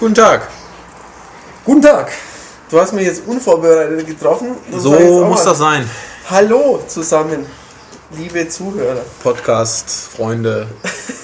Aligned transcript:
Ja, 0.00 0.06
Guten 0.06 0.14
Tag. 0.14 0.48
Guten 1.64 1.82
Tag. 1.82 2.10
du 2.70 2.80
hast 2.80 2.92
mich 2.94 3.04
jetzt 3.04 3.22
unvorbereitet 3.26 4.06
getroffen. 4.06 4.56
Das 4.72 4.82
So 4.82 5.24
muss 5.26 5.44
das 5.44 5.58
sein. 5.58 5.88
Hallo 6.30 6.82
zusammen, 6.88 7.44
liebe 8.16 8.48
Zuhörer. 8.48 9.02
Podcast, 9.22 9.90
Freunde 10.16 10.68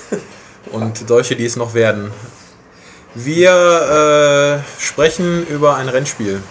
und 0.72 1.08
solche, 1.08 1.36
die 1.36 1.46
es 1.46 1.56
noch 1.56 1.72
werden. 1.72 2.10
Wir 3.14 4.62
äh, 4.62 4.82
sprechen 4.82 5.46
über 5.46 5.76
ein 5.76 5.88
Rennspiel. 5.88 6.42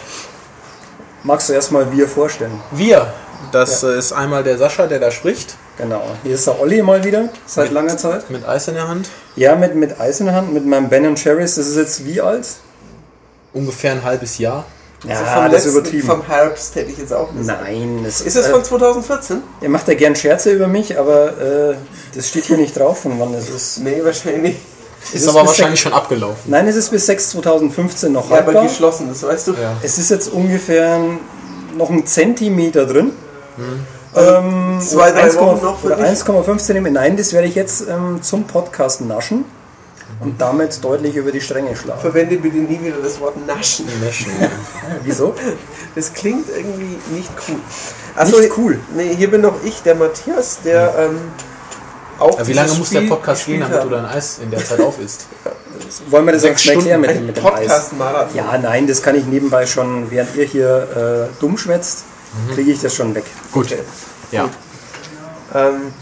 Magst 1.23 1.49
du 1.49 1.53
erstmal 1.53 1.91
wir 1.91 2.07
vorstellen? 2.07 2.59
Wir. 2.71 3.13
Das 3.51 3.83
äh, 3.83 3.99
ist 3.99 4.13
einmal 4.13 4.43
der 4.43 4.57
Sascha, 4.57 4.87
der 4.87 4.99
da 4.99 5.11
spricht, 5.11 5.57
Genau. 5.77 6.01
Hier 6.23 6.35
ist 6.35 6.47
der 6.47 6.59
Olli 6.59 6.81
mal 6.81 7.03
wieder, 7.03 7.29
seit 7.45 7.65
Mit- 7.65 7.73
langer 7.73 7.97
Zeit. 7.97 8.29
mit 8.29 8.47
Eis 8.47 8.67
in 8.67 8.75
der 8.75 8.87
Hand. 8.87 9.09
Ja, 9.35 9.55
mit, 9.55 9.75
mit 9.75 9.99
Eis 9.99 10.19
in 10.21 10.27
der 10.27 10.35
Hand, 10.35 10.53
mit 10.53 10.65
meinem 10.65 10.87
Ben 10.89 11.15
Cherries. 11.15 11.55
Das 11.55 11.67
ist 11.67 11.75
jetzt 11.75 12.05
wie 12.05 12.21
alt? 12.21 12.47
Ungefähr 13.53 13.91
ein 13.91 14.03
halbes 14.03 14.37
Jahr. 14.37 14.65
Ja, 15.03 15.19
Also 15.19 15.25
vom 15.25 15.51
das 15.51 15.65
ist 15.65 15.65
letzten- 15.65 15.77
übertrieben. 15.79 16.07
Vom 16.07 16.25
Herbst 16.27 16.75
hätte 16.75 16.91
ich 16.91 16.97
jetzt 16.97 17.13
auch 17.13 17.33
gesagt. 17.35 17.61
Nein, 17.63 18.01
das 18.03 18.21
Ist 18.21 18.35
es 18.35 18.47
äh, 18.47 18.51
von 18.51 18.63
2014? 18.63 19.41
Ihr 19.61 19.69
macht 19.69 19.87
ja 19.87 19.93
gern 19.93 20.15
Scherze 20.15 20.51
über 20.51 20.67
mich, 20.67 20.97
aber 20.97 21.37
äh, 21.71 21.75
das 22.15 22.29
steht 22.29 22.45
hier 22.45 22.57
nicht 22.57 22.77
drauf, 22.77 23.01
von 23.01 23.19
wann 23.19 23.33
es 23.33 23.49
ist. 23.49 23.79
Nee, 23.79 23.99
wahrscheinlich 24.03 24.41
nicht. 24.41 24.57
Es 25.03 25.21
Ist 25.21 25.27
aber 25.27 25.41
bis 25.41 25.49
wahrscheinlich 25.49 25.79
sechs- 25.79 25.81
schon 25.81 25.93
abgelaufen. 25.93 26.37
Nein, 26.49 26.67
es 26.67 26.75
ist 26.75 26.89
bis 26.89 27.05
6 27.05 27.31
2015 27.31 28.11
noch 28.11 28.31
Ja, 28.31 28.39
aber 28.39 28.63
geschlossen, 28.63 29.07
das 29.09 29.21
weißt 29.21 29.47
du. 29.49 29.51
Ja. 29.53 29.77
Es 29.83 29.97
ist 29.99 30.09
jetzt 30.09 30.29
ungefähr 30.29 30.99
noch 31.77 31.89
ein 31.91 32.07
Zentimeter 32.07 32.85
drin. 32.87 33.11
Hm. 33.57 33.85
Ähm, 34.15 34.79
Zwei, 34.81 35.11
drei 35.11 35.27
1,5 35.29 35.35
Wochen 35.39 35.65
noch 35.65 35.79
für 35.79 35.87
oder 35.87 35.95
dich? 35.97 36.05
1,5 36.21 36.57
Zentimeter. 36.57 36.93
Nein, 36.93 37.17
das 37.17 37.33
werde 37.33 37.47
ich 37.47 37.55
jetzt 37.55 37.87
ähm, 37.89 38.19
zum 38.21 38.45
Podcast 38.45 39.01
naschen 39.01 39.45
und 40.21 40.39
damit 40.39 40.81
deutlich 40.83 41.15
über 41.15 41.31
die 41.31 41.41
Stränge 41.41 41.75
schlagen. 41.75 41.99
Verwende 41.99 42.37
bitte 42.37 42.57
nie 42.57 42.79
wieder 42.81 42.97
das 43.03 43.19
Wort 43.19 43.35
naschen. 43.45 43.85
Wieso? 45.03 45.33
Das 45.95 46.13
klingt 46.13 46.45
irgendwie 46.49 46.97
nicht 47.13 47.29
cool. 47.49 47.57
Achso, 48.15 48.39
Nicht 48.39 48.57
cool? 48.57 48.79
Nee, 48.95 49.13
hier 49.15 49.29
bin 49.29 49.41
noch 49.41 49.55
ich, 49.65 49.81
der 49.83 49.95
Matthias, 49.95 50.59
der 50.63 50.93
ähm, 50.97 51.17
auch 52.17 52.39
Ja, 52.39 52.47
wie 52.47 52.53
lange 52.53 52.73
muss 52.75 52.91
der 52.91 53.01
Podcast 53.01 53.45
gehen, 53.45 53.59
damit 53.59 53.83
du 53.83 53.89
dein 53.89 54.05
Eis 54.05 54.39
in 54.41 54.49
der 54.49 54.63
Zeit 54.63 54.79
auf 54.79 54.97
isst? 55.01 55.25
Wollen 56.09 56.25
wir 56.25 56.31
das 56.31 56.43
Sechs 56.43 56.63
jetzt 56.63 56.75
erklären 56.75 57.01
mit, 57.01 57.09
dem- 57.09 57.25
mit 57.25 57.35
dem 57.35 57.45
Eis? 57.45 57.51
Podcast-Marathon. 57.51 58.35
Ja, 58.37 58.57
nein, 58.57 58.87
das 58.87 59.01
kann 59.03 59.15
ich 59.15 59.25
nebenbei 59.25 59.65
schon, 59.65 60.09
während 60.09 60.33
ihr 60.37 60.45
hier 60.45 61.27
äh, 61.29 61.41
dumm 61.41 61.57
schwätzt, 61.57 62.05
kriege 62.53 62.71
ich 62.71 62.81
das 62.81 62.93
schon 62.95 63.13
weg. 63.15 63.25
Gut. 63.51 63.65
Okay. 63.67 63.79
Ja. 64.31 64.49
Ähm, 65.53 65.93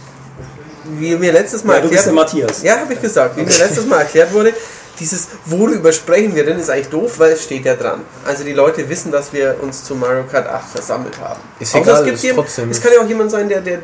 wie 0.99 1.15
mir 1.15 1.31
letztes 1.31 1.63
Mal 1.63 1.75
Ja, 1.75 1.81
du 1.81 1.89
bist 1.89 2.05
erklärt 2.05 2.05
der 2.05 2.13
Matthias. 2.41 2.63
Ja, 2.63 2.79
habe 2.79 2.93
ich 2.93 3.01
gesagt. 3.01 3.37
Wie 3.37 3.41
mir 3.43 3.57
letztes 3.57 3.85
Mal 3.85 3.99
erklärt 3.99 4.33
wurde, 4.33 4.53
dieses 4.99 5.27
worüber 5.45 5.91
sprechen 5.91 6.35
wir 6.35 6.45
denn, 6.45 6.59
ist 6.59 6.69
eigentlich 6.69 6.89
doof, 6.89 7.13
weil 7.19 7.31
es 7.31 7.43
steht 7.43 7.65
ja 7.65 7.75
dran. 7.75 8.01
Also 8.25 8.43
die 8.43 8.53
Leute 8.53 8.87
wissen, 8.89 9.11
dass 9.11 9.31
wir 9.33 9.55
uns 9.61 9.83
zu 9.83 9.95
Mario 9.95 10.23
Kart 10.29 10.47
8 10.47 10.69
versammelt 10.69 11.19
haben. 11.19 11.39
Ist 11.59 11.73
egal, 11.75 11.99
es, 11.99 12.05
gibt 12.05 12.23
ist 12.23 12.35
trotzdem- 12.35 12.69
es 12.69 12.81
kann 12.81 12.91
ja 12.93 13.01
auch 13.01 13.07
jemand 13.07 13.31
sein, 13.31 13.49
der, 13.49 13.61
der 13.61 13.79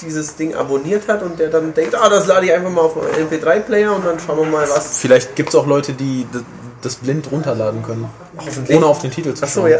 dieses 0.00 0.36
Ding 0.36 0.54
abonniert 0.54 1.08
hat 1.08 1.22
und 1.22 1.38
der 1.38 1.48
dann 1.48 1.74
denkt, 1.74 1.94
ah, 1.94 2.08
das 2.08 2.26
lade 2.26 2.46
ich 2.46 2.52
einfach 2.52 2.70
mal 2.70 2.82
auf 2.82 2.94
meinen 2.96 3.28
MP3-Player 3.28 3.94
und 3.94 4.06
dann 4.06 4.18
schauen 4.24 4.38
wir 4.38 4.44
mal, 4.46 4.68
was. 4.68 4.98
Vielleicht 4.98 5.34
gibt 5.36 5.48
es 5.50 5.54
auch 5.54 5.66
Leute, 5.66 5.92
die 5.92 6.24
d- 6.32 6.38
das 6.82 6.94
blind 6.96 7.30
runterladen 7.32 7.82
können. 7.82 8.08
Hoffentlich. 8.36 8.76
Ohne 8.76 8.86
auf 8.86 9.00
den 9.00 9.10
Titel 9.10 9.34
zu 9.34 9.42
Achso, 9.44 9.62
schauen. 9.62 9.70
ja. 9.72 9.78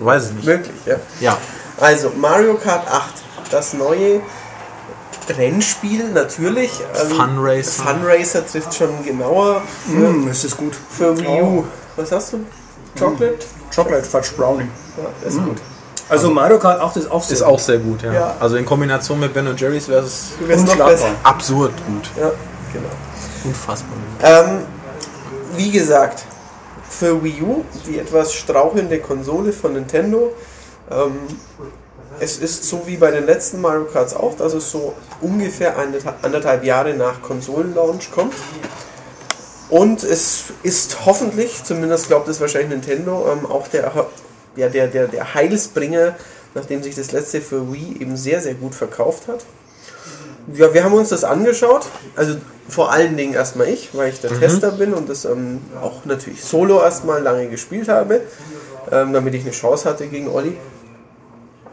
Weiß 0.00 0.26
ich 0.26 0.32
nicht. 0.32 0.44
Möglich, 0.46 0.74
ja. 0.86 0.96
Ja. 1.20 1.38
Also, 1.80 2.10
Mario 2.16 2.54
Kart 2.54 2.86
8, 2.90 3.14
das 3.50 3.72
neue 3.72 4.20
Rennspiel, 5.28 6.08
natürlich. 6.12 6.70
Ähm, 7.00 7.16
Funracer. 7.16 7.82
Funracer 7.84 8.46
trifft 8.46 8.74
schon 8.74 9.04
genauer 9.04 9.62
für, 9.86 9.92
Hm, 10.08 10.28
ist 10.28 10.44
das 10.44 10.56
gut. 10.56 10.74
für 10.90 11.16
Wii 11.18 11.42
U. 11.42 11.64
Was 11.96 12.12
hast 12.12 12.32
du? 12.32 12.38
Chocolate? 12.98 13.38
Chocolate 13.74 14.04
Fudge 14.04 14.30
Brownie. 14.36 14.68
Ja, 14.96 15.28
ist 15.28 15.38
gut. 15.38 15.58
Also 16.08 16.28
Mario 16.30 16.58
Kart 16.58 16.80
8 16.80 16.96
ist 16.96 17.10
auch 17.10 17.22
so. 17.22 17.32
Ist 17.32 17.42
auch 17.42 17.58
sehr 17.58 17.78
gut, 17.78 18.02
ja. 18.02 18.12
Ja. 18.12 18.36
Also 18.40 18.56
in 18.56 18.66
Kombination 18.66 19.20
mit 19.20 19.32
Ben 19.32 19.46
und 19.46 19.60
Jerry's 19.60 19.86
wäre 19.88 20.02
es 20.04 20.30
absurd 21.22 21.72
gut. 21.86 22.10
Ja, 22.20 22.32
genau. 22.72 22.88
Unfassbar. 23.44 23.96
Ähm, 24.22 24.62
wie 25.56 25.70
gesagt, 25.70 26.24
für 26.88 27.22
Wii 27.22 27.42
U, 27.42 27.64
die 27.86 28.00
etwas 28.00 28.32
strauchelnde 28.34 28.98
Konsole 28.98 29.52
von 29.52 29.74
Nintendo, 29.74 30.32
ähm, 30.90 31.18
es 32.18 32.38
ist 32.38 32.64
so 32.64 32.86
wie 32.86 32.96
bei 32.96 33.10
den 33.10 33.26
letzten 33.26 33.60
Mario 33.60 33.84
Karts 33.84 34.14
auch, 34.14 34.36
dass 34.36 34.52
es 34.52 34.70
so 34.70 34.94
ungefähr 35.20 35.76
anderthalb 36.22 36.64
Jahre 36.64 36.94
nach 36.94 37.22
Konsolenlaunch 37.22 38.10
kommt. 38.12 38.34
Und 39.70 40.02
es 40.02 40.46
ist 40.64 41.06
hoffentlich, 41.06 41.62
zumindest 41.62 42.08
glaubt 42.08 42.28
es 42.28 42.40
wahrscheinlich 42.40 42.70
Nintendo, 42.70 43.30
ähm, 43.32 43.46
auch 43.46 43.68
der, 43.68 43.92
ja, 44.56 44.68
der, 44.68 44.88
der, 44.88 45.06
der 45.06 45.34
Heilsbringer, 45.34 46.16
nachdem 46.54 46.82
sich 46.82 46.96
das 46.96 47.12
letzte 47.12 47.40
für 47.40 47.72
Wii 47.72 47.98
eben 48.00 48.16
sehr, 48.16 48.40
sehr 48.40 48.54
gut 48.54 48.74
verkauft 48.74 49.28
hat. 49.28 49.44
Ja, 50.52 50.74
wir 50.74 50.82
haben 50.82 50.94
uns 50.94 51.10
das 51.10 51.22
angeschaut. 51.22 51.86
Also 52.16 52.36
vor 52.68 52.90
allen 52.90 53.16
Dingen 53.16 53.34
erstmal 53.34 53.68
ich, 53.68 53.90
weil 53.92 54.10
ich 54.10 54.20
der 54.20 54.36
Tester 54.36 54.72
bin 54.72 54.92
und 54.92 55.08
das 55.08 55.24
ähm, 55.24 55.60
auch 55.80 56.04
natürlich 56.04 56.42
solo 56.42 56.80
erstmal 56.80 57.22
lange 57.22 57.48
gespielt 57.48 57.88
habe, 57.88 58.22
ähm, 58.90 59.12
damit 59.12 59.34
ich 59.34 59.42
eine 59.42 59.52
Chance 59.52 59.88
hatte 59.88 60.08
gegen 60.08 60.28
Olli. 60.28 60.56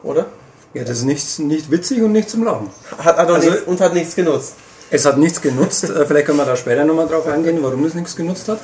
Oder? 0.03 0.25
Ja, 0.73 0.83
das 0.83 0.99
ist 0.99 1.03
nichts, 1.05 1.39
nicht 1.39 1.71
witzig 1.71 2.01
und 2.03 2.11
nicht 2.11 2.29
zum 2.29 2.43
Lachen. 2.43 2.69
Hat, 2.97 3.17
hat 3.17 3.29
Also- 3.29 3.49
nichts, 3.49 3.63
und 3.65 3.81
hat 3.81 3.93
nichts 3.93 4.15
genutzt. 4.15 4.53
Es 4.89 5.05
hat 5.05 5.17
nichts 5.17 5.41
genutzt. 5.41 5.83
Äh, 5.89 6.05
Vielleicht 6.05 6.25
können 6.27 6.37
wir 6.37 6.45
da 6.45 6.55
später 6.55 6.83
nochmal 6.85 7.07
drauf 7.07 7.27
eingehen, 7.27 7.57
warum 7.61 7.83
es 7.85 7.93
nichts 7.93 8.15
genutzt 8.15 8.47
hat. 8.47 8.59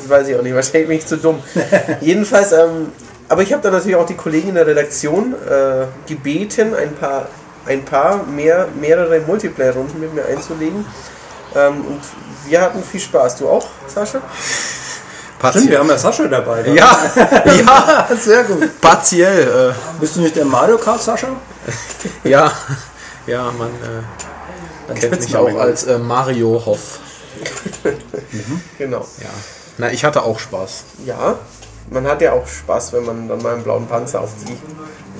Das 0.00 0.08
weiß 0.08 0.28
ich 0.28 0.36
auch 0.36 0.42
nicht, 0.42 0.54
wahrscheinlich 0.54 0.88
bin 0.88 0.98
ich 0.98 1.06
zu 1.06 1.16
dumm. 1.16 1.38
Jedenfalls, 2.00 2.52
ähm, 2.52 2.92
aber 3.28 3.42
ich 3.42 3.52
habe 3.52 3.62
da 3.62 3.70
natürlich 3.70 3.96
auch 3.96 4.06
die 4.06 4.14
Kollegen 4.16 4.48
in 4.48 4.54
der 4.56 4.66
Redaktion 4.66 5.34
äh, 5.48 5.86
gebeten, 6.08 6.74
ein 6.74 6.94
paar, 6.94 7.28
ein 7.66 7.84
paar 7.84 8.24
mehr, 8.24 8.66
mehrere 8.80 9.20
Multiplayer-Runden 9.20 10.00
mit 10.00 10.14
mir 10.14 10.24
einzulegen. 10.26 10.84
Ähm, 11.54 11.84
und 11.86 12.00
wir 12.48 12.60
hatten 12.60 12.82
viel 12.82 13.00
Spaß. 13.00 13.36
Du 13.36 13.48
auch, 13.48 13.66
Sascha? 13.86 14.20
Stimmt, 15.48 15.70
wir 15.70 15.78
haben 15.78 15.88
ja 15.88 15.98
Sascha 15.98 16.26
dabei. 16.26 16.62
da. 16.62 16.70
Ja, 16.72 16.98
ja, 17.44 18.08
sehr 18.16 18.44
gut. 18.44 18.80
partiell. 18.80 19.74
Bist 19.98 20.16
du 20.16 20.20
nicht 20.20 20.36
der 20.36 20.44
Mario 20.44 20.76
Kart 20.78 21.02
Sascha? 21.02 21.28
Äh, 22.24 22.28
ja, 22.28 22.52
ja, 23.26 23.50
man 23.56 23.68
äh, 23.68 24.94
kennt 24.98 25.20
mich 25.20 25.36
auch 25.36 25.54
als 25.58 25.84
äh, 25.84 25.98
Mario 25.98 26.62
Hoff. 26.66 26.98
Genau. 28.78 29.00
Ja. 29.20 29.28
Na, 29.78 29.90
ich 29.90 30.04
hatte 30.04 30.22
auch 30.22 30.38
Spaß. 30.38 30.84
Ja, 31.06 31.36
man 31.90 32.06
hat 32.06 32.20
ja 32.20 32.32
auch 32.32 32.46
Spaß, 32.46 32.92
wenn 32.92 33.04
man 33.06 33.28
dann 33.28 33.42
mal 33.42 33.54
einen 33.54 33.62
blauen 33.62 33.86
Panzer 33.86 34.20
auf 34.20 34.30
die 34.46 34.56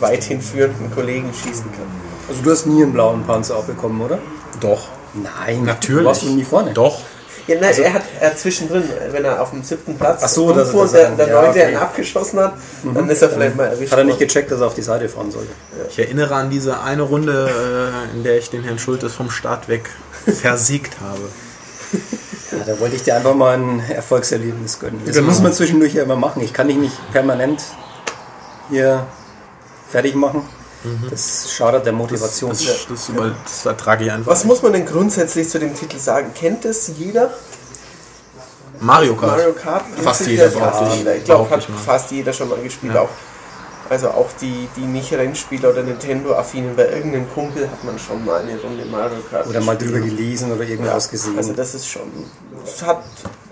weithin 0.00 0.41
führenden 0.41 0.94
Kollegen 0.94 1.32
schießen 1.32 1.64
kann. 1.72 1.86
Also 2.28 2.42
du 2.42 2.50
hast 2.50 2.66
nie 2.66 2.82
einen 2.82 2.92
blauen 2.92 3.25
Panzer 3.25 3.56
abbekommen, 3.56 4.00
oder? 4.00 4.19
Doch. 4.60 4.88
Nein, 5.14 5.64
Natürlich. 5.64 6.03
Du 6.03 6.09
warst 6.09 6.22
du 6.22 6.26
nie 6.28 6.44
vorne. 6.44 6.72
Doch. 6.72 7.00
Ja, 7.47 7.56
nein, 7.61 7.75
er 7.83 7.93
hat 7.95 8.03
er 8.21 8.37
zwischendrin, 8.37 8.84
wenn 9.11 9.25
er 9.25 9.41
auf 9.43 9.51
dem 9.51 9.62
siebten 9.62 9.97
Platz 9.97 10.23
Ach 10.25 10.28
so, 10.28 10.53
das- 10.53 10.69
das- 10.69 10.75
und 10.75 10.93
der, 10.93 11.11
der 11.12 11.27
ja, 11.28 11.43
Neunte 11.43 11.61
okay. 11.61 11.71
ihn 11.73 11.77
abgeschossen 11.77 12.39
hat, 12.41 12.55
dann 12.95 13.09
ist 13.11 13.23
er 13.23 13.31
vielleicht 13.31 13.56
mal 13.56 13.65
erwischt 13.69 13.91
Hat 13.93 13.99
er 13.99 14.05
nicht 14.05 14.19
gecheckt, 14.19 14.51
dass 14.53 14.61
er 14.61 14.67
auf 14.69 14.75
die 14.75 14.83
Seite 14.83 15.09
fahren 15.09 15.31
sollte? 15.31 15.51
Ich 15.89 15.99
erinnere 15.99 16.34
an 16.34 16.51
diese 16.51 16.81
eine 16.81 17.03
Runde, 17.03 17.51
äh, 18.12 18.17
in 18.17 18.23
der 18.25 18.39
ich 18.39 18.51
den 18.51 18.62
Herrn 18.65 18.78
Schultes 18.78 19.15
vom 19.15 19.31
Start 19.31 19.69
weg 19.69 19.89
versiegt 20.27 20.97
habe. 21.01 21.21
Ja, 22.53 22.59
da 22.67 22.78
wollte 22.81 22.97
ich 22.97 23.03
dir 23.03 23.17
einfach 23.17 23.34
mal 23.34 23.57
ein 23.57 23.83
Erfolgserlebnis 23.91 24.78
gönnen. 24.78 25.01
Das 25.07 25.16
Genau. 25.16 25.28
muss 25.28 25.41
man 25.41 25.53
zwischendurch 25.53 25.95
ja 25.95 26.03
immer 26.03 26.16
machen. 26.16 26.43
Ich 26.43 26.53
kann 26.53 26.69
dich 26.69 26.77
nicht 26.77 26.95
permanent 27.13 27.63
hier 28.71 29.07
fertig 29.91 30.15
machen. 30.15 30.43
Das 31.10 31.53
schadet 31.53 31.84
der 31.84 31.92
Motivation. 31.92 32.50
Das, 32.50 32.86
das, 32.88 33.09
über, 33.10 33.34
das 33.44 33.66
ertrage 33.66 34.04
ich 34.04 34.10
einfach. 34.10 34.30
Was 34.30 34.44
muss 34.44 34.62
man 34.62 34.72
denn 34.72 34.86
grundsätzlich 34.86 35.48
zu 35.48 35.59
dem 35.59 35.74
Titel 35.74 35.98
sagen? 35.98 36.32
Kennt 36.34 36.65
es 36.65 36.91
jeder? 36.97 37.30
Mario 38.80 39.15
Kart. 39.15 39.32
Mario 39.32 39.53
Kart? 39.53 39.84
Fast 40.03 40.27
jeder, 40.27 40.50
fast 40.50 40.97
jeder. 40.97 41.16
Ich 41.16 41.24
glaube, 41.24 41.50
hat 41.50 41.65
fast 41.84 42.10
jeder 42.12 42.32
schon 42.32 42.48
mal 42.48 42.59
gespielt. 42.60 42.94
Ja. 42.94 43.03
Auch. 43.03 43.10
Also 43.91 44.09
auch 44.09 44.28
die, 44.41 44.68
die 44.77 44.82
nicht 44.82 45.12
Rennspieler 45.12 45.71
oder 45.71 45.82
Nintendo-affinen, 45.82 46.77
bei 46.77 46.88
irgendeinem 46.88 47.28
Kumpel 47.34 47.68
hat 47.68 47.83
man 47.83 47.98
schon 47.98 48.24
mal 48.24 48.41
eine 48.41 48.59
Runde 48.59 48.84
Mario 48.84 49.18
Kart 49.28 49.48
Oder 49.48 49.60
mal 49.60 49.76
drüber 49.76 49.98
gelesen 49.98 50.53
oder 50.53 50.62
irgendwas 50.62 51.10
gesehen. 51.10 51.36
Also 51.36 51.53
das 51.53 51.74
ist 51.74 51.88
schon. 51.88 52.09
Das 52.65 52.83
hat 52.83 53.03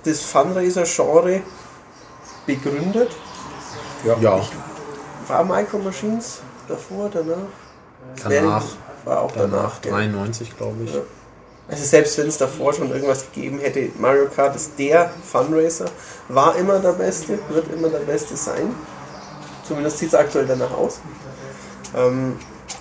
das 0.05 0.21
Fundraiser-Genre 0.21 1.43
begründet. 2.47 3.11
Ja, 4.05 4.41
War 5.27 5.45
Micro 5.45 5.79
Machines 5.79 6.39
davor, 6.69 7.11
danach? 7.13 7.37
danach. 8.23 8.65
War 9.05 9.23
auch 9.23 9.33
danach. 9.33 9.51
Danach, 9.51 9.83
gell. 9.83 9.93
93, 9.93 10.57
glaube 10.57 10.85
ich. 10.85 10.95
Ja. 10.95 11.01
Also 11.69 11.85
selbst 11.85 12.17
wenn 12.19 12.29
es 12.29 12.39
davor 12.39 12.73
schon 12.73 12.91
irgendwas 12.91 13.27
gegeben 13.33 13.59
hätte, 13.59 13.91
Mario 13.99 14.27
Kart 14.35 14.57
ist 14.57 14.79
der 14.79 15.11
Funracer, 15.23 15.87
war 16.29 16.57
immer 16.57 16.79
der 16.79 16.93
Beste, 16.93 17.39
wird 17.51 17.73
immer 17.73 17.91
der 17.91 17.99
Beste 17.99 18.37
sein. 18.37 18.75
Zumindest 19.67 19.99
sieht 19.99 20.09
es 20.09 20.15
aktuell 20.15 20.47
danach 20.47 20.73
aus. 20.73 21.01
Ähm, 21.95 22.39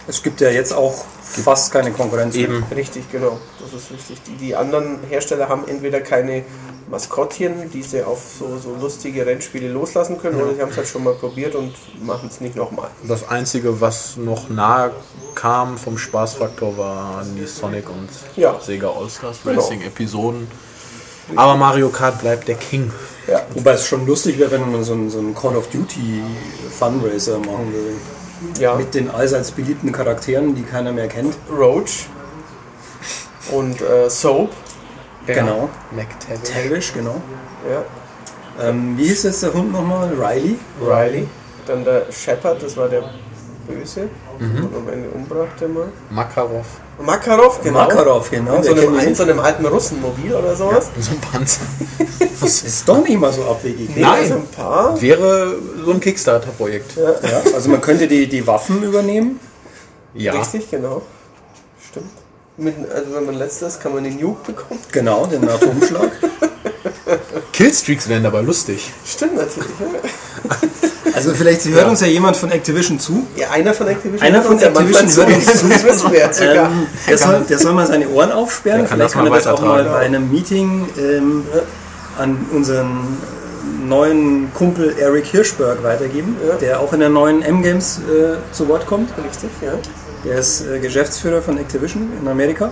es 0.08 0.24
gibt 0.24 0.42
ja 0.42 0.50
jetzt 0.50 0.74
auch 0.74 0.94
fast 1.22 1.72
keine 1.72 1.92
Konkurrenz. 1.92 2.36
mehr. 2.36 2.46
Eben. 2.46 2.64
richtig, 2.76 3.12
genau. 3.12 3.38
Das 3.60 3.74
ist 3.74 3.92
richtig. 3.92 4.22
Die, 4.24 4.36
die 4.36 4.56
anderen 4.56 5.00
Hersteller 5.10 5.50
haben 5.50 5.68
entweder 5.68 6.00
keine 6.02 6.44
Maskottchen, 6.90 7.70
die 7.72 7.84
sie 7.84 8.02
auf 8.04 8.20
so, 8.40 8.58
so 8.58 8.74
lustige 8.80 9.26
Rennspiele 9.26 9.68
loslassen 9.68 10.18
können. 10.20 10.42
Oder 10.42 10.56
sie 10.56 10.62
haben 10.62 10.72
es 10.72 10.78
halt 10.78 10.88
schon 10.88 11.04
mal 11.04 11.14
probiert 11.16 11.54
und 11.56 11.74
machen 12.06 12.30
es 12.32 12.40
nicht 12.40 12.56
nochmal. 12.56 12.90
Das 13.06 13.28
Einzige, 13.28 13.82
was 13.82 14.16
noch 14.16 14.48
nahe 14.50 14.92
kam 15.36 15.78
vom 15.78 15.98
Spaßfaktor, 15.98 16.78
waren 16.78 17.36
die 17.36 17.46
Sonic 17.46 17.90
und 17.90 18.08
Ja. 18.38 18.58
Sega 18.62 18.90
All-Stars 18.90 19.40
Genau. 19.44 19.62
Racing 19.62 19.82
Episoden. 19.82 20.48
Aber 21.36 21.58
Mario 21.58 21.90
Kart 21.90 22.22
bleibt 22.22 22.48
der 22.48 22.56
King. 22.56 22.90
Ja. 23.28 23.42
Wobei 23.54 23.72
es 23.74 23.86
schon 23.86 24.06
lustig 24.08 24.40
wäre, 24.40 24.52
wenn 24.52 24.72
man 24.72 24.86
so 24.86 24.94
einen, 24.94 25.10
so 25.10 25.20
einen 25.20 25.36
Call 25.36 25.58
of 25.58 25.68
Duty 25.68 26.22
Fundraiser 26.80 27.38
machen 27.40 27.74
würde. 27.74 27.96
Ja, 28.60 28.76
Mit 28.76 28.94
den 28.94 29.10
allseits 29.10 29.52
beliebten 29.52 29.92
Charakteren, 29.92 30.56
die 30.56 30.64
keiner 30.64 30.92
mehr 30.92 31.08
kennt. 31.08 31.36
Roach 31.50 32.08
und 33.52 33.82
äh, 33.82 34.10
Soap. 34.10 34.52
Genau. 35.26 35.70
McTavish. 35.92 36.50
Tavish, 36.50 36.94
genau. 36.94 37.22
Ja. 37.70 37.84
Ähm, 38.70 38.98
wie 38.98 39.08
hieß 39.08 39.24
jetzt 39.24 39.44
der 39.44 39.54
Hund 39.54 39.72
nochmal? 39.72 40.10
Riley? 40.14 40.58
Riley. 40.82 41.28
Dann 41.66 41.84
der 41.84 42.12
Shepard, 42.12 42.64
das 42.64 42.78
war 42.78 42.88
der 42.88 43.04
Böse. 43.68 44.10
Und 44.40 44.76
am 44.76 44.90
Ende 44.92 45.10
umbrachte 45.10 45.68
mal. 45.68 45.90
Makarov. 46.10 46.66
Makarov, 47.00 47.62
genau. 47.62 47.80
Makarov, 47.80 48.32
genau. 48.32 48.56
In 48.56 48.64
so, 48.64 48.72
einem, 48.72 49.00
in 49.00 49.16
so 49.16 49.24
einem 49.24 49.40
alten 49.40 49.66
Russenmobil 49.66 50.34
oder 50.34 50.56
sowas. 50.56 50.90
So 51.00 51.12
ein 51.12 51.22
Panzer. 51.22 51.62
nicht. 52.48 52.64
Ist 52.64 52.88
doch 52.88 53.04
nicht 53.04 53.20
mal 53.20 53.32
so 53.32 53.44
abwegig. 53.46 53.90
Nee, 53.96 54.02
Nein. 54.02 54.22
also 54.22 54.36
ein 54.36 54.48
paar. 54.48 55.02
Wäre 55.02 55.56
so 55.84 55.92
ein 55.92 56.00
Kickstarter-Projekt. 56.00 56.98
Ja, 56.98 57.42
also 57.54 57.70
man 57.70 57.82
könnte 57.82 58.08
die, 58.08 58.28
die 58.28 58.46
Waffen 58.46 58.84
übernehmen. 58.84 59.40
Ja. 60.14 60.34
Richtig, 60.34 60.70
genau. 60.70 61.02
Stimmt. 61.90 62.12
Mit, 62.58 62.76
also 62.92 63.14
wenn 63.14 63.26
man 63.26 63.36
letztes 63.36 63.80
kann 63.80 63.94
man 63.94 64.04
den 64.04 64.20
Nuke 64.20 64.52
bekommen. 64.52 64.80
Genau, 64.92 65.26
den 65.28 65.48
Atomschlag. 65.48 66.12
Killstreaks 67.54 68.10
wären 68.10 68.24
dabei 68.24 68.42
lustig. 68.42 68.92
Stimmt 69.06 69.36
natürlich. 69.36 69.68
Ja. 71.18 71.30
Also 71.30 71.34
vielleicht 71.36 71.66
hört 71.66 71.88
uns 71.88 72.02
ja 72.02 72.08
jemand 72.08 72.38
von 72.38 72.52
Activision 72.52 73.00
zu. 73.00 73.26
Ja, 73.36 73.52
einer 73.52 73.74
von 73.74 73.88
Activision. 73.88 74.22
Einer 74.28 74.42
von 74.42 74.58
ja 74.60 74.68
Activision 74.68 75.10
hört 75.16 75.34
uns 75.34 75.56
zu. 75.56 76.08
Ähm, 76.48 76.88
der, 77.08 77.18
soll, 77.18 77.42
der 77.50 77.58
soll 77.60 77.74
mal 77.74 77.86
seine 77.88 78.08
Ohren 78.10 78.32
aufsperren. 78.32 78.86
Kann 78.86 78.98
Vielleicht 78.98 79.14
kann 79.14 79.26
er 79.28 79.34
das 79.34 79.48
auch 79.48 79.62
mal 79.62 79.84
bei 79.84 80.00
einem 80.00 80.32
Meeting 80.32 80.88
ähm, 80.98 81.44
an 82.18 82.38
unseren 82.52 83.18
neuen 83.88 84.54
Kumpel 84.54 84.96
Eric 85.00 85.26
Hirschberg 85.26 85.84
weitergeben, 85.84 86.36
Ja. 86.48 86.56
der 86.56 86.80
auch 86.80 86.94
in 86.94 87.00
der 87.00 87.10
neuen 87.10 87.42
M-Games 87.42 88.00
äh, 88.00 88.54
zu 88.54 88.68
Wort 88.68 88.86
kommt. 88.86 89.10
Richtig, 89.18 89.50
ja. 89.62 89.74
Der 90.26 90.40
ist 90.40 90.66
äh, 90.66 90.80
Geschäftsführer 90.80 91.42
von 91.42 91.58
Activision 91.58 92.12
in 92.22 92.28
Amerika. 92.28 92.72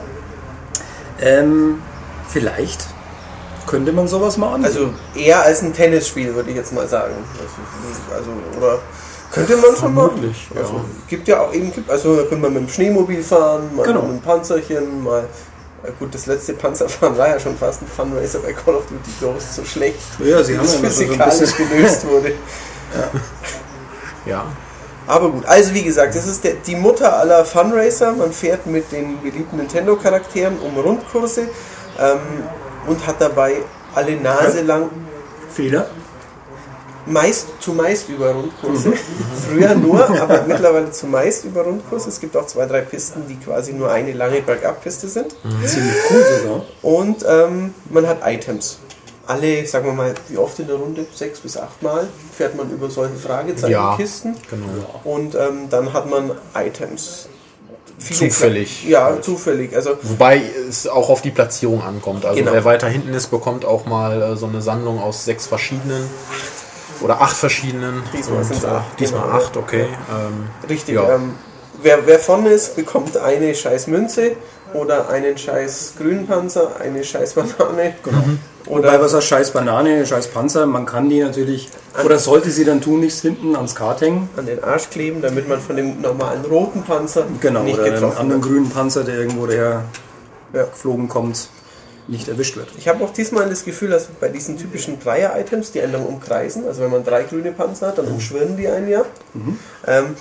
Ähm, 1.21 1.79
vielleicht 2.27 2.87
könnte 3.67 3.91
man 3.91 4.07
sowas 4.07 4.37
mal 4.37 4.53
an. 4.55 4.65
Also 4.65 4.89
eher 5.15 5.41
als 5.41 5.61
ein 5.61 5.73
Tennisspiel, 5.73 6.33
würde 6.35 6.49
ich 6.51 6.55
jetzt 6.55 6.73
mal 6.73 6.87
sagen. 6.87 7.13
Also, 8.13 8.29
oder 8.57 8.79
könnte 9.31 9.57
man 9.57 9.75
schon 9.75 9.93
mal. 9.93 10.09
Ja. 10.53 10.61
Also 10.61 10.81
gibt 11.07 11.27
ja 11.27 11.41
auch 11.41 11.53
eben, 11.53 11.71
also 11.87 12.15
da 12.15 12.21
könnte 12.23 12.37
man 12.37 12.53
mit 12.53 12.63
dem 12.63 12.69
Schneemobil 12.69 13.21
fahren, 13.23 13.69
mal 13.75 13.83
Genau. 13.85 14.01
mit 14.03 14.09
einem 14.11 14.21
Panzerchen, 14.21 15.03
mal. 15.03 15.27
Gut, 15.99 16.15
das 16.15 16.25
letzte 16.25 16.53
Panzerfahren 16.53 17.15
war 17.17 17.27
ja 17.29 17.39
schon 17.39 17.55
fast 17.55 17.83
ein 17.83 17.87
Funracer 17.87 18.39
bei 18.39 18.53
Call 18.53 18.75
of 18.75 18.83
Duty 18.87 19.11
Ghosts, 19.21 19.55
so 19.57 19.63
schlecht. 19.65 19.99
Ja, 20.19 20.43
sie 20.43 20.53
wie 20.53 20.57
haben 20.57 20.63
das 20.65 20.73
ja 20.73 20.79
so 20.79 20.85
physikalisch 20.87 21.39
bisschen- 21.39 21.69
gelöst 21.69 22.07
wurde. 22.09 22.31
Ja. 24.25 24.45
Aber 25.07 25.29
gut, 25.29 25.45
also 25.45 25.73
wie 25.75 25.83
gesagt, 25.83 26.15
das 26.15 26.25
ist 26.25 26.43
der, 26.43 26.53
die 26.65 26.75
Mutter 26.75 27.15
aller 27.15 27.45
Funracer. 27.45 28.13
Man 28.13 28.31
fährt 28.31 28.65
mit 28.65 28.91
den 28.91 29.21
beliebten 29.21 29.57
Nintendo-Charakteren 29.57 30.57
um 30.59 30.75
Rundkurse 30.79 31.41
ähm, 31.99 32.17
und 32.87 33.05
hat 33.05 33.19
dabei 33.21 33.57
alle 33.93 34.15
Nase 34.17 34.61
lang 34.61 34.89
Fehler. 35.51 35.87
meist 37.05 37.47
zumeist 37.59 38.09
über 38.09 38.31
Rundkurse. 38.31 38.93
Früher 39.47 39.75
nur, 39.75 40.09
aber 40.21 40.43
mittlerweile 40.47 40.91
zumeist 40.91 41.45
über 41.45 41.61
Rundkurse. 41.61 42.09
Es 42.09 42.19
gibt 42.19 42.35
auch 42.35 42.47
zwei, 42.47 42.65
drei 42.65 42.81
Pisten, 42.81 43.23
die 43.27 43.35
quasi 43.35 43.73
nur 43.73 43.91
eine 43.91 44.13
lange 44.13 44.41
Bergabpiste 44.41 45.07
sind. 45.07 45.35
Ziemlich 45.65 45.95
cool 46.09 46.25
sogar. 46.41 46.65
Und 46.81 47.25
ähm, 47.27 47.73
man 47.89 48.07
hat 48.07 48.19
Items. 48.25 48.79
Alle, 49.27 49.65
sagen 49.65 49.85
wir 49.87 49.93
mal, 49.93 50.13
wie 50.29 50.37
oft 50.37 50.59
in 50.59 50.67
der 50.67 50.75
Runde? 50.75 51.05
Sechs 51.13 51.39
bis 51.39 51.57
acht 51.57 51.81
Mal 51.81 52.07
fährt 52.35 52.55
man 52.55 52.69
über 52.69 52.91
solche 52.91 53.15
Fragezeichenkisten. 53.15 54.35
Genau. 54.51 54.99
Und 55.03 55.33
ähm, 55.33 55.69
dann 55.69 55.93
hat 55.93 56.07
man 56.09 56.31
Items. 56.53 57.27
Zufällig. 57.97 58.83
Kle- 58.85 58.89
Ja, 58.89 59.21
zufällig. 59.21 59.75
Also 59.75 59.97
Wobei 60.01 60.41
es 60.69 60.87
auch 60.87 61.09
auf 61.09 61.21
die 61.21 61.31
Platzierung 61.31 61.81
ankommt. 61.83 62.25
Also 62.25 62.39
Genau. 62.39 62.51
wer 62.53 62.65
weiter 62.65 62.87
hinten 62.87 63.13
ist, 63.13 63.27
bekommt 63.27 63.65
auch 63.65 63.85
mal 63.85 64.21
äh, 64.21 64.35
so 64.35 64.47
eine 64.47 64.61
Sammlung 64.61 65.01
aus 65.01 65.25
sechs 65.25 65.47
verschiedenen 65.47 66.03
oder 67.01 67.21
acht 67.21 67.35
verschiedenen. 67.37 68.03
Diesmal 68.13 68.39
Und, 68.39 68.43
sind's 68.45 68.63
äh, 68.63 68.67
acht, 68.67 68.99
Diesmal 68.99 69.21
genau. 69.23 69.33
acht, 69.35 69.57
okay. 69.57 69.85
Ähm, 70.09 70.47
richtig. 70.69 70.95
Ja. 70.95 71.15
Ähm, 71.15 71.35
wer, 71.81 72.05
wer 72.05 72.19
vorne 72.19 72.49
ist, 72.49 72.75
bekommt 72.75 73.17
eine 73.17 73.55
scheiß 73.55 73.87
Münze 73.87 74.31
oder 74.75 75.09
einen 75.09 75.37
scheiß 75.37 75.93
grünen 75.97 76.27
Panzer, 76.27 76.71
eine 76.79 77.03
scheiß 77.03 77.33
Banane. 77.33 77.95
Wobei 78.65 78.79
Oder 78.79 79.01
was 79.01 79.13
heißt 79.13 79.27
scheiß 79.27 79.51
Banane, 79.51 80.05
scheiß 80.05 80.27
Panzer, 80.29 80.65
man 80.65 80.85
kann 80.85 81.07
die 81.09 81.21
natürlich, 81.21 81.69
oder 82.03 82.17
sollte 82.17 82.49
sie 82.51 82.65
dann 82.65 82.81
tun, 82.81 82.99
nicht 82.99 83.19
hinten 83.19 83.55
ans 83.55 83.75
Kart 83.75 84.01
hängen. 84.01 84.27
an 84.37 84.45
den 84.47 84.63
Arsch 84.63 84.89
kleben, 84.89 85.21
damit 85.21 85.47
man 85.47 85.59
von 85.61 85.75
dem 85.75 86.01
normalen 86.01 86.43
roten 86.45 86.81
Panzer 86.83 87.25
Genau, 87.41 87.63
nicht 87.63 87.79
oder 87.79 87.91
getroffen 87.91 88.17
anderen 88.17 88.41
wird. 88.43 88.51
grünen 88.51 88.69
Panzer, 88.69 89.03
der 89.03 89.19
irgendwo 89.19 89.45
daher 89.45 89.83
Ja. 90.53 90.63
geflogen 90.63 91.07
kommt, 91.09 91.49
nicht 92.07 92.27
erwischt 92.27 92.55
wird. 92.57 92.69
Ich 92.77 92.87
habe 92.87 93.03
auch 93.03 93.11
diesmal 93.13 93.47
das 93.49 93.65
Gefühl, 93.65 93.89
dass 93.89 94.05
bei 94.05 94.29
diesen 94.29 94.57
typischen 94.57 94.99
Dreier-Items, 94.99 95.71
die 95.71 95.81
einen 95.81 95.93
dann 95.93 96.05
umkreisen, 96.05 96.65
also 96.67 96.81
wenn 96.81 96.91
man 96.91 97.03
drei 97.03 97.23
grüne 97.23 97.51
Panzer 97.51 97.87
hat, 97.87 97.97
dann 97.99 98.07
umschwirren 98.07 98.57
die 98.57 98.67
einen 98.67 98.87
ja, 98.89 99.03
ähm, 99.87 100.15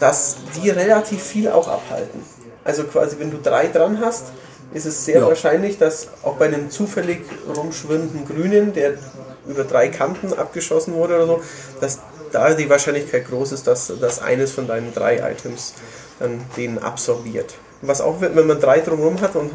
dass 0.00 0.36
die 0.56 0.70
relativ 0.70 1.22
viel 1.22 1.48
auch 1.50 1.68
abhalten. 1.68 2.20
Also 2.66 2.84
quasi, 2.84 3.16
wenn 3.18 3.30
du 3.30 3.38
drei 3.42 3.68
dran 3.68 4.00
hast, 4.04 4.26
ist 4.74 4.84
es 4.86 5.04
sehr 5.04 5.20
Ja. 5.20 5.26
wahrscheinlich, 5.28 5.78
dass 5.78 6.08
auch 6.22 6.34
bei 6.34 6.46
einem 6.46 6.70
zufällig 6.70 7.20
rumschwirrenden 7.56 8.26
Grünen, 8.26 8.72
der 8.72 8.94
über 9.48 9.64
drei 9.64 9.88
Kanten 9.88 10.32
abgeschossen 10.34 10.94
wurde 10.94 11.14
oder 11.16 11.26
so, 11.26 11.42
dass 11.80 12.00
da 12.32 12.52
die 12.54 12.68
Wahrscheinlichkeit 12.68 13.28
groß 13.28 13.52
ist, 13.52 13.66
dass, 13.68 13.92
dass 14.00 14.20
eines 14.20 14.50
von 14.52 14.66
deinen 14.66 14.92
drei 14.92 15.18
Items 15.30 15.74
dann 16.18 16.40
den 16.56 16.78
absorbiert. 16.82 17.54
Was 17.82 18.00
auch, 18.00 18.20
wird, 18.20 18.34
wenn 18.34 18.46
man 18.46 18.60
drei 18.60 18.80
drumherum 18.80 19.20
hat 19.20 19.36
und 19.36 19.52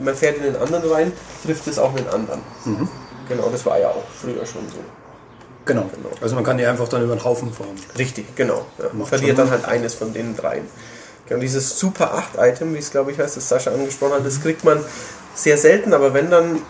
man 0.00 0.14
fährt 0.14 0.36
in 0.36 0.44
den 0.44 0.56
anderen 0.56 0.88
rein, 0.90 1.12
trifft 1.44 1.66
es 1.66 1.78
auch 1.78 1.94
den 1.94 2.06
anderen. 2.08 2.40
Genau, 3.28 3.48
das 3.50 3.66
war 3.66 3.78
ja 3.80 3.88
auch 3.88 4.04
früher 4.20 4.46
schon 4.46 4.62
so. 4.68 4.78
Genau. 5.64 5.90
Also 6.20 6.36
man 6.36 6.44
kann 6.44 6.58
die 6.58 6.64
einfach 6.66 6.86
dann 6.88 7.02
über 7.02 7.16
den 7.16 7.24
Haufen 7.24 7.52
fahren. 7.52 7.74
Richtig, 7.98 8.36
genau. 8.36 8.64
Ja. 8.78 8.84
Man 8.92 9.06
verliert 9.06 9.36
dann 9.36 9.50
halt 9.50 9.64
eines 9.64 9.94
von 9.94 10.12
den 10.12 10.36
dreien. 10.36 10.68
Genau, 11.28 11.40
dieses 11.40 11.78
Super 11.78 12.22
8-Item, 12.36 12.74
wie 12.74 12.78
es 12.78 12.90
glaube 12.90 13.12
ich 13.12 13.18
heißt, 13.18 13.36
das 13.36 13.48
Sascha 13.48 13.72
angesprochen 13.72 14.14
hat, 14.14 14.26
das 14.26 14.40
kriegt 14.40 14.64
man 14.64 14.78
sehr 15.34 15.58
selten, 15.58 15.92
aber 15.92 16.14
wenn 16.14 16.30
dann. 16.30 16.60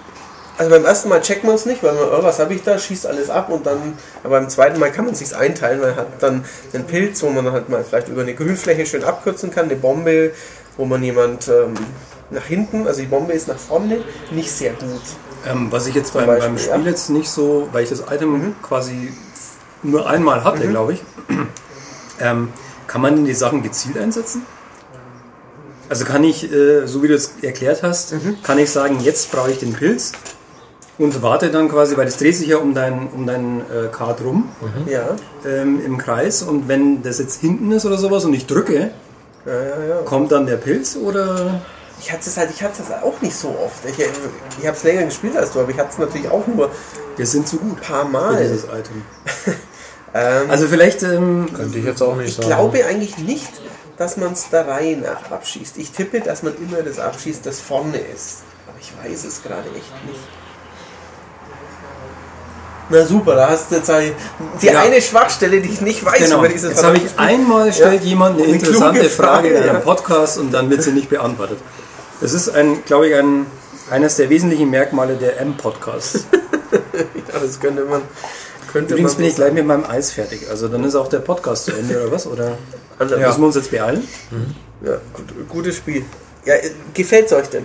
Also 0.59 0.71
beim 0.71 0.87
ersten 0.87 1.11
Mal 1.11 1.21
checkt 1.21 1.45
man 1.45 1.55
es 1.55 1.67
nicht, 1.67 1.83
weil 1.83 1.93
man, 1.93 2.05
oh, 2.05 2.23
was 2.23 2.39
habe 2.39 2.55
ich 2.55 2.63
da, 2.63 2.79
schießt 2.79 3.07
alles 3.07 3.29
ab 3.29 3.51
und 3.51 3.67
dann, 3.67 3.93
aber 4.25 4.41
beim 4.41 4.49
zweiten 4.49 4.81
Mal 4.81 4.91
kann 4.91 5.05
man 5.05 5.13
es 5.13 5.19
sich 5.19 5.37
einteilen, 5.37 5.83
weil 5.83 5.91
man 5.91 5.99
hat 5.99 6.07
dann 6.21 6.45
einen 6.73 6.87
Pilz, 6.87 7.23
wo 7.23 7.29
man 7.29 7.53
halt 7.53 7.69
mal 7.69 7.85
vielleicht 7.85 8.09
über 8.09 8.23
eine 8.23 8.35
Grünfläche 8.35 8.87
schön 8.87 9.05
abkürzen 9.05 9.51
kann, 9.51 9.67
eine 9.67 9.77
Bombe, 9.77 10.31
wo 10.79 10.87
man 10.87 11.03
jemand 11.03 11.49
ähm, 11.49 11.75
nach 12.31 12.45
hinten, 12.45 12.87
also 12.87 13.03
die 13.03 13.07
Bombe 13.07 13.35
ist 13.35 13.49
nach 13.49 13.59
vorne, 13.59 13.99
nicht 14.31 14.51
sehr 14.51 14.73
gut. 14.73 15.03
Ähm, 15.47 15.71
was 15.71 15.87
ich 15.89 15.95
jetzt 15.95 16.15
beim, 16.15 16.25
Beispiel, 16.27 16.49
beim 16.49 16.59
Spiel 16.59 16.71
ja. 16.71 16.79
Mhm. 16.79 16.87
jetzt 16.87 17.11
nicht 17.11 17.29
so, 17.29 17.69
weil 17.73 17.85
ich 17.85 17.91
das 17.91 18.05
Item 18.11 18.57
quasi 18.63 19.13
nur 19.83 20.09
einmal 20.09 20.43
hatte, 20.43 20.67
glaube 20.69 20.95
ich, 20.95 21.03
ähm, 22.21 22.49
kann 22.87 23.00
man 23.00 23.25
die 23.25 23.35
Sachen 23.35 23.62
gezielt 23.62 23.99
einsetzen? 23.99 24.43
Also 25.88 26.05
kann 26.05 26.25
ich, 26.25 26.50
äh, 26.52 26.87
so 26.87 27.02
wie 27.02 27.09
du 27.09 27.14
es 27.14 27.35
erklärt 27.43 27.83
hast, 27.83 28.12
Mhm. 28.12 28.38
kann 28.43 28.59
ich 28.59 28.71
sagen, 28.71 28.99
jetzt 29.00 29.31
brauche 29.31 29.50
ich 29.52 29.59
den 29.59 29.73
Pilz 29.73 30.12
und 30.99 31.23
warte 31.23 31.50
dann 31.50 31.69
quasi, 31.69 31.97
weil 31.97 32.07
das 32.07 32.16
dreht 32.16 32.35
sich 32.37 32.49
ja 32.49 32.57
um 32.57 32.75
dein, 32.75 33.09
um 33.09 33.26
dein 33.26 33.61
äh, 33.61 33.88
Kart 33.93 34.21
rum 34.23 34.49
Ja, 34.87 35.11
ähm, 35.45 35.81
im 35.85 35.97
Kreis 35.99 36.43
und 36.43 36.66
wenn 36.69 37.02
das 37.02 37.19
jetzt 37.21 37.40
hinten 37.40 37.71
ist 37.71 37.85
oder 37.87 37.99
sowas 37.99 38.25
und 38.25 38.35
ich 38.35 38.47
drücke, 38.47 38.90
ja, 39.45 39.52
ja. 39.52 39.85
ja. 39.88 39.97
kommt 40.05 40.33
dann 40.33 40.47
der 40.47 40.57
Pilz 40.57 40.97
oder 40.97 41.61
Ich 42.00 42.11
hatte 42.11 42.28
es 42.28 42.37
halt, 42.37 42.50
ich 42.50 42.62
hatte 42.62 42.83
es 42.83 42.90
auch 42.90 43.21
nicht 43.23 43.37
so 43.37 43.49
oft. 43.49 43.85
Ich, 43.88 43.99
ich 44.61 44.66
habe 44.66 44.76
es 44.76 44.83
länger 44.83 45.05
gespielt 45.05 45.37
als 45.37 45.52
du, 45.52 45.61
aber 45.61 45.71
ich 45.71 45.78
hatte 45.78 45.90
es 45.93 45.99
natürlich 45.99 46.28
auch 46.28 46.47
nur 46.49 46.71
wir 47.16 47.26
sind 47.26 47.47
zu 47.49 47.57
gut 47.59 47.78
ein 47.78 47.81
paar 47.81 48.05
für 48.07 48.11
Mal. 48.12 48.43
dieses 48.43 48.64
Item? 48.64 49.02
Ähm, 50.16 50.50
Also 50.50 50.66
vielleicht 50.68 51.02
ähm, 51.02 51.46
könnte 51.54 51.78
ich 51.78 51.85
jetzt 51.85 52.02
auch 52.02 52.16
nicht 52.16 52.28
ich 52.28 52.35
sagen. 52.37 52.49
glaube 52.49 52.85
eigentlich 52.87 53.18
nicht, 53.18 53.50
dass 53.99 54.16
man 54.16 54.32
es 54.32 54.49
der 54.50 54.66
Reihe 54.66 54.96
nach 54.96 55.30
abschießt. 55.30 55.76
Ich 55.78 55.90
tippe, 55.90 56.20
dass 56.20 56.42
man 56.42 56.54
immer 56.56 56.82
das 56.82 56.99
abschießt, 56.99 57.44
das 57.44 57.61
vorne 57.61 57.99
ist. 57.99 58.42
Aber 58.68 58.78
ich 58.80 58.92
weiß 59.02 59.25
es 59.25 59.42
gerade 59.42 59.68
echt 59.76 60.06
nicht. 60.06 60.20
Na 62.88 63.04
super, 63.04 63.35
da 63.35 63.49
hast 63.49 63.70
du 63.73 63.76
jetzt 63.76 63.90
die 64.62 64.66
Ja. 64.66 64.80
eine 64.80 65.02
Schwachstelle, 65.02 65.61
die 65.61 65.70
ich 65.70 65.80
nicht 65.80 66.04
weiß 66.04 66.18
Genau. 66.20 66.38
über 66.38 66.49
dieses 66.49 66.70
Jetzt 66.70 66.85
habe 66.85 66.99
ich 66.99 67.18
einmal 67.18 67.73
stellt 67.73 68.02
Ja. 68.02 68.08
jemand 68.11 68.37
eine 68.37 68.44
Eine 68.44 68.52
interessante 68.54 69.00
kluge 69.00 69.11
Frage 69.11 69.49
in 69.49 69.54
Frage, 69.56 69.70
einem. 69.70 69.82
Podcast 69.82 70.38
und 70.38 70.52
dann 70.52 70.70
wird 70.70 70.82
sie 70.85 70.92
nicht 70.92 71.08
beantwortet. 71.11 71.58
Es 72.20 72.32
ist 72.32 72.49
ein, 72.50 72.85
glaube 72.85 73.08
ich, 73.08 73.14
ein 73.16 73.46
eines 73.90 74.16
der 74.16 74.30
wesentlichen 74.30 74.70
Merkmale 74.70 75.16
der 75.16 75.40
M-Podcasts. 75.40 76.26
ja, 76.73 77.38
das 77.40 77.58
könnte 77.61 77.85
man. 77.85 78.02
Könnte 78.76 78.92
Übrigens 78.92 79.14
bin 79.14 79.25
ich 79.25 79.37
gleich 79.37 79.54
mit 79.54 79.64
meinem 79.64 79.87
Eis 79.87 80.12
fertig. 80.12 80.50
Also 80.50 80.68
dann 80.68 80.85
ist 80.85 80.97
auch 80.97 81.09
der 81.09 81.21
Podcast 81.21 81.64
zu 81.64 81.73
Ende 81.73 81.99
oder 81.99 82.12
was? 82.12 82.26
Oder 82.26 82.59
sagen. 82.99 83.23
müssen 83.23 83.40
wir 83.40 83.47
uns 83.47 83.56
jetzt 83.56 83.71
beeilen? 83.71 84.06
Ja, 84.83 84.99
gut, 85.14 85.49
gutes 85.49 85.78
Spiel. 85.78 86.04
Ja, 86.45 86.56
gefällt 86.92 87.25
es 87.25 87.33
euch 87.33 87.49
denn? 87.49 87.64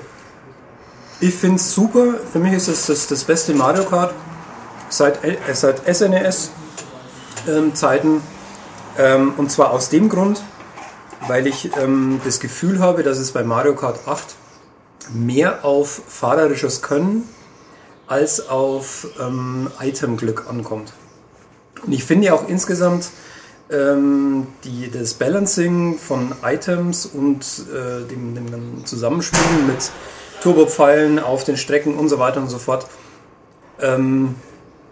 Ich 1.19 1.35
finde 1.35 1.57
es 1.57 1.73
super. 1.73 2.13
Für 2.31 2.39
mich 2.39 2.53
ist 2.53 2.69
es 2.69 2.85
das, 2.85 3.07
das 3.07 3.25
beste 3.25 3.53
Mario 3.53 3.83
Kart 3.83 4.13
seit, 4.87 5.21
äh, 5.25 5.35
seit 5.51 5.81
SNES-Zeiten. 5.85 8.21
Ähm, 8.97 9.33
und 9.35 9.51
zwar 9.51 9.71
aus 9.71 9.89
dem 9.89 10.07
Grund, 10.07 10.41
weil 11.27 11.45
ich 11.45 11.75
ähm, 11.75 12.21
das 12.23 12.39
Gefühl 12.39 12.79
habe, 12.79 13.03
dass 13.03 13.17
es 13.17 13.33
bei 13.33 13.43
Mario 13.43 13.75
Kart 13.75 14.07
8 14.07 14.23
mehr 15.13 15.65
auf 15.65 16.03
fahrerisches 16.07 16.81
Können 16.81 17.27
als 18.07 18.47
auf 18.47 19.07
ähm, 19.19 19.69
Itemglück 19.81 20.45
ankommt. 20.49 20.93
Und 21.85 21.93
ich 21.93 22.03
finde 22.03 22.33
auch 22.33 22.47
insgesamt 22.47 23.09
ähm, 23.71 24.47
die, 24.63 24.91
das 24.91 25.13
Balancing 25.13 25.97
von 25.97 26.33
Items 26.43 27.05
und 27.05 27.43
äh, 27.73 28.07
dem, 28.07 28.35
dem 28.35 28.85
Zusammenspielen 28.85 29.67
mit 29.67 29.91
Turbopfeilen 30.41 31.19
auf 31.19 31.43
den 31.43 31.57
Strecken 31.57 31.97
und 31.97 32.09
so 32.09 32.19
weiter 32.19 32.41
und 32.41 32.49
so 32.49 32.57
fort 32.57 32.87
ähm, 33.79 34.35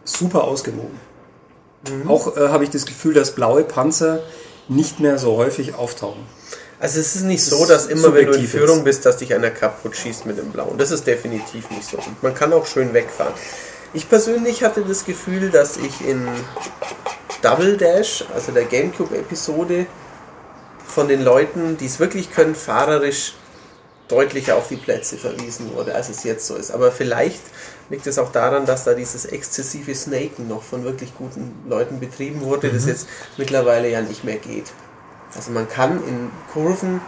super 0.03 0.43
ausgewogen. 0.43 0.99
Auch 2.07 2.35
äh, 2.35 2.49
habe 2.49 2.63
ich 2.63 2.69
das 2.69 2.85
Gefühl, 2.85 3.13
dass 3.13 3.31
blaue 3.31 3.63
Panzer 3.63 4.21
nicht 4.67 4.99
mehr 4.99 5.17
so 5.17 5.37
häufig 5.37 5.75
auftauchen. 5.75 6.21
Also 6.79 6.99
es 6.99 7.15
ist 7.15 7.23
nicht 7.23 7.43
so, 7.43 7.65
dass 7.65 7.87
immer 7.87 8.13
wenn 8.13 8.27
du 8.27 8.33
in 8.33 8.47
Führung 8.47 8.83
bist, 8.83 9.05
dass 9.05 9.17
dich 9.17 9.33
einer 9.33 9.49
kaputt 9.49 9.97
schießt 9.97 10.25
mit 10.25 10.37
dem 10.37 10.51
Blauen. 10.51 10.77
Das 10.77 10.91
ist 10.91 11.05
definitiv 11.07 11.69
nicht 11.71 11.83
so. 11.83 11.97
Und 11.97 12.23
man 12.23 12.33
kann 12.33 12.53
auch 12.53 12.65
schön 12.65 12.93
wegfahren. 12.93 13.33
Ich 13.93 14.07
persönlich 14.07 14.63
hatte 14.63 14.83
das 14.83 15.05
Gefühl, 15.05 15.49
dass 15.49 15.77
ich 15.77 16.05
in 16.05 16.27
Double 17.41 17.75
Dash, 17.77 18.23
also 18.33 18.51
der 18.51 18.65
Gamecube-Episode, 18.65 19.87
von 20.85 21.07
den 21.07 21.23
Leuten, 21.23 21.77
die 21.77 21.85
es 21.85 21.99
wirklich 21.99 22.31
können, 22.31 22.55
fahrerisch 22.55 23.33
deutlicher 24.07 24.55
auf 24.55 24.67
die 24.67 24.75
Plätze 24.75 25.17
verwiesen 25.17 25.73
wurde, 25.75 25.95
als 25.95 26.09
es 26.09 26.23
jetzt 26.23 26.45
so 26.45 26.55
ist. 26.55 26.71
Aber 26.71 26.91
vielleicht 26.91 27.41
liegt 27.89 28.05
es 28.07 28.17
auch 28.17 28.31
daran, 28.31 28.65
dass 28.65 28.83
da 28.83 28.93
dieses 28.93 29.25
exzessive 29.25 29.93
Snaken 29.95 30.47
noch 30.47 30.63
von 30.63 30.83
wirklich 30.83 31.15
guten 31.15 31.53
Leuten 31.67 31.99
betrieben 31.99 32.41
wurde, 32.41 32.69
das 32.69 32.85
jetzt 32.85 33.07
mittlerweile 33.37 33.89
ja 33.89 34.01
nicht 34.01 34.23
mehr 34.23 34.37
geht. 34.37 34.71
Also 35.35 35.51
man 35.51 35.69
kann 35.69 36.03
in 36.07 36.31
Kurven, 36.53 37.01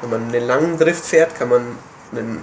wenn 0.00 0.10
man 0.10 0.34
einen 0.34 0.46
langen 0.46 0.78
Drift 0.78 1.04
fährt, 1.04 1.36
kann 1.36 1.48
man 1.48 1.78
einen 2.12 2.42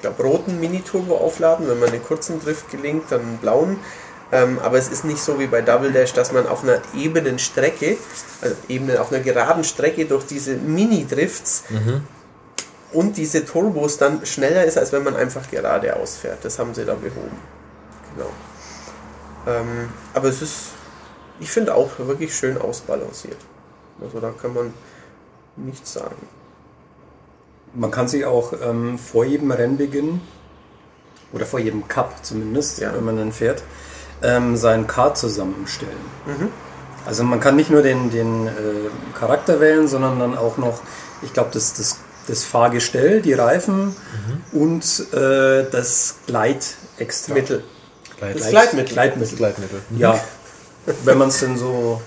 glaube, 0.00 0.22
roten 0.22 0.60
Mini-Turbo 0.60 1.16
aufladen. 1.16 1.68
Wenn 1.68 1.78
man 1.78 1.90
einen 1.90 2.04
kurzen 2.04 2.40
Drift 2.40 2.70
gelingt, 2.70 3.10
dann 3.10 3.20
einen 3.20 3.38
blauen. 3.38 3.78
Ähm, 4.32 4.58
aber 4.62 4.76
es 4.76 4.88
ist 4.88 5.04
nicht 5.04 5.20
so 5.20 5.38
wie 5.38 5.46
bei 5.46 5.62
Double 5.62 5.92
Dash, 5.92 6.12
dass 6.12 6.32
man 6.32 6.46
auf 6.48 6.64
einer 6.64 6.80
ebenen 6.96 7.38
Strecke, 7.38 7.96
also 8.40 8.56
ebene, 8.68 9.00
auf 9.00 9.12
einer 9.12 9.22
geraden 9.22 9.62
Strecke 9.62 10.04
durch 10.04 10.24
diese 10.24 10.56
Mini-Drifts 10.56 11.64
und 12.92 13.16
diese 13.16 13.44
Turbos 13.44 13.98
dann 13.98 14.26
schneller 14.26 14.64
ist, 14.64 14.78
als 14.78 14.92
wenn 14.92 15.04
man 15.04 15.14
einfach 15.14 15.48
geradeaus 15.48 16.16
fährt. 16.16 16.44
Das 16.44 16.58
haben 16.58 16.74
sie 16.74 16.84
da 16.84 16.94
behoben. 16.94 17.38
Genau. 18.16 18.30
Ähm, 19.46 19.90
aber 20.12 20.28
es 20.28 20.42
ist, 20.42 20.72
ich 21.38 21.50
finde 21.50 21.74
auch 21.74 21.90
wirklich 21.98 22.34
schön 22.34 22.58
ausbalanciert. 22.58 23.38
Also 24.00 24.18
da 24.18 24.30
kann 24.30 24.54
man 24.54 24.74
nichts 25.56 25.92
sagen. 25.92 26.16
Man 27.76 27.90
kann 27.90 28.08
sich 28.08 28.24
auch 28.24 28.52
ähm, 28.62 28.98
vor 28.98 29.24
jedem 29.24 29.50
Rennbeginn 29.50 30.20
oder 31.32 31.44
vor 31.46 31.60
jedem 31.60 31.86
Cup 31.88 32.14
zumindest, 32.24 32.78
Ja. 32.78 32.92
wenn 32.94 33.04
man 33.04 33.16
dann 33.16 33.32
fährt, 33.32 33.62
ähm, 34.22 34.56
seinen 34.56 34.86
Kart 34.86 35.18
zusammenstellen. 35.18 35.92
Also 37.04 37.22
man 37.22 37.38
kann 37.38 37.54
nicht 37.56 37.70
nur 37.70 37.82
den, 37.82 38.10
den 38.10 38.46
äh, 38.46 38.50
Charakter 39.18 39.60
wählen, 39.60 39.86
sondern 39.88 40.18
dann 40.18 40.36
auch 40.38 40.56
noch, 40.56 40.80
ich 41.22 41.32
glaube, 41.32 41.50
das, 41.52 41.74
das, 41.74 41.98
das 42.26 42.44
Fahrgestell, 42.44 43.20
die 43.22 43.34
Reifen 43.34 43.94
und 44.52 44.84
äh, 45.12 45.64
das 45.70 46.16
Gleitextra. 46.26 47.34
Mittel. 47.34 47.62
Gleit- 48.18 48.40
Das 48.40 48.48
Gleitmittel. 48.48 48.92
Gleitmittel. 48.94 49.36
Gleitmittel. 49.36 49.80
Ja, 49.98 50.18
wenn 51.04 51.18
man 51.18 51.28
es 51.28 51.40
denn 51.40 51.56
so 51.58 52.00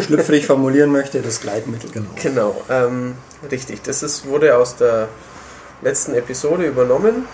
schlüpfrig 0.00 0.46
formulieren 0.46 0.90
möchte, 0.90 1.22
das 1.22 1.40
Gleitmittel. 1.40 1.90
Genau. 1.90 2.10
Genau, 2.20 2.64
ähm, 2.68 3.14
richtig. 3.50 3.82
Das 3.82 4.02
ist, 4.02 4.26
wurde 4.26 4.56
aus 4.56 4.76
der 4.76 5.08
letzten 5.82 6.14
Episode 6.14 6.66
übernommen. 6.66 7.26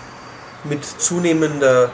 Mit 0.64 0.84
zunehmender 0.84 1.90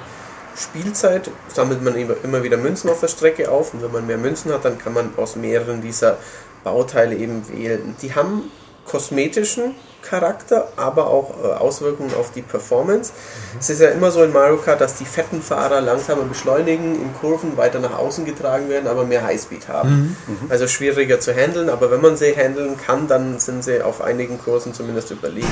Spielzeit 0.56 1.30
sammelt 1.48 1.82
man 1.82 1.96
immer 1.96 2.14
immer 2.22 2.42
wieder 2.42 2.56
Münzen 2.56 2.88
auf 2.88 3.00
der 3.00 3.08
Strecke 3.08 3.50
auf 3.50 3.74
und 3.74 3.82
wenn 3.82 3.92
man 3.92 4.06
mehr 4.06 4.18
Münzen 4.18 4.52
hat, 4.52 4.64
dann 4.64 4.78
kann 4.78 4.94
man 4.94 5.10
aus 5.16 5.36
mehreren 5.36 5.82
dieser 5.82 6.16
Bauteile 6.62 7.16
eben 7.16 7.46
wählen. 7.48 7.96
Die 8.00 8.14
haben 8.14 8.50
kosmetischen 8.86 9.74
Charakter, 10.04 10.68
aber 10.76 11.08
auch 11.08 11.42
äh, 11.42 11.46
Auswirkungen 11.48 12.14
auf 12.14 12.32
die 12.32 12.42
Performance. 12.42 13.12
Es 13.58 13.70
ist 13.70 13.80
ja 13.80 13.88
immer 13.88 14.10
so 14.10 14.22
in 14.22 14.32
Mario 14.32 14.58
Kart, 14.58 14.80
dass 14.80 14.96
die 14.96 15.04
fetten 15.04 15.42
Fahrer 15.42 15.80
langsamer 15.80 16.22
beschleunigen, 16.22 16.94
in 16.94 17.14
Kurven 17.20 17.56
weiter 17.56 17.80
nach 17.80 17.98
außen 17.98 18.24
getragen 18.24 18.68
werden, 18.68 18.86
aber 18.86 19.04
mehr 19.04 19.24
Highspeed 19.24 19.68
haben. 19.68 20.16
Also 20.48 20.66
schwieriger 20.68 21.20
zu 21.20 21.34
handeln, 21.34 21.68
aber 21.68 21.90
wenn 21.90 22.00
man 22.00 22.16
sie 22.16 22.34
handeln 22.36 22.76
kann, 22.76 23.08
dann 23.08 23.38
sind 23.38 23.64
sie 23.64 23.82
auf 23.82 24.00
einigen 24.00 24.38
Kursen 24.38 24.74
zumindest 24.74 25.10
überlegen. 25.10 25.48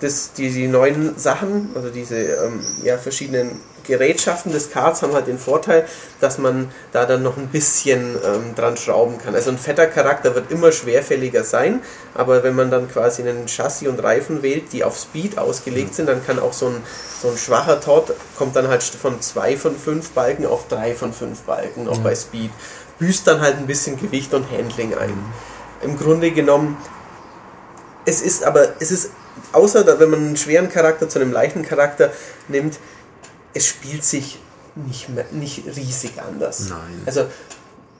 Das, 0.00 0.32
die, 0.32 0.50
die 0.50 0.68
neuen 0.68 1.18
Sachen, 1.18 1.70
also 1.74 1.90
diese 1.90 2.16
ähm, 2.16 2.60
ja, 2.84 2.98
verschiedenen 2.98 3.60
Gerätschaften 3.88 4.52
des 4.52 4.70
Karts 4.70 5.02
haben 5.02 5.12
halt 5.14 5.26
den 5.26 5.38
Vorteil, 5.38 5.84
dass 6.20 6.38
man 6.38 6.70
da 6.92 7.06
dann 7.06 7.24
noch 7.24 7.36
ein 7.36 7.48
bisschen 7.48 8.16
ähm, 8.24 8.54
dran 8.54 8.76
schrauben 8.76 9.18
kann. 9.18 9.34
Also 9.34 9.50
ein 9.50 9.58
fetter 9.58 9.88
Charakter 9.88 10.36
wird 10.36 10.52
immer 10.52 10.70
schwerfälliger 10.70 11.42
sein, 11.42 11.82
aber 12.14 12.44
wenn 12.44 12.54
man 12.54 12.70
dann 12.70 12.88
quasi 12.88 13.22
einen 13.22 13.46
Chassis 13.46 13.88
und 13.88 14.00
Reifen 14.00 14.42
wählt, 14.42 14.72
die 14.72 14.84
auf 14.84 14.96
Speed 14.96 15.38
ausgelegt 15.38 15.94
sind, 15.94 16.08
dann 16.08 16.24
kann 16.24 16.38
auch 16.38 16.52
so 16.52 16.66
ein, 16.66 16.76
so 17.20 17.28
ein 17.28 17.36
schwacher 17.36 17.80
Tod, 17.80 18.14
kommt 18.36 18.54
dann 18.54 18.68
halt 18.68 18.84
von 18.84 19.20
zwei 19.20 19.56
von 19.56 19.76
fünf 19.76 20.10
Balken 20.10 20.46
auf 20.46 20.68
drei 20.68 20.94
von 20.94 21.12
fünf 21.12 21.40
Balken, 21.42 21.88
auch 21.88 21.98
bei 21.98 22.14
Speed. 22.14 22.50
Büßt 23.00 23.26
dann 23.26 23.40
halt 23.40 23.56
ein 23.56 23.66
bisschen 23.66 23.98
Gewicht 23.98 24.34
und 24.34 24.50
Handling 24.50 24.96
ein. 24.96 25.18
Im 25.82 25.98
Grunde 25.98 26.30
genommen 26.30 26.76
es 28.08 28.22
ist 28.22 28.42
aber, 28.42 28.74
es 28.80 28.90
ist, 28.90 29.10
außer 29.52 30.00
wenn 30.00 30.10
man 30.10 30.20
einen 30.20 30.36
schweren 30.36 30.70
Charakter 30.70 31.08
zu 31.08 31.18
einem 31.18 31.30
leichten 31.30 31.62
Charakter 31.62 32.10
nimmt, 32.48 32.78
es 33.54 33.66
spielt 33.66 34.04
sich 34.04 34.38
nicht, 34.86 35.08
mehr, 35.08 35.24
nicht 35.32 35.64
riesig 35.66 36.12
anders. 36.20 36.68
Nein. 36.68 37.02
Also, 37.06 37.26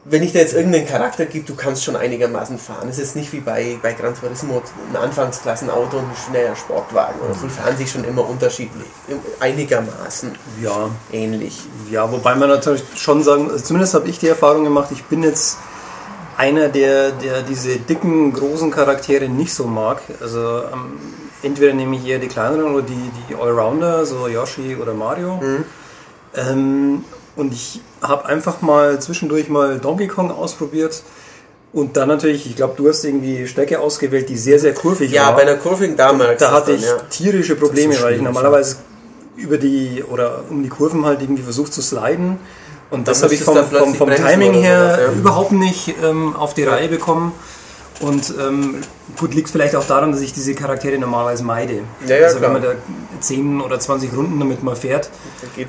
wenn 0.05 0.23
ich 0.23 0.33
da 0.33 0.38
jetzt 0.38 0.55
irgendeinen 0.55 0.87
Charakter 0.87 1.26
gebe, 1.26 1.45
du 1.45 1.55
kannst 1.55 1.85
schon 1.85 1.97
einigermaßen 1.97 2.59
fahren. 2.59 2.88
Es 2.88 2.99
ist 2.99 3.14
nicht 3.14 3.33
wie 3.33 3.40
bei, 3.40 3.78
bei 3.83 3.93
Gran 3.93 4.14
Turismo 4.14 4.62
ein 4.90 4.97
Anfangsklassenauto 4.97 5.99
und 5.99 6.05
ein 6.05 6.17
schneller 6.17 6.57
Sportwagen. 6.57 7.21
Oder 7.21 7.35
so 7.35 7.47
Die 7.47 7.50
fahren 7.50 7.76
sich 7.76 7.90
schon 7.90 8.05
immer 8.05 8.26
unterschiedlich. 8.26 8.87
Einigermaßen 9.40 10.33
Ja, 10.62 10.90
ähnlich. 11.12 11.61
Ja, 11.90 12.11
wobei 12.11 12.35
man 12.37 12.49
natürlich 12.49 12.83
schon 12.97 13.23
sagen, 13.23 13.50
also 13.50 13.62
zumindest 13.62 13.95
habe 13.95 14.09
ich 14.09 14.19
die 14.19 14.28
Erfahrung 14.28 14.64
gemacht, 14.64 14.90
ich 14.93 15.05
bin 15.05 15.23
jetzt 15.23 15.59
einer, 16.37 16.69
der, 16.69 17.11
der 17.11 17.43
diese 17.43 17.78
dicken, 17.78 18.33
großen 18.33 18.71
Charaktere 18.71 19.28
nicht 19.28 19.52
so 19.52 19.67
mag. 19.67 20.00
Also 20.21 20.62
ähm, 20.73 20.99
entweder 21.42 21.73
nehme 21.75 21.97
ich 21.97 22.07
eher 22.07 22.18
die 22.18 22.28
kleineren 22.28 22.75
oder 22.75 22.83
die, 22.87 23.11
die 23.28 23.35
Allrounder, 23.35 24.04
so 24.07 24.28
Yoshi 24.28 24.76
oder 24.80 24.95
Mario. 24.95 25.40
Ähm, 26.35 27.04
und 27.37 27.52
ich 27.52 27.80
habe 28.02 28.26
einfach 28.26 28.62
mal 28.62 29.00
zwischendurch 29.00 29.49
mal 29.49 29.78
Donkey 29.78 30.09
Kong 30.09 30.30
ausprobiert. 30.30 31.02
Und 31.73 31.97
dann 31.97 32.09
natürlich, 32.09 32.47
ich 32.47 32.57
glaube, 32.57 32.75
du 32.76 32.88
hast 32.88 33.04
irgendwie 33.04 33.47
Strecke 33.47 33.78
ausgewählt, 33.78 34.28
die 34.28 34.37
sehr, 34.37 34.59
sehr 34.59 34.75
kurvig 34.75 35.12
Ja, 35.12 35.26
war. 35.26 35.37
bei 35.37 35.45
der 35.45 35.59
Kurving 35.59 35.97
da 35.97 36.12
merkst 36.12 36.40
Da 36.40 36.52
hatte 36.52 36.73
dann, 36.73 36.80
ich 36.80 36.87
ja. 36.87 36.97
tierische 37.11 37.57
Probleme, 37.57 37.95
weil 38.02 38.16
ich 38.16 38.23
normalerweise 38.23 38.76
über 39.37 39.59
die 39.59 40.02
oder 40.02 40.45
um 40.49 40.62
die 40.62 40.68
Kurven 40.68 41.04
halt 41.04 41.21
irgendwie 41.23 41.42
versucht 41.42 41.73
zu 41.73 41.83
sliden. 41.83 42.38
Und 42.90 43.07
das 43.07 43.23
habe 43.23 43.35
ich 43.35 43.42
vom, 43.42 43.57
vom, 43.66 43.95
vom 43.95 44.11
Timing 44.11 44.54
her 44.54 44.95
sowas, 44.95 45.00
ja. 45.07 45.21
überhaupt 45.21 45.52
nicht 45.52 45.95
ähm, 46.02 46.35
auf 46.35 46.54
die 46.54 46.64
Reihe 46.64 46.88
bekommen. 46.88 47.33
Und 48.00 48.33
ähm, 48.40 48.76
gut, 49.19 49.35
liegt 49.35 49.50
vielleicht 49.50 49.75
auch 49.75 49.87
daran, 49.87 50.12
dass 50.12 50.21
ich 50.21 50.33
diese 50.33 50.55
Charaktere 50.55 50.99
normalerweise 50.99 51.43
meide. 51.43 51.81
Ja, 52.07 52.17
ja, 52.17 52.26
also 52.26 52.38
klar. 52.38 52.55
wenn 52.55 52.62
man 52.62 52.71
da 52.71 53.21
10 53.21 53.61
oder 53.61 53.81
20 53.81 54.12
Runden 54.17 54.38
damit 54.38 54.62
mal 54.62 54.76
fährt 54.76 55.11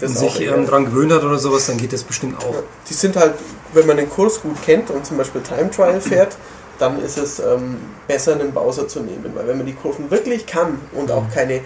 und 0.02 0.18
sich 0.18 0.42
ähm, 0.42 0.68
dran 0.68 0.86
gewöhnt 0.86 1.12
hat 1.12 1.24
oder 1.24 1.40
sowas, 1.40 1.66
dann 1.66 1.78
geht 1.78 1.92
das 1.92 2.04
bestimmt 2.04 2.38
auch. 2.38 2.56
Die 2.88 2.94
sind 2.94 3.16
halt, 3.16 3.34
wenn 3.74 3.88
man 3.88 3.98
den 3.98 4.10
Kurs 4.10 4.42
gut 4.42 4.62
kennt 4.64 4.92
und 4.92 5.06
zum 5.06 5.18
Beispiel 5.18 5.42
Time 5.42 5.72
Trial 5.72 6.00
fährt, 6.02 6.38
dann 6.78 7.02
ist 7.04 7.18
es 7.18 7.40
ähm, 7.40 7.78
besser, 8.08 8.34
einen 8.34 8.54
Bowser 8.54 8.88
zu 8.88 9.00
nehmen. 9.02 9.32
Weil 9.34 9.48
wenn 9.48 9.58
man 9.58 9.66
die 9.66 9.74
Kurven 9.74 10.12
wirklich 10.12 10.46
kann 10.46 10.80
und 10.94 11.12
auch 11.12 11.26
keine. 11.34 11.62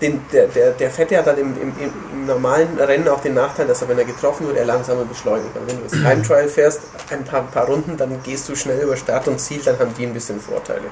Den, 0.00 0.20
der, 0.32 0.46
der, 0.46 0.70
der 0.72 0.90
fährt 0.90 1.10
ja 1.10 1.22
dann 1.22 1.36
im, 1.36 1.54
im, 1.60 1.72
im, 1.78 2.26
normalen 2.26 2.78
Rennen 2.78 3.08
auch 3.08 3.20
den 3.20 3.34
Nachteil, 3.34 3.66
dass 3.66 3.82
er, 3.82 3.88
wenn 3.88 3.98
er 3.98 4.04
getroffen 4.04 4.46
wird, 4.46 4.56
er 4.56 4.64
langsamer 4.64 5.04
beschleunigt. 5.04 5.50
Aber 5.54 5.66
wenn 5.66 5.76
du 5.76 5.82
das 5.82 5.92
Time 6.02 6.22
Trial 6.22 6.48
fährst, 6.48 6.80
ein 7.10 7.24
paar, 7.24 7.42
paar 7.42 7.66
Runden, 7.66 7.96
dann 7.96 8.22
gehst 8.22 8.48
du 8.48 8.54
schnell 8.54 8.80
über 8.80 8.96
Start 8.96 9.28
und 9.28 9.38
Ziel, 9.38 9.60
dann 9.64 9.78
haben 9.78 9.92
die 9.98 10.06
ein 10.06 10.14
bisschen 10.14 10.40
Vorteile. 10.40 10.84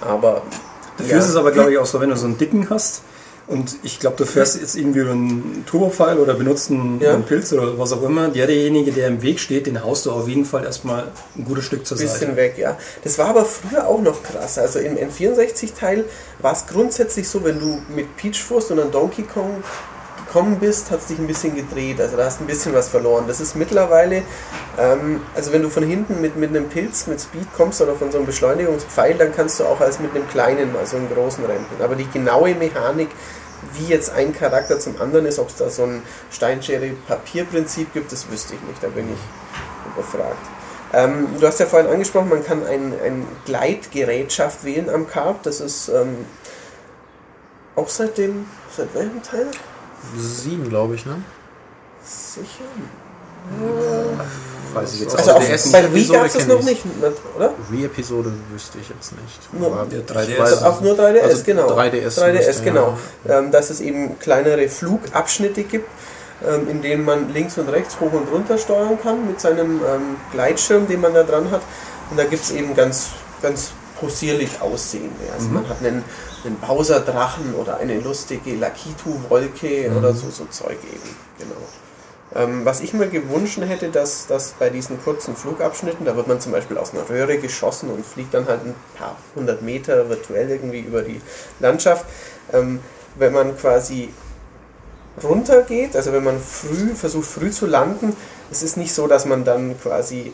Aber. 0.00 0.42
Dafür 0.98 1.18
ist 1.18 1.28
es 1.28 1.36
aber, 1.36 1.52
glaube 1.52 1.72
ich, 1.72 1.78
auch 1.78 1.86
so, 1.86 2.00
wenn 2.00 2.08
du 2.08 2.16
so 2.16 2.24
einen 2.24 2.38
dicken 2.38 2.68
hast 2.70 3.02
Und 3.48 3.76
ich 3.84 4.00
glaube, 4.00 4.16
du 4.16 4.24
fährst 4.26 4.60
jetzt 4.60 4.74
irgendwie 4.74 4.98
über 5.00 5.12
einen 5.12 5.64
Turbopfeil 5.66 6.18
oder 6.18 6.34
benutzt 6.34 6.68
einen, 6.70 7.00
Ja. 7.00 7.14
einen 7.14 7.22
Pilz 7.22 7.52
oder 7.52 7.78
was 7.78 7.92
auch 7.92 8.02
immer. 8.02 8.28
Der, 8.28 8.48
derjenige, 8.48 8.90
der 8.90 9.06
im 9.06 9.22
Weg 9.22 9.38
steht, 9.38 9.66
den 9.68 9.84
haust 9.84 10.04
du 10.06 10.10
auf 10.10 10.26
jeden 10.26 10.44
Fall 10.44 10.64
erstmal 10.64 11.04
ein 11.36 11.44
gutes 11.44 11.64
Stück 11.64 11.86
zur 11.86 11.96
bisschen 11.96 12.18
Seite. 12.20 12.36
weg, 12.36 12.54
ja. 12.58 12.76
Das 13.04 13.18
war 13.18 13.26
aber 13.28 13.44
früher 13.44 13.86
auch 13.86 14.00
noch 14.02 14.20
krass. 14.24 14.58
Also 14.58 14.80
im 14.80 14.96
N64-Teil 14.96 16.04
war 16.40 16.52
es 16.54 16.66
grundsätzlich 16.66 17.28
so, 17.28 17.44
wenn 17.44 17.60
du 17.60 17.78
mit 17.94 18.16
Peach 18.16 18.42
fuhrst 18.42 18.72
und 18.72 18.80
an 18.80 18.90
Donkey 18.90 19.22
Kong 19.22 19.62
gekommen 20.26 20.58
bist, 20.58 20.90
hat 20.90 21.00
es 21.00 21.06
dich 21.06 21.18
ein 21.18 21.26
bisschen 21.26 21.54
gedreht. 21.54 22.00
Also 22.00 22.16
da 22.16 22.24
hast 22.24 22.40
du 22.40 22.44
ein 22.44 22.46
bisschen 22.46 22.74
was 22.74 22.88
verloren. 22.88 23.24
Das 23.26 23.40
ist 23.40 23.56
mittlerweile, 23.56 24.22
ähm, 24.78 25.22
also 25.34 25.52
wenn 25.52 25.62
du 25.62 25.70
von 25.70 25.82
hinten 25.82 26.20
mit, 26.20 26.36
mit 26.36 26.50
einem 26.50 26.68
Pilz, 26.68 27.06
mit 27.06 27.20
Speed 27.20 27.46
kommst 27.56 27.80
oder 27.80 27.94
von 27.94 28.10
so 28.10 28.18
einem 28.18 28.26
Beschleunigungspfeil, 28.26 29.14
dann 29.14 29.34
kannst 29.34 29.60
du 29.60 29.64
auch 29.64 29.80
als 29.80 29.98
mit 30.00 30.14
einem 30.14 30.28
kleinen 30.28 30.72
mal 30.72 30.86
so 30.86 30.96
einen 30.96 31.08
großen 31.12 31.44
rempeln. 31.44 31.80
Aber 31.82 31.94
die 31.94 32.08
genaue 32.10 32.54
Mechanik, 32.54 33.08
wie 33.72 33.86
jetzt 33.86 34.10
ein 34.10 34.34
Charakter 34.34 34.78
zum 34.78 35.00
anderen 35.00 35.26
ist, 35.26 35.38
ob 35.38 35.48
es 35.48 35.56
da 35.56 35.70
so 35.70 35.84
ein 35.84 36.02
Steinschere-Papier-Prinzip 36.30 37.92
gibt, 37.94 38.12
das 38.12 38.30
wüsste 38.30 38.54
ich 38.54 38.62
nicht. 38.62 38.82
Da 38.82 38.88
bin 38.88 39.08
ich 39.12 39.92
überfragt. 39.92 40.46
Ähm, 40.92 41.28
du 41.40 41.46
hast 41.46 41.58
ja 41.58 41.66
vorhin 41.66 41.90
angesprochen, 41.90 42.28
man 42.28 42.44
kann 42.44 42.64
ein, 42.64 42.92
ein 43.04 43.26
Gleitgerätschaft 43.44 44.64
wählen 44.64 44.88
am 44.88 45.08
Carb. 45.08 45.42
Das 45.42 45.60
ist 45.60 45.88
ähm, 45.88 46.26
auch 47.74 47.88
seit 47.88 48.18
dem, 48.18 48.46
seit 48.74 48.94
welchem 48.94 49.22
Teil? 49.22 49.48
Sieben, 50.16 50.68
glaube 50.68 50.94
ich, 50.94 51.06
ne? 51.06 51.16
Sicher. 52.04 52.64
Weiß 54.74 54.94
ich 54.94 55.00
jetzt 55.00 55.16
Also 55.16 55.32
der 55.38 55.48
ersten 55.50 55.72
bei 55.72 55.94
Wii 55.94 56.06
gab 56.08 56.26
es 56.26 56.32
das 56.34 56.46
noch 56.46 56.62
nicht, 56.62 56.82
oder? 57.36 57.52
Wii-Episode 57.70 58.32
wüsste 58.52 58.78
ich 58.78 58.88
jetzt 58.88 59.12
nicht. 59.12 59.52
Nur- 59.52 59.72
Aber 59.72 59.86
Der 59.86 60.00
ich 60.00 60.04
3DS. 60.06 60.40
weiß- 60.40 60.64
Auf 60.64 60.80
nur 60.80 60.94
3DS, 60.94 61.22
Also 61.24 61.44
genau. 61.44 61.68
3DS 61.68 62.18
3DS, 62.18 62.46
müsste, 62.46 62.64
genau. 62.64 62.98
ja. 63.24 63.38
Ähm, 63.38 63.50
dass 63.52 63.70
es 63.70 63.80
eben 63.80 64.18
kleinere 64.18 64.68
Flugabschnitte 64.68 65.62
gibt, 65.62 65.88
ähm, 66.46 66.68
in 66.68 66.82
denen 66.82 67.04
man 67.04 67.32
links 67.32 67.56
und 67.56 67.68
rechts 67.68 67.98
hoch 68.00 68.12
und 68.12 68.30
runter 68.32 68.58
steuern 68.58 68.98
kann 69.02 69.26
mit 69.26 69.40
seinem 69.40 69.80
ähm, 69.84 70.16
Gleitschirm, 70.32 70.86
den 70.88 71.00
man 71.00 71.14
da 71.14 71.22
dran 71.22 71.50
hat. 71.50 71.62
Und 72.10 72.18
da 72.18 72.24
gibt 72.24 72.42
es 72.44 72.50
eben 72.50 72.74
ganz, 72.74 73.10
ganz 73.42 73.70
possierlich 74.00 74.60
aussehende. 74.60 75.32
Also 75.34 75.48
man 75.48 75.68
hat 75.68 75.80
einen, 75.80 76.04
einen 76.44 76.56
Bowser-Drachen 76.60 77.54
oder 77.54 77.78
eine 77.78 77.98
lustige 78.00 78.54
Lakitu-Wolke 78.54 79.90
oder 79.96 80.12
so, 80.12 80.30
so 80.30 80.44
Zeug 80.46 80.78
eben. 80.84 81.16
Genau. 81.38 81.62
Ähm, 82.34 82.64
was 82.64 82.80
ich 82.80 82.92
mir 82.92 83.06
gewünscht 83.06 83.58
hätte, 83.60 83.88
dass, 83.88 84.26
dass 84.26 84.52
bei 84.52 84.68
diesen 84.68 85.02
kurzen 85.02 85.36
Flugabschnitten, 85.36 86.04
da 86.04 86.16
wird 86.16 86.26
man 86.26 86.40
zum 86.40 86.52
Beispiel 86.52 86.76
aus 86.76 86.92
einer 86.92 87.08
Röhre 87.08 87.38
geschossen 87.38 87.90
und 87.90 88.04
fliegt 88.04 88.34
dann 88.34 88.46
halt 88.46 88.64
ein 88.64 88.74
paar 88.98 89.16
hundert 89.34 89.62
Meter 89.62 90.08
virtuell 90.08 90.50
irgendwie 90.50 90.80
über 90.80 91.02
die 91.02 91.20
Landschaft, 91.60 92.04
ähm, 92.52 92.80
wenn 93.14 93.32
man 93.32 93.56
quasi 93.56 94.10
runtergeht, 95.22 95.96
also 95.96 96.12
wenn 96.12 96.24
man 96.24 96.38
früh 96.40 96.94
versucht 96.94 97.26
früh 97.26 97.50
zu 97.50 97.66
landen, 97.66 98.14
es 98.50 98.62
ist 98.62 98.76
nicht 98.76 98.92
so, 98.92 99.06
dass 99.06 99.24
man 99.24 99.44
dann 99.44 99.80
quasi 99.80 100.32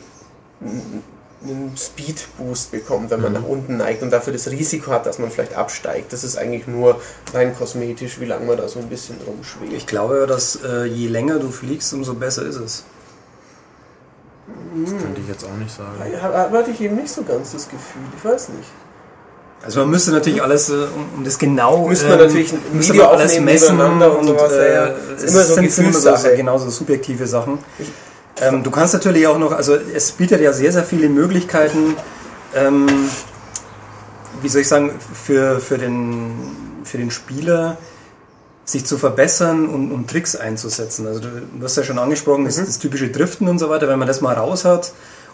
einen 1.44 1.76
Speed-Boost 1.76 2.70
bekommt, 2.70 3.10
wenn 3.10 3.20
man 3.20 3.32
nach 3.32 3.44
unten 3.44 3.76
neigt 3.76 4.02
und 4.02 4.10
dafür 4.10 4.32
das 4.32 4.50
Risiko 4.50 4.92
hat, 4.92 5.06
dass 5.06 5.18
man 5.18 5.30
vielleicht 5.30 5.54
absteigt. 5.54 6.12
Das 6.12 6.24
ist 6.24 6.36
eigentlich 6.36 6.66
nur 6.66 7.00
rein 7.32 7.54
kosmetisch, 7.56 8.20
wie 8.20 8.26
lange 8.26 8.46
man 8.46 8.56
da 8.56 8.68
so 8.68 8.78
ein 8.78 8.88
bisschen 8.88 9.16
rumschwebt. 9.26 9.72
Ich 9.72 9.86
glaube, 9.86 10.18
ja, 10.20 10.26
dass 10.26 10.58
äh, 10.64 10.84
je 10.84 11.08
länger 11.08 11.38
du 11.38 11.50
fliegst, 11.50 11.92
umso 11.94 12.14
besser 12.14 12.44
ist 12.44 12.56
es. 12.56 12.84
Das 14.74 14.90
könnte 14.90 15.20
ich 15.20 15.28
jetzt 15.28 15.44
auch 15.44 15.56
nicht 15.56 15.74
sagen. 15.74 15.92
Ja, 16.12 16.50
hatte 16.50 16.70
ich 16.70 16.80
eben 16.80 16.96
nicht 16.96 17.12
so 17.12 17.22
ganz 17.22 17.52
das 17.52 17.68
Gefühl, 17.68 18.02
ich 18.16 18.24
weiß 18.24 18.50
nicht. 18.50 18.68
Also 19.64 19.80
man 19.80 19.90
müsste 19.90 20.10
natürlich 20.10 20.42
alles, 20.42 20.70
äh, 20.70 20.72
um, 20.72 21.24
das 21.24 21.38
genau 21.38 21.86
Müsste 21.86 22.08
man 22.08 22.18
ähm, 22.18 22.26
natürlich 22.26 22.52
ein 22.52 22.60
müsste 22.72 22.94
man 22.94 23.06
alles 23.06 23.38
messen 23.38 23.76
nebeneinander 23.76 24.18
und 24.18 24.26
sowas, 24.26 24.52
ja, 24.52 24.64
ja. 24.64 24.86
äh, 24.86 24.90
immer 25.20 25.42
so 25.44 25.54
sind, 25.54 25.70
sind 25.70 25.84
immer 25.84 25.92
so, 25.92 26.00
so 26.00 26.10
Gefühlssache. 26.10 26.36
genauso 26.36 26.70
subjektive 26.70 27.26
Sachen. 27.26 27.58
Ähm, 28.40 28.62
du 28.62 28.70
kannst 28.70 28.94
natürlich 28.94 29.26
auch 29.26 29.38
noch, 29.38 29.52
also 29.52 29.74
es 29.74 30.12
bietet 30.12 30.40
ja 30.40 30.52
sehr, 30.52 30.72
sehr 30.72 30.84
viele 30.84 31.08
Möglichkeiten, 31.08 31.96
ähm, 32.54 32.86
wie 34.40 34.48
soll 34.48 34.62
ich 34.62 34.68
sagen, 34.68 34.92
für, 35.14 35.60
für, 35.60 35.78
den, 35.78 36.32
für 36.84 36.98
den 36.98 37.10
Spieler 37.10 37.76
sich 38.64 38.86
zu 38.86 38.96
verbessern 38.96 39.68
und, 39.68 39.92
und 39.92 40.08
Tricks 40.08 40.34
einzusetzen. 40.36 41.06
Also 41.06 41.20
du, 41.20 41.28
du 41.28 41.64
hast 41.64 41.76
ja 41.76 41.82
schon 41.82 41.98
angesprochen, 41.98 42.42
Mhm. 42.42 42.46
das, 42.46 42.56
das 42.56 42.78
typische 42.78 43.08
Driften 43.08 43.48
und 43.48 43.58
so 43.58 43.68
weiter, 43.68 43.88
wenn 43.88 43.98
man 43.98 44.08
das 44.08 44.20
mal 44.20 44.34
raus 44.34 44.64
hat 44.64 44.92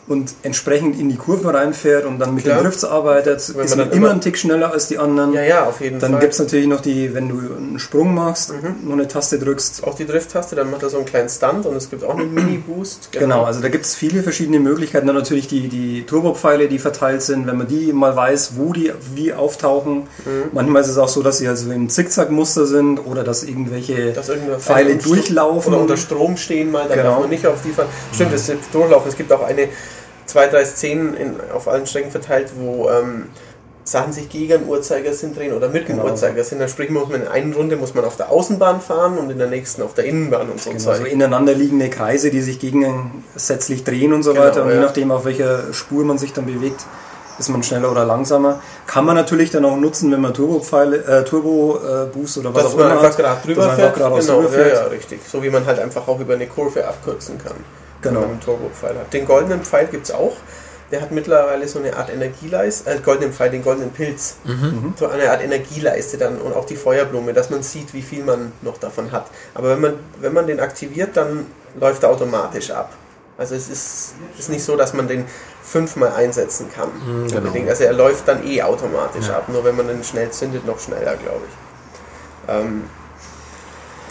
und 0.09 0.33
entsprechend 0.43 0.99
in 0.99 1.09
die 1.11 1.17
Kurven 1.17 1.51
reinfährt 1.51 2.07
und 2.07 2.19
dann 2.19 2.35
mit 2.35 2.45
Klar. 2.45 2.59
den 2.59 2.65
Drifts 2.65 2.85
arbeitet, 2.85 3.27
Wenn 3.55 3.65
ist 3.65 3.71
man 3.71 3.79
man 3.79 3.79
dann 3.79 3.87
immer 3.89 3.97
immer- 3.97 4.11
einen 4.13 4.21
Tick 4.23 4.39
schneller 4.39 4.73
als 4.73 4.89
die 4.89 4.99
anderen. 4.99 5.33
Ja, 5.35 5.43
ja, 5.43 5.65
auf 5.67 5.81
jeden 5.83 5.99
Dann 6.01 6.13
Fall. 6.13 6.21
gibt 6.21 6.33
es 6.33 6.39
natürlich 6.39 6.67
noch 6.67 6.81
die, 6.81 7.13
wenn 7.15 7.29
du 7.29 7.37
einen 7.39 7.79
Sprung 7.79 8.15
machst, 8.15 8.53
Mhm. 8.53 8.87
noch 8.89 8.95
eine 8.95 9.07
Taste 9.07 9.39
drückst. 9.39 9.85
auch 9.85 9.95
die 9.95 10.07
Drift-Taste, 10.07 10.57
dann 10.57 10.71
macht 10.71 10.83
er 10.83 10.89
so 10.89 10.97
einen 10.97 11.07
kleinen 11.07 11.29
Stunt 11.29 11.67
und 11.67 11.77
es 11.77 11.91
gibt 11.91 12.05
auch 12.05 12.17
einen 12.17 12.33
Mini-Boost. 12.35 13.13
Genau, 13.13 13.45
also 13.45 13.61
da 13.61 13.69
gibt 13.69 13.85
es 13.85 13.95
viele 13.95 14.23
verschiedene 14.23 14.61
Möglichkeiten. 14.61 15.07
Dann 15.07 15.17
natürlich 15.17 15.47
die, 15.47 15.69
die 15.69 16.05
Turbopfeile, 16.07 16.69
die 16.69 16.79
verteilt 16.79 17.23
sind, 17.23 17.47
wenn 17.47 17.59
man 17.59 17.67
die 17.69 17.93
mal 17.93 18.17
weiß, 18.17 18.53
wo 18.57 18.73
die 18.73 18.93
wie 19.15 19.33
auftauchen. 19.35 20.05
Mhm. 20.25 20.51
Manchmal 20.53 20.83
ist 20.83 20.89
es 20.89 20.99
auch 20.99 21.09
so, 21.09 21.23
dass 21.23 21.39
sie 21.39 21.49
also 21.49 21.71
im 21.71 21.89
Zickzackmuster 21.91 22.67
sind 22.67 22.99
oder 22.99 23.25
dass 23.25 23.43
irgendwelche 23.45 24.13
dass 24.13 24.31
Pfeile 24.61 24.97
durchlaufen. 24.97 25.73
Oder 25.75 25.83
unter 25.83 25.97
Strom 25.97 26.37
stehen 26.37 26.71
mal, 26.71 26.87
dann 26.89 26.97
Genau. 26.99 27.11
darf 27.11 27.21
man 27.21 27.31
nicht 27.31 27.47
auf 27.47 27.59
die 27.65 27.71
fahren. 27.73 27.89
Stimmt, 28.15 28.33
das 28.33 28.49
ist 28.49 28.59
durchlaufen. 28.73 29.09
Es 29.11 29.17
gibt 29.17 29.33
auch 29.33 29.43
eine, 29.43 29.69
zwei, 30.29 30.47
drei 30.47 30.65
Szenen 30.65 31.15
in, 31.15 31.35
auf 31.53 31.67
allen 31.67 31.87
Strecken 31.87 32.11
verteilt, 32.13 32.53
wo 32.57 32.89
ähm, 32.89 33.27
Sachen 33.83 34.13
sich 34.13 34.29
gegen 34.29 34.49
den 34.61 34.69
Uhrzeigersinn 34.69 35.35
drehen 35.35 35.55
oder 35.55 35.69
mit 35.71 35.89
dem 35.89 35.97
Genau. 35.97 36.09
Uhrzeigersinn. 36.11 36.59
Dann 36.59 36.69
sprich, 36.69 36.91
muss 36.91 37.09
man 37.09 37.23
in 37.23 37.29
einer 37.29 37.57
Runde 37.57 37.77
muss 37.77 37.95
man 37.95 38.05
auf 38.05 38.17
der 38.17 38.31
Außenbahn 38.31 38.81
fahren 38.83 39.17
und 39.19 39.31
in 39.31 39.39
der 39.39 39.47
nächsten 39.49 39.81
auf 39.83 39.95
der 39.95 40.05
Innenbahn 40.05 40.51
und 40.51 40.61
so 40.61 40.69
Genau, 40.71 40.81
so 40.83 40.93
Zeug. 40.93 41.11
ineinander 41.11 41.55
liegende 41.55 41.89
Kreise, 41.89 42.31
die 42.31 42.43
sich 42.43 42.59
gegensätzlich 42.61 43.85
drehen 43.85 44.13
und 44.13 44.23
so 44.23 44.33
Genau, 44.35 44.45
weiter. 44.45 44.63
Und 44.63 44.69
je 44.71 44.75
ja. 44.77 44.83
nachdem, 44.83 45.11
auf 45.11 45.25
welcher 45.25 45.73
Spur 45.73 46.05
man 46.05 46.19
sich 46.19 46.33
dann 46.35 46.45
bewegt, 46.47 46.85
ist 47.39 47.49
man 47.49 47.63
schneller 47.63 47.91
oder 47.91 48.05
langsamer. 48.05 48.61
Kann 48.87 49.07
man 49.07 49.15
natürlich 49.15 49.51
dann 49.51 49.65
auch 49.65 49.77
nutzen, 49.77 50.11
wenn 50.13 50.21
man 50.21 50.35
Turbo-Pfeile, 50.35 50.97
äh, 51.05 51.25
Turbo-Boost 51.25 52.39
oder 52.39 52.53
was 52.53 52.65
Dass 52.65 52.73
auch 52.73 52.77
man 52.77 52.87
immer 52.87 52.95
einfach 53.01 53.11
hat. 53.11 53.17
gerade 53.17 53.41
drüber 53.47 53.63
dass 53.63 53.67
man 53.69 53.77
fährt. 53.77 54.03
einfach 54.03 54.19
Genau, 54.21 54.43
drüber 54.43 54.59
ja, 54.69 54.75
ja, 54.75 54.83
richtig. 54.89 55.21
So 55.27 55.43
wie 55.43 55.49
man 55.49 55.65
halt 55.65 55.79
einfach 55.79 56.07
auch 56.09 56.21
über 56.21 56.35
eine 56.35 56.47
Kurve 56.49 56.87
abkürzen 56.87 57.39
kann. 57.39 57.57
Genau. 58.03 58.21
Wenn 58.21 58.21
man 58.23 58.31
einen 58.33 58.41
Turbopfeil 58.41 58.99
hat. 58.99 59.13
Den 59.13 59.27
goldenen 59.27 59.63
Pfeil 59.63 59.87
gibt 59.87 60.07
es 60.09 60.15
auch. 60.15 60.37
Der 60.91 61.03
hat 61.03 61.11
mittlerweile 61.11 61.69
so 61.69 61.79
eine 61.81 61.95
Art 61.95 62.09
Energieleiste, 62.11 62.89
äh, 62.91 62.99
goldenen 63.01 63.33
Pfeil, 63.33 63.51
den 63.51 63.63
goldenen 63.63 63.91
Pilz. 63.91 64.37
Mhm. 64.45 64.95
So 64.99 65.07
eine 65.09 65.31
Art 65.31 65.43
Energieleiste 65.43 66.17
dann 66.17 66.39
und 66.41 66.55
auch 66.55 66.65
die 66.65 66.77
Feuerblume, 66.77 67.35
dass 67.35 67.51
man 67.51 67.63
sieht, 67.63 67.93
wie 67.93 68.01
viel 68.03 68.25
man 68.25 68.53
noch 68.63 68.79
davon 68.79 69.13
hat. 69.13 69.27
Aber 69.55 69.71
wenn 69.71 69.81
man, 69.81 69.95
wenn 70.21 70.33
man 70.33 70.47
den 70.47 70.61
aktiviert, 70.61 71.17
dann 71.17 71.47
läuft 71.79 72.05
er 72.05 72.11
automatisch 72.11 72.71
ab. 72.71 72.93
Also 73.37 73.55
es 73.55 73.69
ist, 73.69 74.15
ist 74.39 74.49
nicht 74.49 74.65
so, 74.65 74.77
dass 74.77 74.95
man 74.95 75.07
den 75.07 75.25
fünfmal 75.63 76.13
einsetzen 76.13 76.69
kann. 76.75 76.89
genau. 77.29 77.37
unbedingt. 77.39 77.69
Also 77.69 77.85
er 77.85 77.93
läuft 77.93 78.27
dann 78.27 78.45
eh 78.47 78.63
automatisch 78.63 79.29
Ja. 79.29 79.37
ab, 79.37 79.49
nur 79.49 79.63
wenn 79.65 79.77
man 79.77 79.87
den 79.89 80.03
schnell 80.03 80.31
zündet, 80.31 80.67
noch 80.67 80.81
schneller, 80.81 81.17
glaube 81.17 81.43
ich. 81.47 82.53
Ähm, 82.55 82.85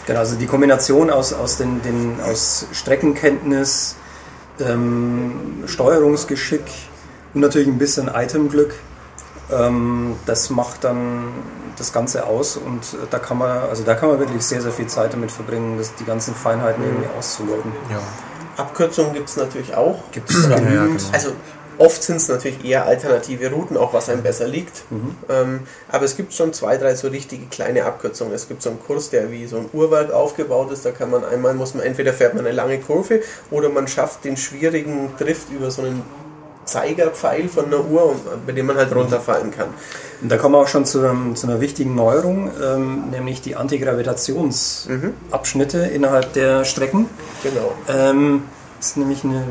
Genau, 0.08 0.20
also 0.20 0.36
die 0.36 0.46
Kombination 0.46 1.10
aus, 1.10 1.34
aus, 1.34 1.58
den, 1.58 1.82
den, 1.82 2.18
aus 2.22 2.66
Streckenkenntnis, 2.72 3.94
ähm, 4.58 5.62
Steuerungsgeschick 5.66 6.64
und 7.34 7.42
natürlich 7.42 7.68
ein 7.68 7.76
bisschen 7.76 8.10
Itemglück, 8.12 8.74
ähm, 9.52 10.16
das 10.24 10.48
macht 10.48 10.84
dann 10.84 11.28
das 11.76 11.92
Ganze 11.92 12.24
aus 12.26 12.56
und 12.56 12.82
äh, 12.94 13.06
da 13.10 13.18
kann 13.18 13.36
man, 13.36 13.50
also 13.68 13.84
da 13.84 13.94
kann 13.94 14.08
man 14.08 14.18
wirklich 14.18 14.42
sehr, 14.42 14.62
sehr 14.62 14.72
viel 14.72 14.86
Zeit 14.86 15.12
damit 15.12 15.30
verbringen, 15.30 15.76
das, 15.76 15.94
die 15.94 16.04
ganzen 16.04 16.34
Feinheiten 16.34 16.82
irgendwie 16.82 17.08
auszuloten. 17.16 17.70
Ja. 17.90 18.00
Abkürzungen 18.56 19.12
gibt 19.12 19.28
es 19.28 19.36
natürlich 19.36 19.74
auch. 19.76 20.02
Gibt 20.10 20.30
es 20.30 20.44
Ja, 20.44 20.50
ja, 20.50 20.56
genügend. 20.56 20.98
genau. 21.00 21.12
Also 21.12 21.32
oft 21.78 22.02
sind 22.02 22.16
es 22.16 22.28
natürlich 22.28 22.64
eher 22.64 22.86
alternative 22.86 23.50
Routen, 23.50 23.76
auch 23.76 23.92
was 23.92 24.08
einem 24.08 24.22
besser 24.22 24.46
liegt. 24.46 24.84
Ähm, 25.28 25.60
aber 25.88 26.04
es 26.04 26.16
gibt 26.16 26.34
schon 26.34 26.52
zwei, 26.52 26.76
drei 26.76 26.94
so 26.94 27.08
richtige 27.08 27.46
kleine 27.46 27.84
Abkürzungen. 27.84 28.34
Es 28.34 28.48
gibt 28.48 28.62
so 28.62 28.70
einen 28.70 28.80
Kurs, 28.80 29.10
der 29.10 29.30
wie 29.30 29.46
so 29.46 29.58
ein 29.58 29.68
Uhrwerk 29.72 30.12
aufgebaut 30.12 30.70
ist. 30.72 30.84
Da 30.84 30.90
kann 30.90 31.10
man 31.10 31.24
einmal, 31.24 31.54
muss 31.54 31.74
man 31.74 31.84
entweder 31.84 32.12
fährt 32.12 32.34
man 32.34 32.46
eine 32.46 32.54
lange 32.54 32.78
Kurve 32.78 33.20
oder 33.50 33.68
man 33.68 33.88
schafft 33.88 34.24
den 34.24 34.36
schwierigen 34.36 35.12
Drift 35.18 35.50
über 35.50 35.70
so 35.70 35.82
einen 35.82 36.02
Zeigerpfeil 36.68 37.48
von 37.48 37.64
einer 37.66 37.84
Uhr, 37.84 38.14
bei 38.46 38.52
dem 38.52 38.66
man 38.66 38.76
halt 38.76 38.94
runterfallen 38.94 39.50
kann. 39.50 39.70
Und 40.20 40.30
da 40.30 40.36
kommen 40.36 40.54
wir 40.54 40.60
auch 40.60 40.68
schon 40.68 40.84
zu, 40.84 41.00
einem, 41.00 41.34
zu 41.34 41.46
einer 41.46 41.60
wichtigen 41.60 41.94
Neuerung, 41.94 42.50
ähm, 42.62 43.08
nämlich 43.10 43.40
die 43.40 43.56
Antigravitationsabschnitte 43.56 45.78
innerhalb 45.78 46.34
der 46.34 46.64
Strecken. 46.64 47.06
Genau. 47.42 47.72
Ähm, 47.88 48.42
ist 48.80 48.96
nämlich 48.96 49.24
eine, 49.24 49.42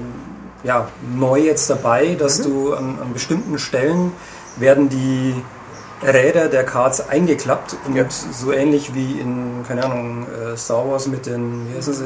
ja, 0.68 0.88
neu 1.16 1.40
jetzt 1.40 1.70
dabei, 1.70 2.16
dass 2.20 2.42
du 2.42 2.74
an, 2.74 3.00
an 3.02 3.14
bestimmten 3.14 3.58
Stellen 3.58 4.12
werden 4.58 4.90
die 4.90 5.34
Räder 6.06 6.48
der 6.48 6.64
Karts 6.64 7.10
eingeklappt 7.10 7.76
und 7.88 7.96
Ja. 7.96 8.06
so 8.10 8.52
ähnlich 8.52 8.94
wie 8.94 9.20
in, 9.20 9.64
keine 9.68 9.84
Ahnung, 9.86 10.28
äh, 10.28 10.56
Star 10.56 10.88
Wars 10.88 11.08
mit 11.08 11.26
den, 11.26 11.68
wie 11.72 11.78
heißen 11.78 11.94
sie? 11.94 12.04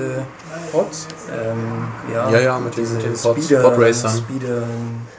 Pots? 0.72 1.08
Ähm, 1.30 1.88
ja, 2.14 2.30
Ja, 2.30 2.40
ja, 2.40 2.60
mit 2.60 2.78
diese 2.78 2.98
den 3.00 3.14
Pods, 3.14 3.46
Speeder, 3.46 3.62
Pod 3.64 3.78
Racern. 3.80 4.12
Speeder. 4.18 4.64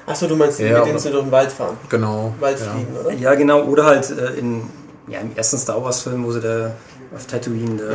Achso, 0.07 0.26
du 0.26 0.37
meinst 0.37 0.59
die, 0.59 0.62
Ja, 0.64 0.78
mit 0.78 0.87
denen 0.87 0.98
sie 0.98 1.11
durch 1.11 1.24
den 1.24 1.33
Wald 1.33 1.52
fahren? 1.52 1.76
Genau. 1.90 2.33
Wald 2.40 2.59
ja. 2.61 2.72
fliegen, 2.72 2.96
oder? 2.96 3.12
Ja, 3.12 3.35
genau, 3.35 3.62
oder 3.64 3.85
halt 3.85 4.09
äh, 4.11 4.38
in 4.38 4.62
ja, 5.09 5.18
im 5.20 5.33
ersten 5.37 5.59
Star 5.59 5.83
Wars-Film, 5.85 6.24
wo 6.24 6.33
sie 6.33 6.40
da 6.40 6.70
auf 7.14 7.26
Tatooine 7.26 7.76
da 7.76 7.94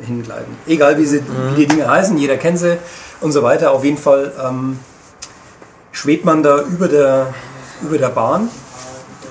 hingleiten. 0.00 0.56
Egal 0.66 0.98
wie, 0.98 1.06
sie, 1.06 1.22
wie 1.50 1.54
die 1.62 1.66
Dinge 1.66 1.88
heißen, 1.88 2.16
jeder 2.18 2.36
kennt 2.36 2.58
sie 2.58 2.76
und 3.20 3.32
so 3.32 3.42
weiter. 3.42 3.72
Auf 3.72 3.84
jeden 3.84 3.98
Fall 3.98 4.32
ähm, 4.42 4.78
schwebt 5.92 6.24
man 6.24 6.42
da 6.42 6.62
über 6.62 6.88
der, 6.88 7.32
über 7.82 7.98
der 7.98 8.08
Bahn, 8.08 8.48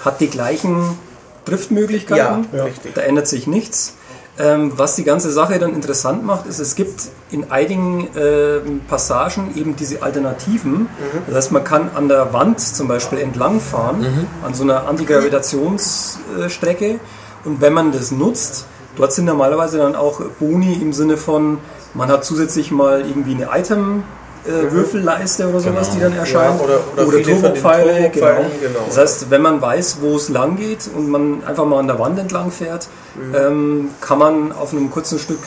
hat 0.06 0.22
die 0.22 0.30
gleichen 0.30 0.98
Driftmöglichkeiten, 1.46 2.48
Ja, 2.54 2.64
richtig. 2.64 2.94
da 2.96 3.02
ändert 3.02 3.28
sich 3.28 3.48
nichts. 3.48 3.96
Ähm, 4.40 4.72
was 4.78 4.96
die 4.96 5.04
ganze 5.04 5.30
Sache 5.32 5.60
dann 5.60 5.74
interessant 5.76 6.24
macht, 6.26 6.46
ist, 6.48 6.60
es 6.60 6.76
gibt 6.76 7.10
in 7.32 7.52
einigen 7.52 8.08
ähm, 8.16 8.80
Passagen 8.88 9.54
eben 9.58 9.76
diese 9.76 10.02
Alternativen. 10.04 10.88
Das 11.28 11.36
heißt, 11.36 11.52
man 11.52 11.64
kann 11.66 11.90
an 11.96 12.08
der 12.08 12.32
Wand 12.32 12.60
zum 12.62 12.88
Beispiel 12.88 13.20
entlangfahren, 13.20 14.28
an 14.46 14.54
so 14.54 14.64
einer 14.64 14.88
Antigravitationsstrecke. 14.88 17.00
Und 17.44 17.60
wenn 17.62 17.74
man 17.74 17.92
das 17.92 18.12
nutzt, 18.12 18.66
dort 18.96 19.14
sind 19.14 19.26
normalerweise 19.26 19.78
dann 19.78 19.96
auch 19.96 20.22
Boni 20.40 20.74
im 20.82 20.94
Sinne 20.94 21.18
von, 21.18 21.58
man 21.94 22.10
hat 22.10 22.24
zusätzlich 22.26 22.72
mal 22.72 23.02
irgendwie 23.02 23.36
eine 23.36 23.50
Item. 23.58 24.04
Äh, 24.44 24.72
Würfelleiste 24.72 25.48
oder 25.48 25.60
sowas, 25.60 25.92
die 25.92 26.00
dann 26.00 26.14
erscheint. 26.18 26.60
Ja, 26.60 26.66
oder- 26.66 27.06
oder 27.08 27.18
den 27.18 27.24
Turbopfeile, 27.40 28.10
genau. 28.10 28.26
Turbopfeilen, 28.26 28.52
genau. 28.60 28.80
Das 28.88 28.98
heißt, 28.98 29.30
wenn 29.30 29.42
man 29.44 29.62
weiß, 29.62 29.98
wo 30.02 30.16
es 30.16 30.30
lang 30.30 30.56
geht 30.56 30.90
und 30.96 31.10
man 31.10 31.44
einfach 31.46 31.64
mal 31.64 31.78
an 31.78 31.86
der 31.86 32.00
Wand 32.00 32.18
entlang 32.18 32.50
fährt, 32.50 32.88
ähm, 33.36 33.90
kann 34.02 34.18
man 34.18 34.52
auf 34.52 34.72
einem 34.72 34.90
kurzen 34.90 35.20
Stück 35.20 35.38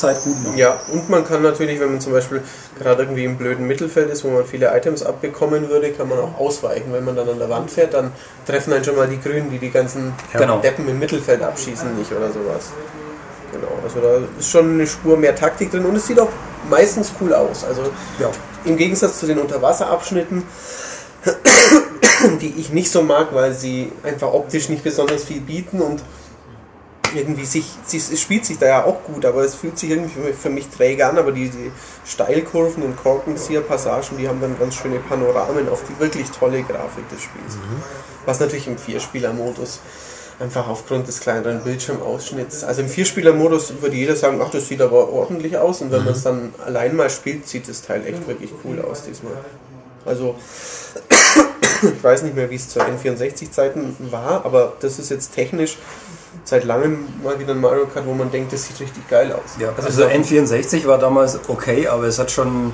Zeit 0.00 0.22
gut 0.24 0.42
machen. 0.42 0.56
Ja, 0.56 0.80
und 0.92 1.08
man 1.08 1.24
kann 1.24 1.42
natürlich, 1.42 1.78
wenn 1.80 1.90
man 1.92 2.00
zum 2.00 2.12
Beispiel 2.12 2.42
gerade 2.78 3.02
irgendwie 3.02 3.24
im 3.24 3.36
blöden 3.36 3.66
Mittelfeld 3.66 4.10
ist, 4.10 4.24
wo 4.24 4.28
man 4.28 4.44
viele 4.44 4.74
Items 4.76 5.02
abbekommen 5.02 5.68
würde, 5.68 5.90
kann 5.92 6.08
man 6.08 6.18
auch 6.18 6.38
ausweichen. 6.38 6.92
Wenn 6.92 7.04
man 7.04 7.16
dann 7.16 7.28
an 7.28 7.38
der 7.38 7.48
Wand 7.48 7.70
fährt, 7.70 7.94
dann 7.94 8.12
treffen 8.46 8.72
einen 8.72 8.84
schon 8.84 8.96
mal 8.96 9.06
die 9.08 9.20
Grünen, 9.20 9.50
die 9.50 9.58
die 9.58 9.70
ganzen 9.70 10.12
Genau. 10.32 10.58
Deppen 10.58 10.88
im 10.88 10.98
Mittelfeld 10.98 11.42
abschießen, 11.42 11.96
nicht 11.96 12.10
oder 12.12 12.28
sowas. 12.32 12.70
Genau, 13.52 13.72
also 13.82 14.00
da 14.00 14.18
ist 14.38 14.48
schon 14.48 14.74
eine 14.74 14.86
Spur 14.86 15.16
mehr 15.16 15.34
Taktik 15.34 15.70
drin 15.72 15.84
und 15.84 15.96
es 15.96 16.06
sieht 16.06 16.20
auch 16.20 16.28
meistens 16.68 17.12
cool 17.20 17.34
aus. 17.34 17.64
Also 17.64 17.82
Ja. 18.18 18.30
im 18.64 18.76
Gegensatz 18.76 19.18
zu 19.18 19.26
den 19.26 19.38
Unterwasserabschnitten, 19.38 20.44
die 22.40 22.54
ich 22.58 22.70
nicht 22.70 22.90
so 22.90 23.02
mag, 23.02 23.28
weil 23.32 23.52
sie 23.52 23.92
einfach 24.02 24.32
optisch 24.32 24.68
nicht 24.68 24.84
besonders 24.84 25.24
viel 25.24 25.40
bieten 25.40 25.80
und 25.80 26.00
irgendwie 27.14 27.44
sich, 27.44 27.64
es 27.92 28.20
spielt 28.20 28.44
sich 28.46 28.58
da 28.58 28.66
ja 28.66 28.84
auch 28.84 29.02
gut, 29.04 29.24
aber 29.24 29.42
es 29.44 29.54
fühlt 29.54 29.78
sich 29.78 29.90
irgendwie 29.90 30.32
für- 30.32 30.50
mich 30.50 30.68
träge 30.68 31.06
an, 31.06 31.18
aber 31.18 31.32
diese 31.32 31.58
Steilkurven 32.06 32.82
und 32.82 32.96
Korkenzieher-Passagen, 32.96 34.16
die 34.18 34.28
haben 34.28 34.40
dann 34.40 34.58
ganz 34.58 34.74
schöne 34.76 34.98
Panoramen 34.98 35.68
auf 35.68 35.82
die 35.88 35.98
wirklich 36.00 36.30
tolle 36.30 36.62
Grafik 36.62 37.08
des 37.10 37.22
Spiels. 37.22 37.56
Was 38.26 38.40
natürlich 38.40 38.66
im 38.66 38.78
Vierspieler-Modus 38.78 39.80
einfach 40.40 40.68
aufgrund 40.68 41.06
des 41.06 41.20
kleineren 41.20 41.60
Bildschirmausschnitts, 41.62 42.64
also 42.64 42.80
im 42.82 42.88
Vierspieler-Modus 42.88 43.74
würde 43.80 43.94
jeder 43.96 44.16
sagen, 44.16 44.40
ach, 44.42 44.50
das 44.50 44.68
sieht 44.68 44.80
aber 44.80 45.10
ordentlich 45.10 45.56
aus 45.58 45.82
und 45.82 45.92
wenn 45.92 46.04
man 46.04 46.14
es 46.14 46.22
dann 46.22 46.54
allein 46.64 46.96
mal 46.96 47.10
spielt, 47.10 47.46
sieht 47.46 47.68
das 47.68 47.82
Teil 47.82 48.06
echt 48.06 48.26
wirklich 48.26 48.50
cool 48.64 48.80
aus 48.80 49.02
diesmal. 49.02 49.34
Also 50.06 50.34
ich 51.82 52.02
weiß 52.02 52.22
nicht 52.22 52.34
mehr, 52.34 52.48
wie 52.50 52.54
es 52.56 52.68
zu 52.68 52.80
N64-Zeiten 52.80 53.96
war, 54.10 54.44
aber 54.44 54.72
das 54.80 54.98
ist 54.98 55.10
jetzt 55.10 55.34
technisch 55.34 55.76
seit 56.44 56.64
langem 56.64 57.06
mal 57.22 57.38
wieder 57.38 57.52
ein 57.52 57.60
Mario 57.60 57.86
Kart, 57.86 58.06
wo 58.06 58.14
man 58.14 58.30
denkt, 58.30 58.52
das 58.52 58.64
sieht 58.66 58.80
richtig 58.80 59.08
geil 59.08 59.32
aus. 59.32 59.56
Ja, 59.58 59.68
Also 59.76 59.88
also 59.88 60.04
es 60.04 60.30
ist 60.30 60.32
N64 60.32 60.86
war 60.86 60.98
damals 60.98 61.38
okay, 61.48 61.86
aber 61.86 62.04
es 62.04 62.18
hat 62.18 62.30
schon, 62.30 62.72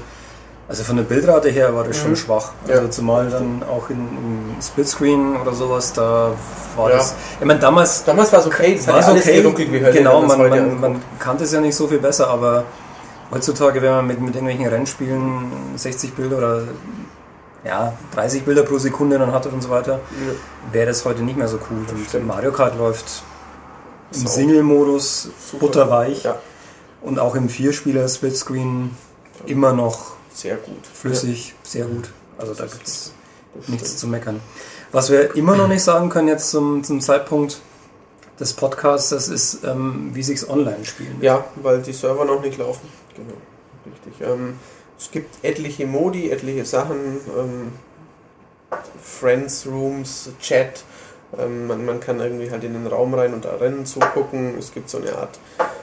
also 0.69 0.83
von 0.85 0.97
der 0.97 1.03
Bildrate 1.05 1.49
her 1.51 1.75
war 1.75 1.85
das 1.85 1.99
schon 1.99 2.17
schwach. 2.17 2.53
Also 2.69 2.83
Ja. 2.83 2.91
zumal 2.91 3.29
dann 3.29 3.63
auch 3.69 3.91
in, 3.91 3.97
im 3.99 4.63
Splitscreen 4.63 5.37
oder 5.41 5.53
sowas, 5.53 5.93
da 5.93 6.31
war 6.77 6.91
Ja. 6.91 6.97
das. 6.97 7.15
Ich 7.41 7.45
meine, 7.47 7.61
damals 7.61 8.05
Damals 8.05 8.33
war 8.33 8.41
es 8.41 8.47
okay, 8.47 8.77
es 8.79 8.87
war 8.87 8.95
ja 8.95 9.01
es 9.01 9.07
alles 9.09 9.27
okay. 9.27 9.43
geruckelt 9.43 9.73
wie 9.73 9.81
Hölle. 9.81 9.93
genau, 9.93 10.23
man, 10.23 10.39
man, 10.49 10.81
man 10.81 11.03
kannte 11.19 11.45
es 11.45 11.53
ja 11.53 11.61
nicht 11.61 11.75
so 11.77 11.87
viel 11.87 11.99
besser, 11.99 12.29
aber 12.29 12.65
heutzutage, 13.31 13.83
wenn 13.83 13.91
man 13.91 14.07
mit, 14.07 14.21
mit 14.21 14.35
irgendwelchen 14.35 14.67
Rennspielen 14.69 15.51
60 15.77 16.15
Bilder 16.15 16.39
oder 16.39 16.63
ja, 17.65 17.93
30 18.15 18.45
Bilder 18.45 18.63
pro 18.63 18.79
Sekunde 18.79 19.19
dann 19.19 19.33
hat 19.33 19.45
und 19.47 19.61
so 19.61 19.69
weiter, 19.71 19.99
wäre 20.71 20.87
das 20.87 21.05
heute 21.05 21.23
nicht 21.23 21.37
mehr 21.37 21.49
so 21.49 21.59
cool. 21.69 21.79
Und. 22.15 22.27
Mario 22.27 22.53
Kart 22.53 22.79
läuft 22.79 23.23
im. 24.13 24.27
Single-Modus 24.27 25.31
butterweich. 25.59 26.25
Ja, 26.25 26.39
Und 27.03 27.19
auch 27.19 27.35
im 27.35 27.49
Vierspieler-Splitscreen 27.49 28.91
immer 29.47 29.73
noch 29.73 30.13
sehr 30.33 30.57
gut. 30.57 30.87
flüssig, 30.93 31.55
sehr 31.63 31.87
gut. 31.87 32.11
Also 32.39 32.55
da 32.55 32.67
gibt 32.67 32.87
es 32.87 33.13
nichts 33.67 33.97
zu 33.97 34.07
meckern. 34.07 34.41
Was 34.93 35.11
wir 35.11 35.35
immer 35.35 35.57
noch 35.57 35.69
nicht 35.69 35.83
sagen 35.83 36.09
können 36.11 36.29
jetzt 36.29 36.51
zum, 36.51 36.85
zum 36.85 37.01
Zeitpunkt 37.01 37.61
des 38.39 38.53
Podcasts, 38.53 39.11
das 39.11 39.29
ist, 39.29 39.65
ähm, 39.65 40.11
wie 40.13 40.23
sich's 40.23 40.49
online 40.49 40.85
spielen. 40.85 41.15
wird. 41.15 41.23
Ja, 41.25 41.45
weil 41.57 41.83
die 41.83 41.93
Server 41.93 42.25
noch 42.25 42.43
nicht 42.43 42.59
laufen. 42.59 42.89
Genau, 43.17 43.35
richtig. 43.87 44.27
Ähm, 44.27 44.55
es 44.99 45.11
gibt 45.11 45.45
etliche 45.45 45.87
Modi, 45.87 46.31
etliche 46.31 46.65
Sachen, 46.65 47.19
ähm, 47.37 47.73
Friends, 49.03 49.67
Rooms, 49.67 50.31
Chat. 50.41 50.85
Ähm, 51.39 51.67
man, 51.67 51.85
man 51.85 52.01
kann 52.01 52.21
irgendwie 52.21 52.51
halt 52.51 52.65
in 52.65 52.73
den 52.73 52.87
Raum 52.87 53.15
rein 53.15 53.35
und 53.35 53.45
da 53.45 53.57
Rennen 53.57 53.87
zugucken. 53.87 54.57
Es 54.59 54.73
gibt 54.73 54.91
so 54.91 54.99
eine 54.99 55.17
Art 55.17 55.39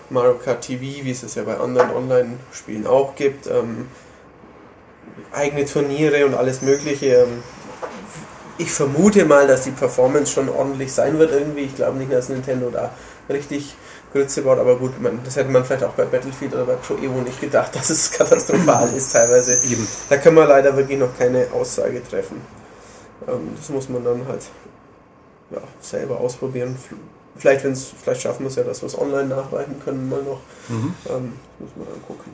Mario 0.09 0.35
Kart 0.35 0.61
TV, 0.61 1.03
wie 1.03 1.11
es 1.11 1.23
es 1.23 1.35
ja 1.35 1.43
bei 1.43 1.57
anderen 1.57 1.91
Online-Spielen 1.91 2.87
auch 2.87 3.15
gibt. 3.15 3.47
Ähm, 3.47 3.87
eigene 5.31 5.65
Turniere 5.65 6.25
und 6.25 6.35
alles 6.35 6.61
Mögliche. 6.61 7.23
Ähm, 7.23 7.43
ich 8.57 8.71
vermute 8.71 9.25
mal, 9.25 9.47
dass 9.47 9.63
die 9.63 9.71
Performance 9.71 10.31
schon 10.31 10.49
ordentlich 10.49 10.93
sein 10.93 11.17
wird 11.17 11.31
irgendwie. 11.31 11.61
Ich 11.61 11.75
glaube 11.75 11.97
nicht, 11.97 12.11
dass 12.11 12.29
Nintendo 12.29 12.69
da 12.69 12.91
richtig 13.29 13.75
Grütze 14.11 14.43
baut, 14.43 14.59
aber 14.59 14.77
gut, 14.77 15.01
man, 15.01 15.19
das 15.23 15.35
hätte 15.35 15.49
man 15.49 15.65
vielleicht 15.65 15.83
auch 15.83 15.93
bei 15.93 16.05
Battlefield 16.05 16.53
oder 16.53 16.65
bei 16.65 16.75
Pro 16.75 16.95
Evo 16.95 17.21
nicht 17.21 17.41
gedacht, 17.41 17.75
dass 17.75 17.89
es 17.89 18.11
katastrophal 18.11 18.89
ist 18.95 19.11
teilweise. 19.11 19.55
Eben. 19.65 19.87
Da 20.09 20.17
können 20.17 20.35
wir 20.35 20.45
leider 20.45 20.75
wirklich 20.77 20.99
noch 20.99 21.17
keine 21.17 21.47
Aussage 21.51 22.01
treffen. 22.07 22.41
Ähm, 23.27 23.53
das 23.57 23.69
muss 23.69 23.89
man 23.89 24.03
dann 24.03 24.27
halt 24.27 24.43
ja, 25.53 25.61
selber 25.81 26.19
ausprobieren. 26.19 26.75
Vielleicht, 27.35 27.63
wenn's, 27.63 27.91
vielleicht 28.01 28.21
schaffen 28.21 28.43
wir 28.43 28.49
es 28.49 28.55
ja, 28.55 28.63
dass 28.63 28.81
wir 28.81 28.87
es 28.87 28.97
online 28.97 29.25
nachweisen 29.25 29.75
können, 29.83 30.09
mal 30.09 30.21
noch. 30.21 30.39
Mhm. 30.69 30.93
Ähm, 31.09 31.33
muss 31.59 31.69
man 31.75 31.87
dann 31.87 32.01
gucken. 32.07 32.31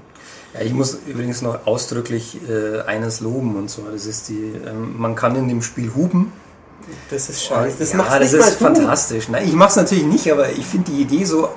Ja, 0.53 0.61
ich 0.61 0.73
muss 0.73 0.97
übrigens 1.05 1.41
noch 1.41 1.67
ausdrücklich 1.67 2.37
äh, 2.49 2.81
eines 2.81 3.21
loben 3.21 3.55
und 3.55 3.69
zwar, 3.69 3.91
das 3.91 4.05
ist 4.05 4.29
die, 4.29 4.53
ähm, 4.65 4.95
man 4.97 5.15
kann 5.15 5.35
in 5.35 5.47
dem 5.47 5.61
Spiel 5.61 5.93
hupen. 5.95 6.31
Das 7.11 7.29
ist 7.29 7.43
scheiße. 7.43 7.77
Das 7.77 7.93
ja, 7.93 8.19
das 8.19 8.33
ist 8.33 8.55
fantastisch. 8.55 9.29
Nein, 9.29 9.47
ich 9.47 9.53
mache 9.53 9.69
es 9.69 9.75
natürlich 9.75 10.05
nicht, 10.05 10.31
aber 10.31 10.49
ich 10.49 10.65
finde 10.65 10.91
die 10.91 11.01
Idee 11.01 11.23
so, 11.23 11.49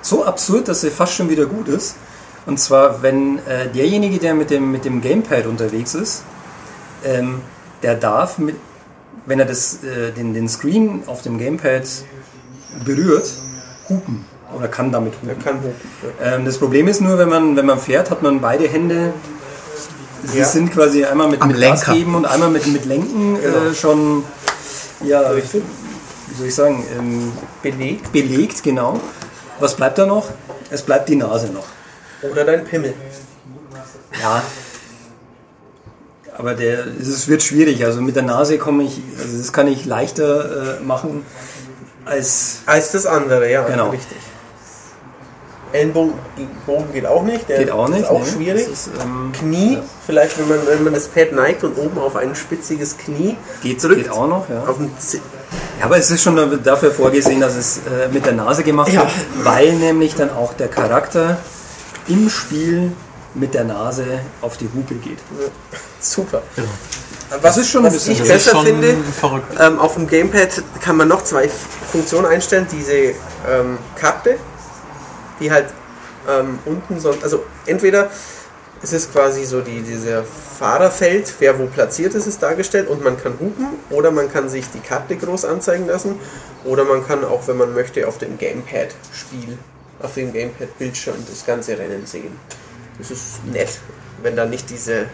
so 0.00 0.24
absurd, 0.24 0.68
dass 0.68 0.80
sie 0.80 0.90
fast 0.90 1.12
schon 1.12 1.28
wieder 1.28 1.46
gut 1.46 1.68
ist. 1.68 1.96
Und 2.46 2.58
zwar, 2.58 3.02
wenn 3.02 3.38
äh, 3.46 3.68
derjenige, 3.68 4.18
der 4.18 4.34
mit 4.34 4.50
dem, 4.50 4.72
mit 4.72 4.86
dem 4.86 5.02
Gamepad 5.02 5.46
unterwegs 5.46 5.94
ist, 5.94 6.22
ähm, 7.04 7.42
der 7.82 7.94
darf, 7.94 8.38
mit, 8.38 8.56
wenn 9.28 9.38
er 9.38 9.46
das, 9.46 9.84
äh, 9.84 10.10
den, 10.12 10.34
den 10.34 10.48
Screen 10.48 11.02
auf 11.06 11.22
dem 11.22 11.38
Gamepad 11.38 11.84
berührt, 12.84 13.30
hupen. 13.88 14.24
Oder 14.56 14.68
kann 14.68 14.90
damit 14.90 15.12
Er 15.22 15.30
hupen. 15.30 15.44
kann 15.44 15.56
hupen. 15.58 15.74
Ja. 16.20 16.34
Ähm, 16.36 16.44
das 16.44 16.58
Problem 16.58 16.88
ist 16.88 17.00
nur, 17.00 17.18
wenn 17.18 17.28
man, 17.28 17.54
wenn 17.56 17.66
man 17.66 17.78
fährt, 17.78 18.10
hat 18.10 18.22
man 18.22 18.40
beide 18.40 18.66
Hände. 18.68 19.12
Sie 20.24 20.38
Ja. 20.38 20.44
sind 20.46 20.72
quasi 20.72 21.04
einmal 21.04 21.28
mit, 21.28 21.40
Am 21.42 21.48
mit 21.48 21.60
Gas 21.60 21.84
geben 21.84 22.14
und 22.14 22.24
einmal 22.26 22.50
mit, 22.50 22.66
mit 22.66 22.84
Lenken 22.86 23.38
Genau. 23.40 23.66
äh, 23.70 23.74
schon, 23.74 24.24
ja, 25.04 25.20
Richtig. 25.20 25.62
wie 26.28 26.34
soll 26.34 26.46
ich 26.48 26.54
sagen, 26.54 26.84
ähm, 26.98 27.32
Belegt. 27.62 28.10
belegt, 28.12 28.62
genau. 28.62 28.98
Was 29.60 29.76
bleibt 29.76 29.98
da 29.98 30.06
noch? 30.06 30.28
Es 30.70 30.82
bleibt 30.82 31.08
die 31.08 31.16
Nase 31.16 31.48
noch. 31.48 31.66
Oder 32.30 32.44
dein 32.44 32.64
Pimmel. 32.64 32.94
Ja. 34.20 34.42
Aber 36.38 36.54
der, 36.54 36.84
es 37.00 37.26
wird 37.28 37.42
schwierig. 37.42 37.84
Also 37.84 38.00
mit 38.00 38.14
der 38.16 38.22
Nase 38.22 38.58
komme 38.58 38.84
ich, 38.84 39.02
also 39.20 39.36
das 39.36 39.52
kann 39.52 39.66
ich 39.66 39.84
leichter 39.84 40.78
äh, 40.78 40.84
machen 40.84 41.24
als 42.04 42.62
Als 42.64 42.92
das 42.92 43.06
andere, 43.06 43.50
ja. 43.50 43.64
Genau. 43.64 43.90
Richtig. 43.90 44.16
Ellenbogen 45.72 46.14
Bogen 46.64 46.92
geht 46.94 47.04
auch 47.04 47.22
nicht. 47.24 47.46
Der 47.48 47.58
geht 47.58 47.70
auch 47.70 47.88
nicht. 47.88 48.02
Ist 48.02 48.08
auch 48.08 48.20
ne? 48.20 48.26
schwierig. 48.26 48.68
Ist, 48.72 48.88
ähm, 49.02 49.32
Knie, 49.38 49.74
ja. 49.74 49.82
vielleicht 50.06 50.38
wenn 50.38 50.48
man, 50.48 50.58
wenn 50.66 50.84
man 50.84 50.94
das 50.94 51.08
Pad 51.08 51.32
neigt 51.32 51.62
und 51.64 51.76
oben 51.76 51.98
auf 51.98 52.16
ein 52.16 52.34
spitziges 52.34 52.96
Knie 52.96 53.36
Geht, 53.62 53.82
drückt. 53.82 54.04
geht 54.04 54.10
auch 54.10 54.28
noch, 54.28 54.48
ja. 54.48 54.64
Ja, 54.64 55.84
aber 55.84 55.98
es 55.98 56.10
ist 56.10 56.22
schon 56.22 56.62
dafür 56.64 56.90
vorgesehen, 56.90 57.40
dass 57.40 57.54
es 57.54 57.78
äh, 57.78 58.08
mit 58.10 58.24
der 58.24 58.32
Nase 58.32 58.62
gemacht 58.62 58.90
Ja. 58.92 59.02
wird, 59.02 59.10
weil 59.42 59.72
nämlich 59.74 60.14
dann 60.14 60.30
auch 60.30 60.54
der 60.54 60.68
Charakter 60.68 61.36
im 62.08 62.30
Spiel 62.30 62.92
mit 63.34 63.54
der 63.54 63.64
Nase 63.64 64.20
auf 64.40 64.56
die 64.56 64.68
Hupe 64.74 64.94
geht. 64.96 65.18
Super. 66.00 66.42
Das 67.30 67.42
Was, 67.42 67.56
ist 67.58 67.70
schon 67.70 67.84
ein 67.84 67.92
bisschen- 67.92 68.14
ich 68.14 68.22
besser 68.22 68.52
schon 68.52 68.64
finde, 68.66 68.96
ähm, 69.60 69.78
auf 69.78 69.94
dem 69.94 70.06
Gamepad 70.06 70.62
kann 70.80 70.96
man 70.96 71.08
noch 71.08 71.22
zwei 71.24 71.48
Funktionen 71.48 72.26
einstellen. 72.26 72.66
Diese 72.72 73.14
ähm, 73.46 73.78
Karte, 73.96 74.36
die 75.38 75.50
halt 75.50 75.66
ähm, 76.28 76.58
unten 76.64 76.98
so, 77.00 77.14
also 77.22 77.44
entweder 77.66 78.10
es 78.82 78.92
ist 78.92 79.12
quasi 79.12 79.44
so 79.44 79.60
die, 79.60 79.82
dieser 79.82 80.24
Fahrerfeld, 80.24 81.34
wer 81.40 81.58
wo 81.58 81.66
platziert 81.66 82.14
ist, 82.14 82.26
ist 82.26 82.42
dargestellt 82.42 82.88
und 82.88 83.02
man 83.02 83.20
kann 83.20 83.34
hupen 83.40 83.66
oder 83.90 84.10
man 84.10 84.32
kann 84.32 84.48
sich 84.48 84.66
die 84.72 84.80
Karte 84.80 85.16
groß 85.16 85.44
anzeigen 85.44 85.86
lassen 85.86 86.18
oder 86.64 86.84
man 86.84 87.06
kann 87.06 87.24
auch, 87.24 87.46
wenn 87.48 87.56
man 87.56 87.74
möchte, 87.74 88.06
auf 88.06 88.18
dem 88.18 88.38
Gamepad-Spiel, 88.38 89.58
auf 90.00 90.14
dem 90.14 90.32
Gamepad-Bildschirm 90.32 91.16
das 91.28 91.44
ganze 91.44 91.76
Rennen 91.76 92.06
sehen. 92.06 92.38
Das 92.98 93.10
ist 93.10 93.44
nett, 93.46 93.78
wenn 94.22 94.36
da 94.36 94.44
nicht 94.44 94.68
diese, 94.70 95.02
äh, 95.02 95.06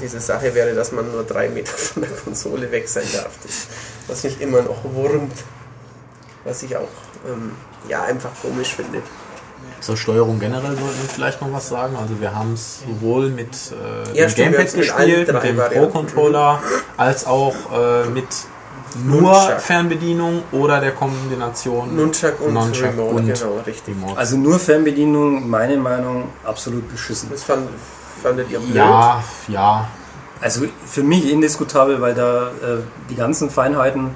diese 0.00 0.20
Sache 0.20 0.54
wäre, 0.54 0.74
dass 0.74 0.92
man 0.92 1.10
nur 1.10 1.24
drei 1.24 1.48
Meter 1.48 1.72
von 1.72 2.02
der 2.02 2.10
Konsole 2.12 2.70
weg 2.72 2.88
sein 2.88 3.06
darf. 3.12 3.30
Das, 3.42 3.66
was 4.08 4.24
mich 4.24 4.40
immer 4.40 4.62
noch 4.62 4.82
wurmt, 4.84 5.44
was 6.44 6.62
ich 6.62 6.76
auch 6.76 6.88
ähm, 7.28 7.52
ja, 7.88 8.02
einfach 8.02 8.30
komisch 8.42 8.74
finde. 8.74 9.02
Zur 9.80 9.96
Steuerung 9.96 10.38
generell 10.38 10.76
sollten 10.76 11.02
wir 11.02 11.08
vielleicht 11.08 11.40
noch 11.40 11.52
was 11.52 11.68
sagen. 11.68 11.96
Also 11.96 12.20
wir 12.20 12.34
haben 12.34 12.54
es 12.54 12.80
sowohl 12.80 13.30
mit 13.30 13.48
äh, 13.72 14.18
Ja, 14.18 14.26
dem 14.26 14.34
Gamepad 14.34 14.64
mit 14.64 14.74
gespielt, 14.74 15.28
drei 15.28 15.52
mit 15.52 15.72
dem. 15.72 15.82
Pro-Controller, 15.82 16.62
als 16.96 17.26
auch 17.26 17.54
äh, 17.72 18.06
mit 18.10 18.26
nur 19.04 19.20
Nunchuck. 19.22 19.60
Fernbedienung 19.60 20.42
oder 20.52 20.80
der 20.80 20.92
Kombination 20.92 21.94
Nunchuck 21.94 22.40
und 22.40 22.54
Nunchuck 22.54 22.88
Remote, 22.88 23.14
und 23.14 23.26
genau, 23.26 23.60
richtig. 23.66 23.94
Remote. 23.94 24.18
Also 24.18 24.36
nur 24.36 24.58
Fernbedienung, 24.58 25.48
meine 25.48 25.76
Meinung, 25.76 26.28
absolut 26.44 26.90
beschissen. 26.90 27.28
Das 27.30 27.42
fand, 27.44 27.68
fandet 28.22 28.50
ihr 28.50 28.58
blöd? 28.58 28.74
ja, 28.74 29.22
ja, 29.48 29.88
Also 30.40 30.66
für 30.86 31.02
mich 31.02 31.30
indiskutabel, 31.30 32.00
weil 32.00 32.14
da 32.14 32.48
äh, 32.48 32.78
die 33.08 33.14
ganzen 33.14 33.50
Feinheiten, 33.50 34.10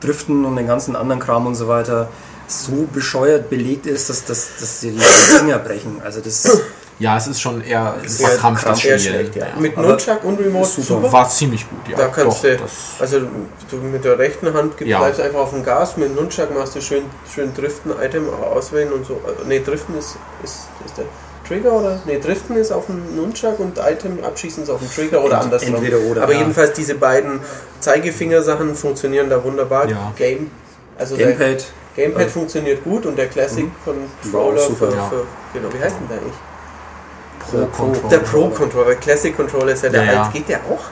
Driften 0.00 0.44
und 0.44 0.56
den 0.56 0.66
ganzen 0.66 0.96
anderen 0.96 1.20
Kram 1.20 1.46
und 1.46 1.54
so 1.54 1.68
weiter 1.68 2.08
so 2.46 2.88
bescheuert 2.92 3.48
belegt 3.50 3.86
ist, 3.86 4.10
dass, 4.10 4.24
dass, 4.24 4.58
dass 4.58 4.80
dir 4.80 4.92
die 4.92 4.98
Finger 4.98 5.58
brechen. 5.58 6.00
Also 6.04 6.20
das 6.20 6.44
ja, 7.00 7.16
es 7.16 7.26
ist 7.26 7.40
schon 7.40 7.64
eher 7.64 7.94
ein 8.00 8.08
Sehr 8.08 8.28
verkrampftes 8.28 8.78
Sehr 8.78 8.98
Spiel. 8.98 9.12
schlecht, 9.12 9.34
ja. 9.36 9.46
Ja. 9.46 9.52
Mit 9.58 9.76
Nunchuck 9.76 10.22
und 10.22 10.38
Remote 10.38 10.64
ist 10.68 10.74
super. 10.76 11.00
super. 11.02 11.12
War 11.12 11.28
ziemlich 11.28 11.68
gut, 11.68 11.88
ja. 11.88 11.96
Da 11.96 12.06
kannst 12.08 12.36
Doch, 12.38 12.42
du, 12.50 12.56
das, 12.58 12.70
also 13.00 13.20
du 13.70 13.76
mit 13.78 14.04
der 14.04 14.18
rechten 14.18 14.52
Hand 14.54 14.74
Ja. 14.80 14.98
bleibst 14.98 15.20
einfach 15.20 15.40
auf 15.40 15.50
dem 15.50 15.64
Gas, 15.64 15.96
mit 15.96 16.10
dem 16.10 16.14
Nunchuck 16.14 16.54
machst 16.54 16.76
du 16.76 16.80
schön, 16.80 17.02
schön 17.34 17.52
Driften, 17.54 17.90
Item 18.00 18.28
auswählen 18.32 18.92
und 18.92 19.04
so. 19.04 19.20
Nee, 19.48 19.60
Driften 19.60 19.98
ist, 19.98 20.16
ist, 20.44 20.60
ist 20.86 20.96
der 20.98 21.06
Trigger 21.48 21.72
oder? 21.72 22.00
Nee, 22.04 22.20
Driften 22.20 22.54
ist 22.56 22.70
auf 22.70 22.86
dem 22.86 23.16
Nunchuck 23.16 23.58
und 23.58 23.76
Item 23.78 24.22
abschießen 24.22 24.62
ist 24.62 24.70
auf 24.70 24.78
dem 24.78 24.88
Trigger 24.88 25.24
oder 25.24 25.34
Ent- 25.36 25.44
andersrum. 25.44 25.74
entweder 25.76 25.98
oder, 25.98 26.22
Aber 26.22 26.32
ja. 26.32 26.38
jedenfalls 26.38 26.74
diese 26.74 26.94
beiden 26.94 27.40
Zeigefingersachen 27.80 28.74
funktionieren 28.74 29.28
da 29.28 29.42
wunderbar. 29.42 29.88
Ja. 29.88 30.12
Game, 30.16 30.50
also 30.98 31.16
der 31.16 31.32
Gamepad, 31.32 31.64
Gamepad 31.96 32.22
Ja. 32.22 32.28
funktioniert 32.28 32.84
gut 32.84 33.04
und 33.06 33.16
der 33.16 33.26
Classic 33.26 33.66
Controller 33.84 34.56
War 34.56 34.62
super, 34.68 34.90
für, 34.90 34.96
ja. 34.96 35.08
für, 35.08 35.26
genau, 35.54 35.68
wie 35.74 35.82
heißt 35.82 35.96
denn 35.98 36.08
der 36.08 36.18
eigentlich? 36.18 36.34
Pro-Controller. 37.40 38.08
Der 38.10 38.18
Pro-Controller, 38.18 38.94
Classic 38.96 39.36
Controller 39.36 39.72
ist 39.72 39.82
ja 39.82 39.88
der 39.90 40.04
Ja, 40.04 40.12
ja. 40.12 40.22
alt. 40.24 40.32
Geht 40.32 40.48
der 40.48 40.58
auch? 40.58 40.84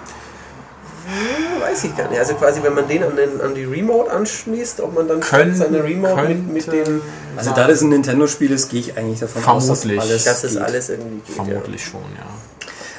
Weiß 1.61 1.85
ich 1.85 1.97
gar 1.97 2.09
nicht. 2.09 2.19
Also 2.19 2.35
quasi, 2.35 2.63
wenn 2.63 2.75
man 2.75 2.87
den 2.89 3.03
an, 3.03 3.17
den, 3.17 3.41
an 3.41 3.55
die 3.55 3.65
Remote 3.65 4.11
anschließt, 4.11 4.81
ob 4.81 4.95
man 4.95 5.09
dann 5.09 5.21
Können- 5.21 5.55
seine 5.55 5.83
Remote 5.83 6.23
mit, 6.29 6.53
mit 6.53 6.67
dem... 6.73 7.01
also 7.37 7.51
da 7.53 7.67
das 7.67 7.81
ein 7.83 7.89
Nintendo-Spiel 7.91 8.51
ist, 8.53 8.69
gehe 8.71 8.81
ich 8.81 8.97
eigentlich 8.97 9.21
davon 9.21 9.45
aus, 9.45 9.67
dass 9.67 9.81
Vermutlich. 9.81 10.01
alles 10.11 10.25
Dass 10.25 10.45
es 10.45 10.57
alles 10.57 10.89
irgendwie 10.91 11.21
geht. 11.27 11.35
vermutlich 11.37 11.85
schon, 11.85 12.01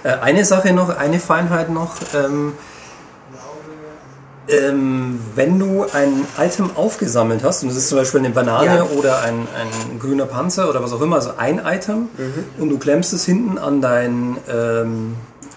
ja. 0.03 0.11
Äh, 0.11 0.19
eine 0.21 0.45
Sache 0.45 0.73
noch, 0.73 0.95
eine 0.97 1.19
Feinheit 1.19 1.69
noch. 1.69 1.95
Ähm, 2.15 2.53
ähm, 4.49 5.19
wenn 5.35 5.59
du 5.59 5.85
ein 5.93 6.25
Item 6.39 6.71
aufgesammelt 6.75 7.43
hast, 7.43 7.63
und 7.63 7.69
das 7.69 7.77
ist 7.77 7.89
zum 7.89 7.97
Beispiel 7.99 8.19
eine 8.21 8.29
Banane 8.31 8.65
Ja. 8.77 8.83
oder 8.97 9.21
ein, 9.21 9.35
ein 9.55 9.99
grüner 9.99 10.25
Panzer 10.25 10.69
oder 10.69 10.81
was 10.83 10.91
auch 10.93 11.01
immer, 11.01 11.17
also 11.17 11.31
ein 11.37 11.61
Item, 11.65 12.09
Mhm. 12.17 12.33
und 12.57 12.69
du 12.69 12.77
klemmst 12.79 13.13
es 13.13 13.25
hinten 13.25 13.57
an 13.57 13.81
dein, 13.81 14.37
ähm, 14.51 15.15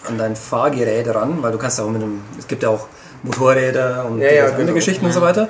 an 0.09 0.19
dein 0.19 0.37
Fahrgerät 0.37 1.09
ran, 1.15 1.39
weil 1.43 1.53
du 1.53 1.59
kannst 1.59 1.79
ja 1.79 1.85
auch 1.85 1.91
mit 1.91 2.03
einem, 2.03 2.21
es 2.39 2.47
gibt 2.49 2.63
ja 2.63 2.69
auch 2.71 2.87
Motorräder 3.23 4.05
und 4.11 4.19
Ja, 4.21 4.33
ja, 4.33 4.45
andere 4.47 4.63
genau. 4.63 4.75
Geschichten 4.75 5.07
und 5.07 5.13
so 5.13 5.21
weiter, 5.23 5.49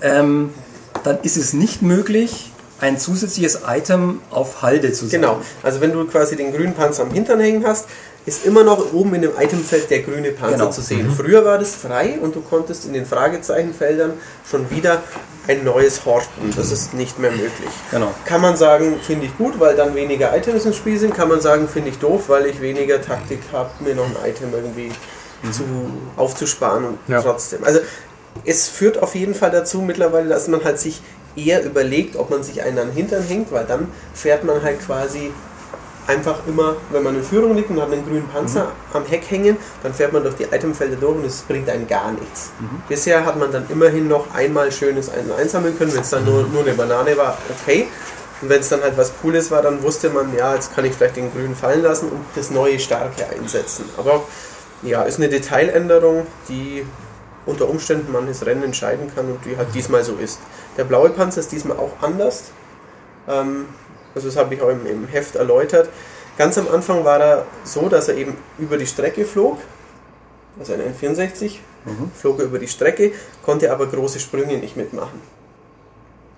ähm, 0.00 0.50
dann 1.04 1.18
ist 1.22 1.36
es 1.36 1.52
nicht 1.52 1.82
möglich, 1.82 2.51
ein 2.82 2.98
zusätzliches 2.98 3.60
Item 3.66 4.20
auf 4.30 4.60
Halde 4.60 4.92
zu 4.92 5.06
setzen. 5.06 5.22
Genau. 5.22 5.40
Also 5.62 5.80
wenn 5.80 5.92
du 5.92 6.04
quasi 6.06 6.36
den 6.36 6.52
grünen 6.52 6.74
Panzer 6.74 7.04
am 7.04 7.10
Hintern 7.12 7.40
hängen 7.40 7.64
hast, 7.66 7.86
ist 8.26 8.44
immer 8.44 8.62
noch 8.64 8.92
oben 8.92 9.14
in 9.14 9.22
dem 9.22 9.32
Itemfeld 9.40 9.88
der 9.90 10.00
grüne 10.02 10.30
Panzer 10.32 10.56
Genau. 10.58 10.70
zu 10.70 10.80
sehen. 10.82 11.12
Früher 11.16 11.44
war 11.44 11.58
das 11.58 11.74
frei 11.74 12.18
und 12.20 12.34
du 12.36 12.40
konntest 12.40 12.84
in 12.84 12.92
den 12.92 13.06
Fragezeichenfeldern 13.06 14.12
schon 14.48 14.68
wieder 14.70 15.02
ein 15.48 15.64
neues 15.64 16.04
horten. 16.04 16.52
Das 16.56 16.70
ist 16.70 16.92
nicht 16.94 17.18
mehr 17.18 17.30
möglich. 17.32 17.70
Genau. 17.90 18.12
Kann 18.24 18.40
man 18.40 18.56
sagen, 18.56 18.96
finde 19.02 19.26
ich 19.26 19.36
gut, 19.38 19.58
weil 19.58 19.74
dann 19.76 19.94
weniger 19.94 20.36
Items 20.36 20.64
im 20.66 20.72
Spiel 20.72 20.98
sind. 20.98 21.14
Kann 21.14 21.28
man 21.28 21.40
sagen, 21.40 21.68
finde 21.68 21.90
ich 21.90 21.98
doof, 21.98 22.24
weil 22.28 22.46
ich 22.46 22.60
weniger 22.60 23.00
Taktik 23.02 23.40
habe, 23.52 23.70
mir 23.80 23.94
noch 23.94 24.04
ein 24.06 24.16
Item 24.30 24.50
irgendwie 24.52 24.90
zu, 25.50 25.62
aufzusparen 26.16 26.84
und 26.84 26.98
Ja. 27.08 27.22
trotzdem. 27.22 27.64
Also 27.64 27.80
es 28.44 28.68
führt 28.68 29.02
auf 29.02 29.14
jeden 29.16 29.34
Fall 29.34 29.50
dazu 29.50 29.82
mittlerweile, 29.82 30.28
dass 30.28 30.46
man 30.48 30.62
halt 30.64 30.78
sich 30.78 31.00
eher 31.36 31.64
überlegt, 31.64 32.16
ob 32.16 32.30
man 32.30 32.42
sich 32.42 32.62
einen 32.62 32.78
an 32.78 32.88
den 32.88 32.96
Hintern 32.96 33.22
hängt, 33.22 33.52
weil 33.52 33.64
dann 33.64 33.88
fährt 34.14 34.44
man 34.44 34.62
halt 34.62 34.80
quasi 34.80 35.32
einfach 36.06 36.40
immer, 36.46 36.76
wenn 36.90 37.02
man 37.02 37.14
in 37.16 37.22
Führung 37.22 37.54
liegt 37.56 37.70
und 37.70 37.80
hat 37.80 37.92
einen 37.92 38.04
grünen 38.04 38.28
Panzer 38.28 38.72
am 38.92 39.06
Heck 39.06 39.22
hängen, 39.30 39.56
dann 39.82 39.94
fährt 39.94 40.12
man 40.12 40.22
durch 40.22 40.34
die 40.34 40.44
Itemfelder 40.44 40.96
durch 40.96 41.16
und 41.16 41.24
es 41.24 41.42
bringt 41.42 41.68
einem 41.68 41.86
gar 41.86 42.10
nichts. 42.12 42.50
Bisher 42.88 43.24
hat 43.24 43.38
man 43.38 43.52
dann 43.52 43.66
immerhin 43.68 44.08
noch 44.08 44.34
einmal 44.34 44.72
schönes 44.72 45.08
ein 45.10 45.30
einsammeln 45.32 45.78
können, 45.78 45.94
wenn 45.94 46.00
es 46.00 46.10
dann 46.10 46.24
nur, 46.24 46.42
nur 46.48 46.62
eine 46.62 46.74
Banane 46.74 47.16
war, 47.16 47.38
okay. 47.60 47.86
Und 48.40 48.48
wenn 48.48 48.60
es 48.60 48.68
dann 48.68 48.82
halt 48.82 48.96
was 48.96 49.12
Cooles 49.22 49.52
war, 49.52 49.62
dann 49.62 49.82
wusste 49.84 50.10
man, 50.10 50.36
ja, 50.36 50.54
jetzt 50.54 50.74
kann 50.74 50.84
ich 50.84 50.92
vielleicht 50.92 51.16
den 51.16 51.32
grünen 51.32 51.54
fallen 51.54 51.82
lassen 51.82 52.08
und 52.08 52.24
das 52.34 52.50
neue 52.50 52.80
Starke 52.80 53.24
einsetzen. 53.28 53.84
Aber 53.96 54.24
ja, 54.82 55.04
ist 55.04 55.18
eine 55.18 55.28
Detailänderung, 55.28 56.26
die 56.48 56.84
unter 57.46 57.68
Umständen 57.68 58.10
manches 58.12 58.44
Rennen 58.44 58.64
entscheiden 58.64 59.12
kann 59.14 59.26
und 59.26 59.44
die 59.44 59.56
halt 59.56 59.68
diesmal 59.74 60.02
so 60.02 60.14
ist. 60.14 60.40
Der 60.76 60.84
blaue 60.84 61.10
Panzer 61.10 61.40
ist 61.40 61.52
diesmal 61.52 61.76
auch 61.76 61.92
anders. 62.00 62.50
Ähm, 63.28 63.66
also 64.14 64.28
das 64.28 64.36
habe 64.36 64.54
ich 64.54 64.62
auch 64.62 64.68
im, 64.68 64.86
im 64.86 65.06
Heft 65.06 65.36
erläutert. 65.36 65.88
Ganz 66.38 66.56
am 66.58 66.68
Anfang 66.68 67.04
war 67.04 67.20
er 67.20 67.46
so, 67.64 67.88
dass 67.88 68.08
er 68.08 68.16
eben 68.16 68.36
über 68.58 68.78
die 68.78 68.86
Strecke 68.86 69.24
flog, 69.24 69.58
also 70.58 70.72
ein 70.72 70.80
N64, 70.80 71.58
flog 72.14 72.38
er 72.38 72.46
über 72.46 72.58
die 72.58 72.68
Strecke, 72.68 73.12
konnte 73.44 73.70
aber 73.70 73.86
große 73.86 74.18
Sprünge 74.18 74.56
nicht 74.58 74.76
mitmachen. 74.76 75.20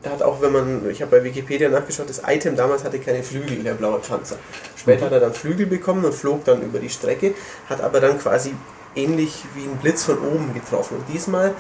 Er 0.03 0.13
hat 0.13 0.23
auch, 0.23 0.43
wenn 0.43 0.53
man, 0.53 0.91
ich 0.91 1.01
habe 1.01 1.19
bei 1.19 1.25
Wikipedia 1.25 1.69
nachgeschaut, 1.69 2.11
das 2.11 2.23
Item 2.27 2.57
damals 2.57 2.85
hatte 2.85 2.99
keine 2.99 3.23
Flügel, 3.23 3.63
der 3.63 3.75
blaue 3.75 4.01
Panzer. 4.01 4.37
Später 4.77 5.07
hat 5.07 5.13
er 5.13 5.21
dann 5.21 5.33
Flügel 5.33 5.67
bekommen 5.67 6.05
und 6.05 6.15
flog 6.15 6.45
dann 6.45 6.61
über 6.61 6.79
die 6.79 6.91
Strecke, 6.91 7.35
hat 7.71 7.81
aber 7.81 8.01
dann 8.01 8.19
quasi 8.19 8.53
ähnlich 8.95 9.45
wie 9.55 9.63
ein 9.63 9.79
Blitz 9.79 10.05
von 10.05 10.19
oben 10.19 10.53
getroffen. 10.53 10.99
Und 10.99 11.05
diesmal 11.13 11.55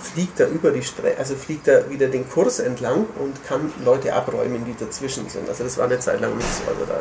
fliegt 0.00 0.40
er 0.40 0.48
über 0.48 0.70
die 0.70 0.82
Strecke, 0.82 1.18
also 1.18 1.34
fliegt 1.34 1.68
er 1.68 1.88
wieder 1.90 2.08
den 2.08 2.28
Kurs 2.28 2.58
entlang 2.58 3.06
und 3.18 3.44
kann 3.46 3.72
Leute 3.84 4.14
abräumen, 4.14 4.64
die 4.64 4.74
dazwischen 4.82 5.28
sind. 5.28 5.48
Also 5.48 5.64
das 5.64 5.76
war 5.78 5.84
eine 5.84 5.98
Zeit 5.98 6.20
lang 6.20 6.36
nicht 6.36 6.48
so. 6.52 6.70
Also 6.70 6.84
da 6.86 7.00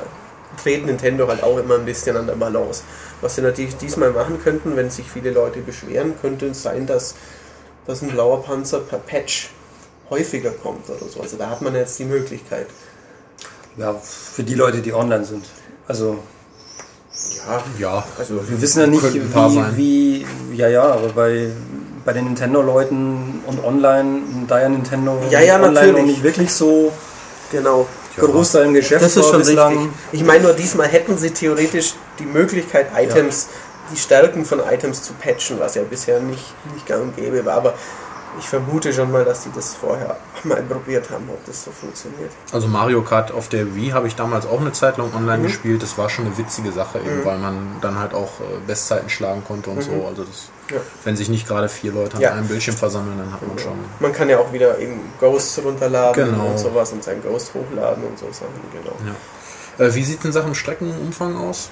dreht 0.62 0.86
Nintendo 0.86 1.28
halt 1.28 1.44
auch 1.44 1.58
immer 1.58 1.76
ein 1.76 1.86
bisschen 1.86 2.18
an 2.18 2.28
der 2.28 2.36
Balance. 2.36 2.84
Was 3.22 3.36
sie 3.36 3.42
natürlich 3.42 3.78
diesmal 3.78 4.12
machen 4.12 4.42
könnten, 4.44 4.76
wenn 4.76 4.90
sich 4.90 5.10
viele 5.10 5.32
Leute 5.32 5.60
beschweren, 5.60 6.14
könnte 6.22 6.48
es 6.48 6.62
sein, 6.62 6.86
dass, 6.86 7.16
dass 7.86 8.02
ein 8.02 8.10
blauer 8.10 8.44
Panzer 8.44 8.80
per 8.80 9.00
Patch 9.00 9.52
häufiger 10.10 10.52
kommt 10.52 10.90
oder 10.90 11.08
so. 11.10 11.22
Also 11.22 11.38
da 11.38 11.50
hat 11.50 11.62
man 11.62 11.76
jetzt 11.76 11.98
die 12.00 12.06
Möglichkeit. 12.06 12.68
Ja, 13.78 13.94
für 13.94 14.44
die 14.44 14.56
Leute, 14.56 14.82
die 14.82 14.94
online 14.94 15.26
sind. 15.26 15.46
Also 15.88 16.20
Ja, 17.48 17.64
Ja, 17.80 18.08
also 18.18 18.48
wir 18.48 18.62
wissen 18.62 18.80
ja 18.82 18.88
nicht, 18.88 19.04
wie, 19.14 19.78
wie, 19.78 20.56
ja, 20.56 20.68
ja, 20.68 20.84
aber 20.84 21.10
bei, 21.10 21.52
bei 22.10 22.14
den 22.14 22.26
Nintendo-Leuten 22.26 23.44
und 23.46 23.64
online, 23.64 24.22
da 24.48 24.60
ja 24.60 24.68
Nintendo 24.68 25.22
Ja, 25.30 25.42
ja, 25.42 25.58
online 25.58 25.74
natürlich. 25.74 25.96
noch 25.96 26.06
nicht 26.08 26.24
wirklich 26.24 26.52
so 26.52 26.92
genau. 27.52 27.88
groß 28.18 28.54
da 28.54 28.64
im 28.64 28.74
Geschäft 28.74 29.06
Das 29.06 29.16
ist 29.16 29.30
schon 29.30 29.38
bislang. 29.38 29.74
richtig. 29.78 29.92
Ich 30.14 30.24
meine 30.24 30.46
nur, 30.46 30.54
diesmal 30.54 30.88
hätten 30.88 31.20
sie 31.20 31.30
theoretisch 31.30 31.94
die 32.18 32.26
Möglichkeit, 32.26 32.88
Items, 32.98 33.50
die 33.94 33.98
Stärken 33.98 34.44
von 34.44 34.60
Items 34.60 35.04
zu 35.04 35.14
patchen, 35.14 35.60
was 35.60 35.76
ja 35.76 35.84
bisher 35.84 36.20
nicht, 36.20 36.46
nicht 36.74 36.88
gang 36.88 37.04
und 37.04 37.16
gäbe 37.16 37.46
war. 37.46 37.58
Aber 37.58 37.74
ich 38.38 38.48
vermute 38.48 38.94
schon 38.94 39.12
mal, 39.12 39.26
dass 39.26 39.44
die 39.44 39.52
das 39.54 39.74
vorher 39.74 40.18
mal 40.44 40.62
probiert 40.62 41.10
haben, 41.10 41.28
ob 41.30 41.44
das 41.46 41.64
so 41.64 41.72
funktioniert. 41.72 42.32
Also 42.52 42.68
Mario 42.68 43.02
Kart 43.02 43.32
auf 43.32 43.50
der 43.50 43.76
Wii 43.76 43.90
habe 43.90 44.08
ich 44.08 44.16
damals 44.16 44.46
auch 44.46 44.62
eine 44.62 44.72
Zeit 44.72 44.98
lang 44.98 45.14
online 45.16 45.40
Mhm. 45.40 45.44
gespielt. 45.44 45.82
Das 45.82 45.98
war 45.98 46.10
schon 46.10 46.26
eine 46.28 46.38
witzige 46.38 46.72
Sache, 46.72 47.00
eben, 47.00 47.26
weil 47.26 47.38
man 47.40 47.78
dann 47.82 47.98
halt 47.98 48.14
auch 48.14 48.40
äh, 48.40 48.44
Bestzeiten 48.68 49.10
schlagen 49.10 49.44
konnte 49.46 49.70
und 49.72 49.82
so. 49.82 50.06
Also 50.08 50.24
das, 50.24 50.50
Mhm. 50.70 50.76
Ja. 50.76 50.82
wenn 51.04 51.16
sich 51.16 51.30
nicht 51.30 51.48
gerade 51.48 51.68
vier 51.70 51.92
Leute 51.92 52.18
an 52.18 52.22
Ja. 52.22 52.32
einem 52.34 52.48
Bildschirm 52.48 52.76
versammeln, 52.78 53.18
dann 53.18 53.34
hat 53.34 53.46
man 53.48 53.58
schon. 53.58 53.74
Man 54.00 54.14
kann 54.14 54.30
ja 54.30 54.38
auch 54.38 54.54
wieder 54.54 54.78
eben 54.78 55.00
Ghosts 55.20 55.60
runterladen 55.64 56.26
Genau. 56.32 56.48
und 56.50 56.60
sowas 56.60 56.92
und 56.92 57.04
sein 57.04 57.22
Ghost 57.24 57.54
hochladen 57.56 58.04
und 58.04 58.20
so 58.20 58.28
Sachen, 58.32 58.54
genau. 58.72 58.96
Ja. 59.80 59.86
Äh, 59.86 59.96
wie 59.96 60.04
sieht 60.04 60.24
denn 60.24 60.32
Sachen 60.32 60.54
Streckenumfang 60.56 61.36
aus? 61.38 61.70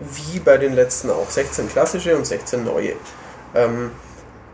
Wie 0.00 0.40
bei 0.40 0.56
den 0.58 0.72
letzten 0.74 1.10
auch. 1.10 1.28
16 1.28 1.68
klassische 1.68 2.16
und 2.16 2.26
16 2.26 2.64
neue. 2.64 2.94
Ähm, 3.54 3.90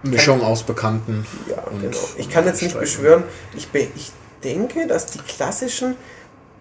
Mischung 0.03 0.43
aus 0.43 0.63
Bekannten. 0.63 1.27
Ja, 1.49 1.63
genau. 1.81 1.97
Ich 2.17 2.29
kann 2.31 2.47
jetzt 2.47 2.63
nicht 2.63 2.79
beschwören, 2.79 3.25
ich, 3.57 3.69
be 3.69 3.89
ich 3.97 4.13
denke, 4.45 4.87
dass 4.87 5.07
die 5.07 5.19
klassischen 5.19 5.97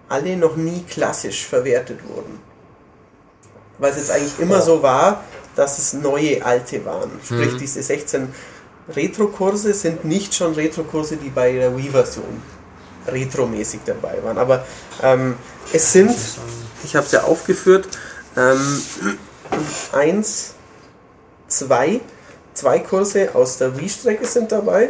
alle 0.10 0.38
noch 0.38 0.56
nie 0.56 0.84
klassisch 0.90 1.46
verwertet 1.46 2.00
wurden. 2.08 2.40
weil 3.80 3.92
es 3.92 3.98
jetzt 3.98 4.10
eigentlich 4.12 4.40
immer 4.40 4.60
so 4.64 4.82
war, 4.82 5.24
dass 5.56 5.78
es 5.78 5.94
neue 5.94 6.44
alte 6.44 6.84
waren. 6.84 7.12
Sprich, 7.24 7.54
Mhm. 7.54 7.58
diese 7.60 7.84
16 7.84 8.34
Retro-Kurse 8.96 9.72
sind 9.74 10.04
nicht 10.04 10.34
schon 10.34 10.56
Retro-Kurse, 10.56 11.18
die 11.18 11.30
bei 11.30 11.52
der 11.52 11.78
Wii-Version 11.78 12.42
retromäßig 13.08 13.82
dabei 13.86 14.18
waren. 14.24 14.40
Aber 14.40 14.66
ähm, 15.04 15.36
es 15.72 15.94
sind, 15.94 16.16
ich 16.84 16.96
habe 16.96 17.06
es 17.06 17.12
ja 17.12 17.22
aufgeführt, 17.26 17.88
ähm, 18.36 18.82
eins, 19.92 20.56
zwei, 21.48 22.02
zwei 22.58 22.80
Kurse 22.80 23.36
aus 23.36 23.60
der 23.60 23.78
Wii-Strecke 23.78 24.26
sind 24.26 24.52
dabei. 24.52 24.90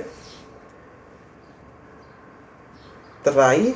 Drei 3.24 3.74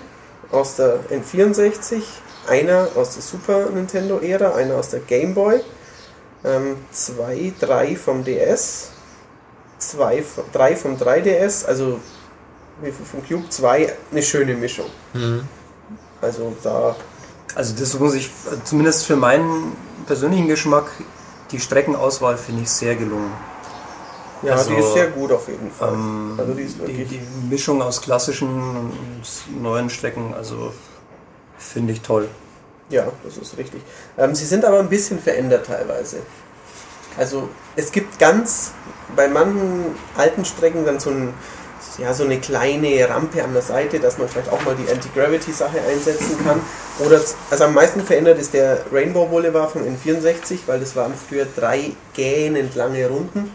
aus 0.50 0.78
der 0.78 1.00
N64, 1.10 2.02
einer 2.48 2.88
aus 2.96 3.14
der 3.16 3.22
Super 3.22 3.70
Nintendo-Ära, 3.70 4.56
einer 4.56 4.76
aus 4.76 4.90
der 4.90 5.02
Game 5.02 5.34
Boy, 5.34 5.62
ähm, 6.46 6.78
zwei, 6.92 7.54
drei 7.60 7.96
vom 7.98 8.24
DS, 8.24 8.92
zwei, 9.78 10.24
drei 10.54 10.76
vom 10.76 10.96
3DS, 10.96 11.66
also 11.66 12.00
wie 12.82 12.92
vom 12.92 13.28
Cube 13.28 13.50
2, 13.50 13.94
eine 14.12 14.24
schöne 14.24 14.56
Mischung. 14.56 14.88
Mhm. 15.14 15.48
Also 16.22 16.56
da, 16.64 16.96
Also 17.56 17.76
das 17.78 18.00
muss 18.00 18.14
ich, 18.14 18.30
zumindest 18.64 19.06
für 19.06 19.18
meinen 19.18 19.76
persönlichen 20.06 20.48
Geschmack, 20.48 20.90
die 21.52 21.60
Streckenauswahl 21.60 22.38
finde 22.38 22.62
ich 22.62 22.70
sehr 22.70 22.96
gelungen. 22.96 23.34
Ja, 24.44 24.54
Also, 24.54 24.72
die 24.72 24.78
ist 24.78 24.94
sehr 24.94 25.08
gut 25.08 25.32
auf 25.32 25.48
jeden 25.48 25.72
Fall. 25.72 25.94
Ähm, 25.94 26.36
also 26.38 26.54
die 26.54 26.64
ist 26.64 26.76
die, 26.78 26.88
wirklich, 26.88 27.10
die 27.10 27.22
Mischung 27.50 27.82
aus 27.82 28.02
klassischen 28.02 28.50
und 28.50 29.62
neuen 29.62 29.90
Strecken, 29.90 30.34
also 30.34 30.72
finde 31.58 31.94
ich 31.94 32.02
toll. 32.02 32.28
ja, 32.90 33.06
das 33.24 33.38
ist 33.38 33.58
richtig. 33.58 33.82
Ähm, 34.18 34.36
sie 34.36 34.46
sind 34.46 34.66
aber 34.66 34.80
ein 34.80 34.90
bisschen 34.90 35.20
verändert 35.20 35.66
teilweise. 35.68 36.18
Also 37.18 37.50
es 37.76 37.92
gibt 37.92 38.20
ganz, 38.20 38.72
bei 39.16 39.28
manchen 39.28 39.96
alten 40.18 40.44
Strecken 40.46 40.86
dann 40.86 41.00
so, 41.00 41.10
ein, 41.10 41.34
ja, 41.98 42.14
so 42.14 42.24
eine 42.24 42.40
kleine 42.40 43.08
Rampe 43.10 43.44
an 43.44 43.54
der 43.54 43.62
Seite, 43.62 44.00
dass 44.00 44.18
man 44.18 44.28
vielleicht 44.30 44.50
auch 44.50 44.64
mal 44.64 44.76
die 44.76 44.90
Anti-Gravity-Sache 44.92 45.82
einsetzen 45.90 46.38
kann. 46.44 46.62
Oder, 47.00 47.22
also 47.50 47.64
am 47.66 47.74
meisten 47.74 48.02
verändert 48.02 48.40
ist 48.40 48.54
der 48.54 48.86
Rainbow 48.92 49.26
Boulevard 49.26 49.72
vom 49.72 49.82
N64, 49.84 50.60
weil 50.68 50.80
das 50.80 50.96
waren 50.96 51.14
früher 51.14 51.46
drei 51.56 51.92
gähnend 52.14 52.76
lange 52.76 53.08
Runden. 53.08 53.52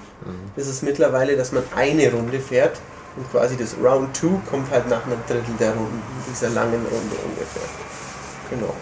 Das 0.57 0.67
ist 0.67 0.83
mittlerweile, 0.83 1.37
dass 1.37 1.53
man 1.53 1.63
eine 1.75 2.11
Runde 2.11 2.41
fährt 2.41 2.79
und 3.17 3.31
quasi 3.31 3.57
das 3.57 3.77
Round 3.83 4.17
2 4.17 4.29
kommt 4.51 4.71
halt 4.71 4.89
nach 4.89 5.05
einem 5.07 5.19
Drittel 5.27 5.55
der 5.59 5.71
Runden, 5.73 6.03
dieser 6.31 6.49
langen 6.51 6.85
Runde 6.85 7.17
ungefähr. 7.25 7.63
Genau. 8.51 8.75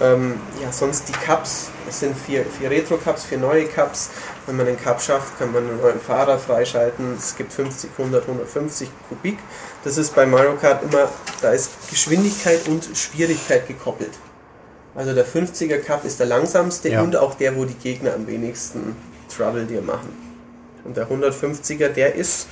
Ähm, 0.00 0.34
ja, 0.62 0.70
sonst 0.70 1.08
die 1.08 1.12
Cups. 1.12 1.70
Es 1.88 2.00
sind 2.00 2.16
vier, 2.16 2.44
vier 2.44 2.70
Retro-Cups, 2.70 3.24
vier 3.24 3.38
neue 3.38 3.64
Cups. 3.66 4.10
Wenn 4.46 4.56
man 4.56 4.66
den 4.66 4.76
Cup 4.78 5.00
schafft, 5.00 5.38
kann 5.38 5.52
man 5.52 5.66
einen 5.66 5.80
neuen 5.80 6.00
Fahrer 6.00 6.38
freischalten. 6.38 7.14
Es 7.16 7.34
gibt 7.36 7.52
50, 7.52 7.90
100, 7.96 8.22
150 8.22 8.90
Kubik. 9.08 9.38
Das 9.84 9.96
ist 9.96 10.14
bei 10.14 10.26
Mario 10.26 10.54
Kart 10.56 10.82
immer, 10.82 11.08
da 11.40 11.50
ist 11.52 11.70
Geschwindigkeit 11.88 12.68
und 12.68 12.86
Schwierigkeit 12.94 13.66
gekoppelt. 13.66 14.12
Also 14.94 15.14
der 15.14 15.26
50er 15.26 15.78
Cup 15.78 16.04
ist 16.04 16.20
der 16.20 16.26
langsamste 16.26 16.88
Ja. 16.90 17.02
und 17.02 17.16
auch 17.16 17.34
der, 17.34 17.56
wo 17.56 17.64
die 17.64 17.74
Gegner 17.74 18.14
am 18.14 18.26
wenigsten 18.26 18.96
Trouble 19.34 19.64
dir 19.64 19.82
machen. 19.82 20.25
Und 20.86 20.96
der 20.96 21.08
150er, 21.08 21.88
der 21.88 22.14
ist 22.14 22.46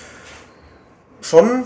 schon, 1.23 1.65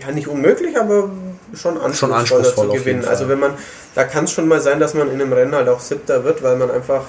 ja 0.00 0.12
nicht 0.12 0.28
unmöglich, 0.28 0.78
aber 0.78 1.10
schon 1.54 1.76
anspruchsvoller 1.76 2.16
anspruchsvoll 2.16 2.68
zu 2.68 2.72
gewinnen. 2.74 3.04
Also 3.04 3.28
wenn 3.28 3.38
man, 3.38 3.54
da 3.94 4.04
kann 4.04 4.24
es 4.24 4.32
schon 4.32 4.48
mal 4.48 4.60
sein, 4.60 4.80
dass 4.80 4.94
man 4.94 5.08
in 5.08 5.20
einem 5.20 5.32
Rennen 5.32 5.54
halt 5.54 5.68
auch 5.68 5.80
Siebter 5.80 6.24
wird, 6.24 6.42
weil 6.42 6.56
man 6.56 6.70
einfach, 6.70 7.04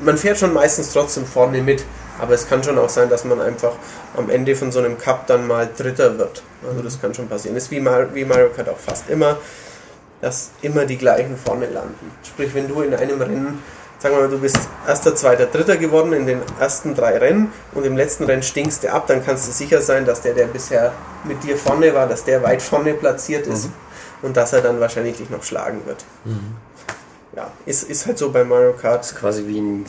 man 0.00 0.16
fährt 0.16 0.38
schon 0.38 0.52
meistens 0.52 0.92
trotzdem 0.92 1.26
vorne 1.26 1.62
mit, 1.62 1.84
aber 2.20 2.34
es 2.34 2.48
kann 2.48 2.62
schon 2.64 2.78
auch 2.78 2.88
sein, 2.88 3.08
dass 3.08 3.24
man 3.24 3.40
einfach 3.40 3.72
am 4.16 4.30
Ende 4.30 4.56
von 4.56 4.72
so 4.72 4.78
einem 4.78 4.98
Cup 4.98 5.26
dann 5.26 5.46
mal 5.46 5.68
Dritter 5.76 6.18
wird. 6.18 6.42
Also 6.68 6.82
das 6.82 7.00
kann 7.00 7.14
schon 7.14 7.28
passieren. 7.28 7.56
Ist 7.56 7.70
wie, 7.70 7.80
Mar 7.80 8.14
wie 8.14 8.24
Mario 8.24 8.48
Kart 8.50 8.68
auch 8.68 8.78
fast 8.78 9.08
immer, 9.10 9.38
dass 10.20 10.50
immer 10.62 10.86
die 10.86 10.96
gleichen 10.96 11.36
vorne 11.36 11.66
landen. 11.66 12.10
Sprich, 12.22 12.54
wenn 12.54 12.68
du 12.68 12.80
in 12.80 12.94
einem 12.94 13.20
Rennen, 13.20 13.62
sagen 14.04 14.16
wir 14.16 14.22
mal, 14.24 14.28
du 14.28 14.38
bist 14.38 14.58
erster, 14.86 15.16
zweiter, 15.16 15.46
dritter 15.46 15.78
geworden 15.78 16.12
in 16.12 16.26
den 16.26 16.42
ersten 16.60 16.94
drei 16.94 17.16
Rennen 17.16 17.50
und 17.72 17.86
im 17.86 17.96
letzten 17.96 18.24
Rennen 18.24 18.42
stinkst 18.42 18.84
du 18.84 18.92
ab, 18.92 19.06
dann 19.06 19.24
kannst 19.24 19.48
du 19.48 19.52
sicher 19.52 19.80
sein, 19.80 20.04
dass 20.04 20.20
der, 20.20 20.34
der 20.34 20.44
bisher 20.44 20.92
mit 21.24 21.42
dir 21.42 21.56
vorne 21.56 21.94
war, 21.94 22.06
dass 22.06 22.22
der 22.22 22.42
weit 22.42 22.60
vorne 22.60 22.92
platziert 22.92 23.46
ist 23.46 23.70
und 24.20 24.36
dass 24.36 24.52
er 24.52 24.60
dann 24.60 24.78
wahrscheinlich 24.78 25.16
dich 25.16 25.30
noch 25.30 25.42
schlagen 25.42 25.80
wird. 25.86 26.04
Ja, 27.34 27.50
ist, 27.64 27.84
ist 27.84 28.06
halt 28.06 28.18
so 28.18 28.30
bei 28.30 28.44
Mario 28.44 28.74
Kart. 28.74 29.00
Das 29.00 29.12
ist 29.12 29.18
quasi 29.18 29.46
wie 29.46 29.56
in, 29.56 29.86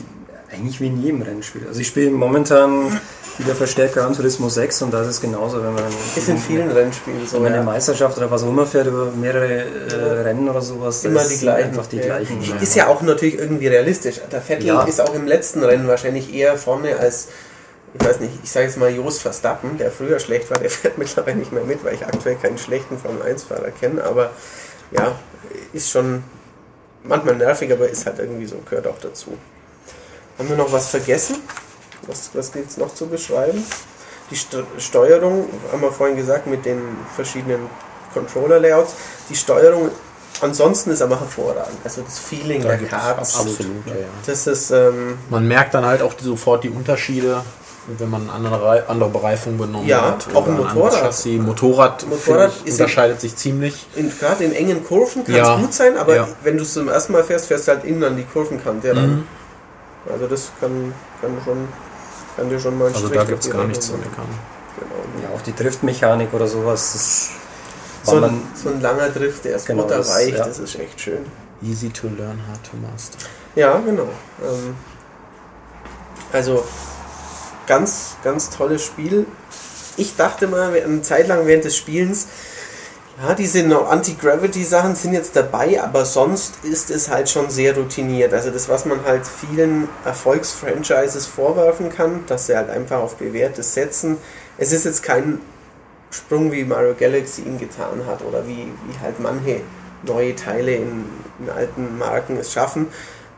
eigentlich 0.56 0.80
wie 0.80 0.86
in 0.88 1.02
jedem 1.02 1.22
Rennspiel. 1.22 1.66
Also 1.68 1.80
ich 1.80 1.86
spiele 1.88 2.10
momentan 2.10 3.00
wieder 3.38 3.54
verstärkt 3.54 3.94
Gran 3.94 4.14
Turismo 4.14 4.48
6 4.48 4.82
und 4.82 4.94
da 4.94 5.02
ist 5.02 5.08
es 5.08 5.20
genauso, 5.20 5.62
wenn 5.62 5.74
man, 5.74 5.84
Ist 6.16 6.28
in 6.28 6.38
vielen 6.38 6.70
Rennspielen 6.70 7.26
so. 7.26 7.34
wenn 7.36 7.42
man 7.42 7.52
eine 7.52 7.60
Ja. 7.62 7.64
Meisterschaft 7.64 8.16
oder 8.16 8.30
was 8.30 8.42
auch 8.42 8.48
immer 8.48 8.66
fährt 8.66 8.86
über 8.86 9.10
mehrere 9.10 9.64
äh, 9.64 9.94
Rennen 10.22 10.48
oder 10.48 10.62
sowas, 10.62 11.04
Immer 11.04 11.20
ist 11.20 11.28
die 11.32 11.38
gleichen. 11.38 11.68
einfach 11.68 11.86
die 11.86 11.96
ja. 11.98 12.04
gleichen. 12.04 12.40
Ist 12.60 12.74
ja 12.74 12.86
auch 12.86 13.02
natürlich 13.02 13.38
irgendwie 13.38 13.66
realistisch. 13.68 14.20
Der 14.32 14.40
Vettel 14.40 14.66
Ja. 14.66 14.84
ist 14.84 15.00
auch 15.00 15.14
im 15.14 15.26
letzten 15.26 15.62
Rennen 15.62 15.86
wahrscheinlich 15.86 16.32
eher 16.34 16.56
vorne 16.56 16.96
als, 16.96 17.28
ich 17.98 18.06
weiß 18.06 18.20
nicht, 18.20 18.32
ich 18.42 18.50
sage 18.50 18.66
jetzt 18.66 18.78
mal 18.78 18.90
Jos 18.90 19.18
Verstappen, 19.18 19.76
der 19.76 19.90
früher 19.90 20.18
schlecht 20.18 20.50
war, 20.50 20.58
der 20.58 20.70
fährt 20.70 20.96
mittlerweile 20.96 21.36
nicht 21.36 21.52
mehr 21.52 21.64
mit, 21.64 21.84
weil 21.84 21.94
ich 21.94 22.06
aktuell 22.06 22.36
keinen 22.36 22.56
schlechten 22.58 22.96
Formel-1-Fahrer 22.96 23.70
kenne, 23.78 24.02
aber 24.02 24.30
ja, 24.92 25.14
ist 25.74 25.90
schon 25.90 26.22
manchmal 27.02 27.36
nervig, 27.36 27.70
aber 27.70 27.86
ist 27.88 28.06
halt 28.06 28.18
irgendwie 28.18 28.46
so, 28.46 28.56
gehört 28.68 28.86
auch 28.86 28.98
dazu. 28.98 29.36
Haben 30.38 30.48
wir 30.50 30.56
noch 30.56 30.72
was 30.72 30.88
vergessen? 30.88 31.36
Was, 32.06 32.30
was 32.34 32.52
gibt 32.52 32.70
es 32.70 32.76
noch 32.76 32.94
zu 32.94 33.06
beschreiben? 33.06 33.64
Die 34.30 34.36
St 34.36 34.56
Steuerung, 34.78 35.46
haben 35.72 35.82
wir 35.82 35.92
vorhin 35.92 36.16
gesagt, 36.16 36.46
mit 36.46 36.64
den 36.64 36.80
verschiedenen 37.14 37.60
Controller-Layouts. 38.12 38.92
Die 39.30 39.36
Steuerung 39.36 39.90
ansonsten 40.40 40.90
ist 40.90 41.00
aber 41.02 41.18
hervorragend. 41.18 41.78
Also 41.84 42.02
das 42.02 42.18
Feeling 42.18 42.62
Da 42.62 42.76
der 42.76 42.88
Karts. 42.88 43.36
absolut, 43.36 43.58
ja, 43.86 43.94
ja. 43.94 44.06
Das 44.26 44.46
ist, 44.46 44.70
ähm, 44.70 45.18
Man 45.30 45.46
merkt 45.48 45.74
dann 45.74 45.84
halt 45.86 46.02
auch 46.02 46.12
sofort 46.20 46.64
die 46.64 46.70
Unterschiede, 46.70 47.42
wenn 47.98 48.10
man 48.10 48.28
andere, 48.28 48.84
andere 48.88 49.08
Bereifung 49.10 49.56
benommen 49.56 49.86
Ja, 49.88 50.02
hat. 50.10 50.26
auch 50.34 50.46
ein 50.46 50.56
Motorrad. 50.56 50.92
Chassis. 51.00 51.40
Motorrad, 51.40 52.06
Motorrad 52.08 52.52
ich, 52.64 52.72
unterscheidet 52.72 53.20
sich 53.20 53.36
ziemlich. 53.36 53.86
in, 53.94 54.10
gerade 54.18 54.44
in 54.44 54.52
engen 54.52 54.84
Kurven 54.84 55.24
kann 55.24 55.34
es 55.34 55.38
Ja, 55.40 55.56
gut 55.56 55.72
sein, 55.72 55.96
aber 55.96 56.16
ja. 56.16 56.28
wenn 56.42 56.56
du 56.56 56.64
es 56.64 56.74
zum 56.74 56.88
ersten 56.88 57.12
Mal 57.12 57.22
fährst, 57.24 57.46
fährst 57.46 57.68
du 57.68 57.72
halt 57.72 57.84
innen 57.84 58.02
an 58.04 58.16
die 58.16 58.24
Kurvenkante 58.24 58.94
ran. 58.94 59.26
Also 60.10 60.26
das 60.26 60.50
kann, 60.60 60.92
kann 61.20 61.36
schon 61.44 61.68
kann 62.36 62.48
dir 62.50 62.60
schon 62.60 62.76
mal 62.78 62.88
ein 62.88 62.94
Also 62.94 63.06
Strich 63.06 63.18
da 63.20 63.24
gibt 63.24 63.44
es 63.44 63.50
gar 63.50 63.64
nichts 63.64 63.86
zu 63.86 63.92
meckern. 63.94 64.12
Ja, 64.18 65.22
Genau. 65.22 65.34
auch 65.34 65.40
die 65.42 65.54
Driftmechanik 65.54 66.34
oder 66.34 66.46
sowas, 66.46 66.92
das 66.92 67.30
So, 68.02 68.20
man, 68.20 68.42
so 68.54 68.68
ein 68.68 68.80
langer 68.82 69.08
Drift, 69.08 69.44
der 69.46 69.56
ist 69.56 69.66
Genau, 69.66 69.84
das- 69.84 70.06
butterweich, 70.08 70.34
ja. 70.34 70.44
das 70.44 70.58
ist 70.58 70.78
echt 70.78 71.00
schön. 71.00 71.24
Easy 71.62 71.88
to 71.88 72.08
learn, 72.08 72.38
hard 72.46 72.60
to 72.70 72.76
master. 72.76 73.18
Ja, 73.54 73.78
genau. 73.78 74.08
Ähm, 74.42 74.76
also 76.32 76.62
ganz, 77.66 78.16
ganz 78.22 78.50
tolles 78.50 78.84
Spiel. 78.84 79.26
Ich 79.96 80.14
dachte 80.16 80.46
mal 80.46 80.72
eine 80.74 81.02
Zeit 81.02 81.26
lang 81.28 81.46
während 81.46 81.64
des 81.64 81.76
Spielens, 81.76 82.26
ja, 83.22 83.34
diese 83.34 83.64
Anti-Gravity-Sachen 83.64 84.94
sind 84.94 85.14
jetzt 85.14 85.36
dabei, 85.36 85.82
aber 85.82 86.04
sonst 86.04 86.54
ist 86.64 86.90
es 86.90 87.08
halt 87.08 87.30
schon 87.30 87.48
sehr 87.48 87.74
routiniert. 87.74 88.34
Also 88.34 88.50
das, 88.50 88.68
was 88.68 88.84
man 88.84 89.04
halt 89.04 89.22
vielen 89.26 89.88
Erfolgsfranchises 90.04 91.26
vorwerfen 91.26 91.88
kann, 91.88 92.24
dass 92.26 92.46
sie 92.46 92.56
halt 92.56 92.68
einfach 92.68 93.00
auf 93.00 93.16
bewährtes 93.16 93.72
setzen. 93.72 94.18
Es 94.58 94.72
ist 94.72 94.84
jetzt 94.84 95.02
kein 95.02 95.40
Sprung, 96.10 96.52
wie 96.52 96.64
Mario 96.64 96.94
Galaxy 96.98 97.42
ihn 97.42 97.58
getan 97.58 98.04
hat 98.06 98.22
oder 98.22 98.46
wie, 98.46 98.66
wie 98.86 98.98
halt 99.02 99.18
manche 99.18 99.60
neue 100.02 100.36
Teile 100.36 100.74
in, 100.74 101.06
in 101.40 101.50
alten 101.50 101.98
Marken 101.98 102.36
es 102.36 102.52
schaffen. 102.52 102.88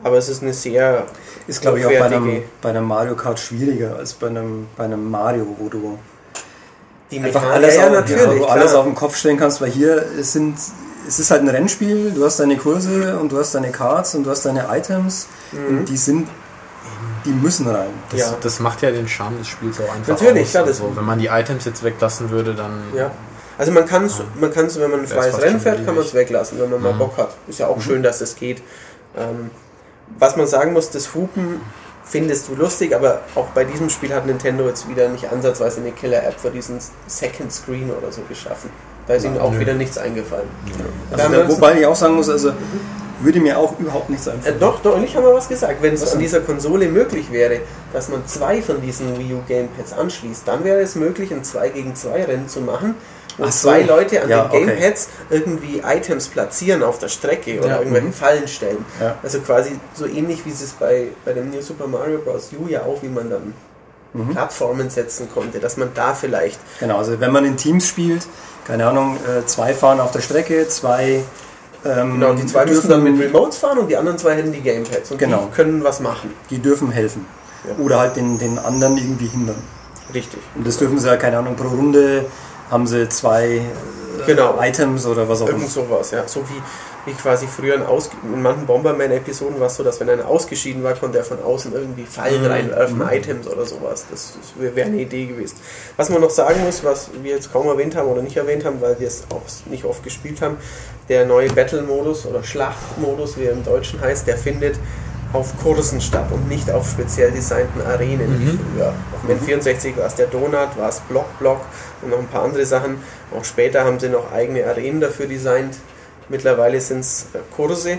Aber 0.02 0.16
es 0.16 0.28
ist 0.28 0.42
eine 0.42 0.54
sehr 0.54 1.06
ist 1.46 1.60
glaube 1.60 1.80
ich 1.80 1.86
auch 1.86 1.90
bei 1.90 2.04
einem, 2.04 2.42
bei 2.62 2.68
einem 2.70 2.84
Mario 2.84 3.16
Kart 3.16 3.38
schwieriger 3.38 3.96
als 3.96 4.14
bei 4.14 4.28
einem, 4.28 4.66
bei 4.76 4.84
einem 4.84 5.10
Mario, 5.10 5.56
wo 5.58 5.68
du 5.68 5.98
die 7.10 7.18
einfach 7.20 7.40
Mechanik- 7.42 7.54
alles, 7.54 7.74
ja, 7.76 7.80
ja, 7.82 7.86
auf, 7.88 7.94
natürlich, 7.94 8.22
ja, 8.22 8.30
wo 8.30 8.34
du 8.38 8.44
alles 8.46 8.74
auf 8.74 8.84
den 8.84 8.94
Kopf 8.94 9.16
stellen 9.16 9.38
kannst, 9.38 9.60
weil 9.60 9.70
hier 9.70 10.04
es 10.18 10.32
sind 10.32 10.56
es 11.06 11.18
ist 11.18 11.30
halt 11.30 11.40
ein 11.40 11.48
Rennspiel, 11.48 12.10
du 12.10 12.22
hast 12.24 12.38
deine 12.38 12.56
Kurse 12.58 13.18
und 13.18 13.32
du 13.32 13.38
hast 13.38 13.54
deine 13.54 13.70
Cards 13.72 14.14
und 14.14 14.24
du 14.24 14.30
hast 14.30 14.44
deine 14.44 14.66
Items 14.70 15.26
und 15.52 15.86
die 15.86 15.96
sind 15.96 16.28
die 17.24 17.30
müssen 17.30 17.66
rein. 17.66 17.88
Das, 18.10 18.20
Ja. 18.20 18.36
das 18.40 18.60
macht 18.60 18.82
ja 18.82 18.90
den 18.90 19.08
Charme 19.08 19.38
des 19.38 19.48
Spiels 19.48 19.78
auch 19.80 19.94
einfach 19.94 20.08
Natürlich, 20.08 20.48
aus. 20.48 20.52
das- 20.52 20.80
also, 20.80 20.92
wenn 20.96 21.04
man 21.04 21.18
die 21.18 21.26
Items 21.26 21.64
jetzt 21.64 21.82
weglassen 21.82 22.30
würde, 22.30 22.54
dann 22.54 22.82
Ja. 22.94 23.10
Also 23.56 23.72
man 23.72 23.86
kann 23.86 24.04
es, 24.04 24.20
man 24.38 24.52
kann's, 24.52 24.78
wenn 24.78 24.90
man 24.90 25.00
ein 25.00 25.06
freies 25.08 25.40
Rennen 25.40 25.58
fährt, 25.60 25.84
kann 25.84 25.96
man 25.96 26.04
es 26.04 26.14
weglassen, 26.14 26.60
wenn 26.60 26.70
man 26.70 26.80
mal 26.82 26.92
Mhm. 26.92 26.98
Bock 26.98 27.16
hat. 27.16 27.30
Ist 27.48 27.58
ja 27.58 27.66
auch 27.66 27.80
schön, 27.80 28.02
dass 28.04 28.20
das 28.20 28.36
geht. 28.36 28.62
Ähm, 29.16 29.50
was 30.18 30.36
man 30.36 30.46
sagen 30.46 30.72
muss, 30.74 30.90
das 30.90 31.12
Hupen 31.14 31.60
findest 32.08 32.48
du 32.48 32.54
lustig, 32.54 32.94
aber 32.94 33.20
auch 33.34 33.46
bei 33.48 33.64
diesem 33.64 33.90
Spiel 33.90 34.14
hat 34.14 34.26
Nintendo 34.26 34.66
jetzt 34.66 34.88
wieder 34.88 35.08
nicht 35.08 35.30
ansatzweise 35.30 35.80
eine 35.80 35.92
Killer-App 35.92 36.40
für 36.40 36.50
diesen 36.50 36.78
Second 37.06 37.52
Screen 37.52 37.90
oder 37.90 38.10
so 38.12 38.22
geschaffen. 38.28 38.70
Da 39.06 39.14
ist 39.14 39.24
ihnen 39.24 39.38
auch 39.38 39.52
nö. 39.52 39.60
wieder 39.60 39.74
nichts 39.74 39.96
eingefallen. 39.98 40.48
Also, 41.10 41.48
wobei 41.48 41.80
ich 41.80 41.86
auch 41.86 41.96
sagen 41.96 42.14
muss, 42.14 42.28
also 42.28 42.52
würde 43.20 43.40
mir 43.40 43.58
auch 43.58 43.78
überhaupt 43.78 44.10
nichts 44.10 44.26
Äh, 44.26 44.32
einfallen. 44.32 44.60
doch, 44.60 44.80
doch, 44.80 45.02
ich 45.02 45.16
habe 45.16 45.26
mal 45.26 45.34
was 45.34 45.48
gesagt. 45.48 45.82
Wenn 45.82 45.94
es 45.94 46.12
an 46.12 46.18
dieser 46.20 46.40
Konsole 46.40 46.88
möglich 46.88 47.32
wäre, 47.32 47.60
dass 47.92 48.08
man 48.08 48.26
zwei 48.26 48.62
von 48.62 48.80
diesen 48.80 49.18
Wii 49.18 49.34
U 49.34 49.40
Gamepads 49.48 49.92
anschließt, 49.92 50.46
dann 50.46 50.62
wäre 50.64 50.80
es 50.80 50.94
möglich, 50.94 51.32
ein 51.32 51.42
2 51.42 51.70
gegen 51.70 51.94
2 51.94 52.24
Rennen 52.24 52.48
zu 52.48 52.60
machen, 52.60 52.94
wo 53.38 53.44
Ach 53.44 53.52
so. 53.52 53.68
zwei 53.68 53.82
Leute 53.82 54.22
an 54.22 54.28
Ja, 54.28 54.44
den 54.48 54.62
okay. 54.64 54.66
Gamepads 54.76 55.08
irgendwie 55.30 55.82
Items 55.84 56.28
platzieren 56.28 56.82
auf 56.82 56.98
der 56.98 57.08
Strecke 57.08 57.58
oder 57.58 57.68
Ja, 57.68 57.78
irgendwelche 57.78 58.08
mhm. 58.08 58.12
Fallen 58.12 58.48
stellen. 58.48 58.84
Ja. 59.00 59.16
Also 59.22 59.40
quasi 59.40 59.72
so 59.94 60.06
ähnlich 60.06 60.44
wie 60.44 60.50
es 60.50 60.62
bei, 60.78 61.06
bei 61.24 61.32
dem 61.32 61.50
New 61.50 61.62
Super 61.62 61.86
Mario 61.86 62.18
Bros. 62.18 62.50
U 62.58 62.68
ja 62.68 62.82
auch, 62.82 63.02
wie 63.02 63.08
man 63.08 63.30
dann 63.30 63.54
Mhm. 64.14 64.30
Plattformen 64.30 64.88
setzen 64.88 65.28
konnte, 65.32 65.58
dass 65.60 65.76
man 65.76 65.90
da 65.94 66.14
vielleicht 66.14 66.58
Genau, 66.80 66.96
also 66.96 67.20
wenn 67.20 67.30
man 67.30 67.44
in 67.44 67.58
Teams 67.58 67.86
spielt, 67.86 68.26
keine 68.66 68.86
Ahnung, 68.86 69.18
äh, 69.18 69.44
zwei 69.44 69.74
fahren 69.74 70.00
auf 70.00 70.12
der 70.12 70.20
Strecke, 70.20 70.66
zwei 70.68 71.22
ähm, 71.84 72.14
Genau, 72.14 72.32
die 72.32 72.46
zwei 72.46 72.64
müssen 72.64 72.88
dann 72.88 73.04
mit 73.04 73.20
Remotes 73.20 73.58
fahren 73.58 73.76
und 73.78 73.88
die 73.88 73.96
anderen 73.98 74.16
zwei 74.16 74.34
hätten 74.34 74.50
die 74.50 74.62
Gamepads 74.62 75.10
und 75.10 75.18
Genau. 75.18 75.44
die 75.50 75.54
können 75.54 75.84
was 75.84 76.00
machen. 76.00 76.32
die 76.48 76.58
dürfen 76.58 76.90
helfen. 76.90 77.26
Ja. 77.68 77.84
Oder 77.84 77.98
halt 78.00 78.16
den, 78.16 78.38
den 78.38 78.58
anderen 78.58 78.96
irgendwie 78.96 79.26
hindern. 79.26 79.62
Richtig. 80.14 80.40
Und 80.54 80.66
das 80.66 80.78
dürfen 80.78 80.98
sie 80.98 81.06
ja, 81.06 81.16
keine 81.18 81.36
Ahnung, 81.38 81.54
pro 81.54 81.68
Runde 81.68 82.24
haben 82.70 82.86
sie 82.86 83.08
zwei 83.08 83.46
äh, 83.56 83.62
Genau. 84.26 84.58
Items 84.60 85.06
oder 85.06 85.28
was 85.28 85.40
auch 85.42 85.48
immer. 85.48 85.58
Irgend 85.58 85.70
sowas, 85.70 86.10
ja. 86.10 86.26
So 86.26 86.40
wie, 86.40 87.10
wie 87.10 87.14
quasi 87.14 87.46
früher 87.46 87.76
in, 87.76 87.82
Aus 87.84 88.10
in 88.22 88.42
manchen 88.42 88.66
Bomberman-Episoden 88.66 89.60
war 89.60 89.68
es 89.68 89.76
so, 89.76 89.84
dass 89.84 90.00
wenn 90.00 90.10
einer 90.10 90.26
ausgeschieden 90.26 90.82
war, 90.82 90.94
konnte 90.94 91.18
er 91.18 91.24
von 91.24 91.40
außen 91.40 91.72
irgendwie 91.72 92.04
Fallen 92.04 92.42
Mhm. 92.42 92.50
reinwerfen, 92.50 93.02
Items 93.10 93.46
oder 93.46 93.64
sowas. 93.64 94.06
Das, 94.10 94.36
das 94.40 94.60
wäre 94.60 94.74
wär 94.74 94.86
eine 94.86 94.96
Idee 94.96 95.26
gewesen. 95.26 95.56
Was 95.96 96.10
man 96.10 96.20
noch 96.20 96.30
sagen 96.30 96.64
muss, 96.64 96.82
was 96.82 97.10
wir 97.22 97.32
jetzt 97.36 97.52
kaum 97.52 97.68
erwähnt 97.68 97.94
haben 97.94 98.08
oder 98.08 98.20
nicht 98.22 98.36
erwähnt 98.36 98.64
haben, 98.64 98.80
weil 98.80 98.98
wir 98.98 99.06
es 99.06 99.22
auch 99.30 99.42
nicht 99.70 99.84
oft 99.84 100.02
gespielt 100.02 100.42
haben, 100.42 100.56
der 101.08 101.24
neue 101.24 101.48
Battle-Modus 101.50 102.26
oder 102.26 102.42
Schlachtmodus, 102.42 103.38
wie 103.38 103.44
er 103.44 103.52
im 103.52 103.64
Deutschen 103.64 104.00
heißt, 104.00 104.26
der 104.26 104.36
findet 104.36 104.76
auf 105.32 105.58
Kursen 105.62 106.00
statt 106.00 106.30
und 106.32 106.48
nicht 106.48 106.70
auf 106.70 106.88
speziell 106.88 107.30
designten 107.30 107.82
Arenen 107.82 108.40
wie 108.40 108.58
früher. 108.58 108.94
Auf 109.14 109.26
dem 109.26 109.38
N64 109.38 109.96
war 109.96 110.06
es 110.06 110.14
der 110.14 110.26
Donut, 110.26 110.76
war 110.76 110.88
es 110.88 111.00
Block 111.00 111.38
Block 111.38 111.60
und 112.02 112.10
noch 112.10 112.18
ein 112.18 112.28
paar 112.28 112.44
andere 112.44 112.64
Sachen. 112.64 112.98
Auch 113.36 113.44
später 113.44 113.84
haben 113.84 114.00
sie 114.00 114.08
noch 114.08 114.32
eigene 114.32 114.66
Arenen 114.66 115.00
dafür 115.00 115.26
designt. 115.26 115.76
Mittlerweile 116.28 116.80
sind 116.80 117.00
es 117.00 117.26
Kurse. 117.54 117.98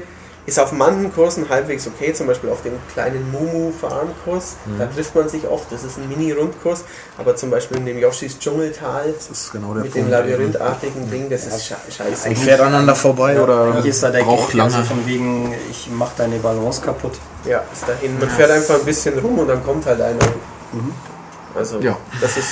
Ist 0.50 0.60
auf 0.60 0.72
manchen 0.72 1.14
Kursen 1.14 1.48
halbwegs 1.48 1.86
okay, 1.86 2.12
zum 2.12 2.26
Beispiel 2.26 2.50
auf 2.50 2.64
dem 2.64 2.74
kleinen 2.92 3.32
Mumu 3.32 3.72
Farmkurs. 3.72 4.56
Da 4.80 4.88
trifft 4.88 5.14
man 5.14 5.30
sich 5.30 5.48
oft, 5.48 5.72
das 5.72 5.84
ist 5.84 5.98
ein 5.98 6.10
Mini-Rundkurs. 6.10 6.86
Aber 7.20 7.36
zum 7.36 7.52
Beispiel 7.52 7.78
in 7.78 7.86
dem 7.86 8.00
Yoshis 8.00 8.40
Dschungeltal 8.40 9.14
Das 9.16 9.30
ist 9.30 9.52
genau 9.52 9.74
der 9.76 9.84
mit 9.84 9.94
dem 9.94 10.06
Punkt. 10.06 10.10
labyrinthartigen 10.12 11.10
Ding, 11.12 11.30
das 11.30 11.46
ist 11.46 11.66
sche 11.68 11.76
scheiße. 11.96 12.30
Man 12.30 12.36
fährt 12.36 12.62
aneinander 12.62 12.96
vorbei 12.96 13.40
oder 13.40 13.66
Eigentlich 13.66 13.86
ist 13.86 14.02
da 14.02 14.10
der 14.10 14.24
braucht 14.24 14.48
Gag, 14.48 14.56
lange. 14.58 14.76
also 14.76 14.88
von 14.88 15.06
wegen, 15.06 15.54
ich 15.70 15.88
mach 15.92 16.14
deine 16.18 16.38
Balance 16.40 16.82
kaputt. 16.82 17.14
Ja, 17.46 17.64
ist 17.72 17.88
dahin. 17.88 18.18
Man 18.20 18.30
fährt 18.30 18.50
einfach 18.50 18.76
ein 18.80 18.86
bisschen 18.86 19.20
rum 19.20 19.38
und 19.40 19.48
dann 19.48 19.64
kommt 19.64 19.86
halt 19.86 20.02
einer. 20.02 20.18
Also, 21.56 21.80
Ja. 21.80 21.96
das 22.22 22.38
ist. 22.38 22.50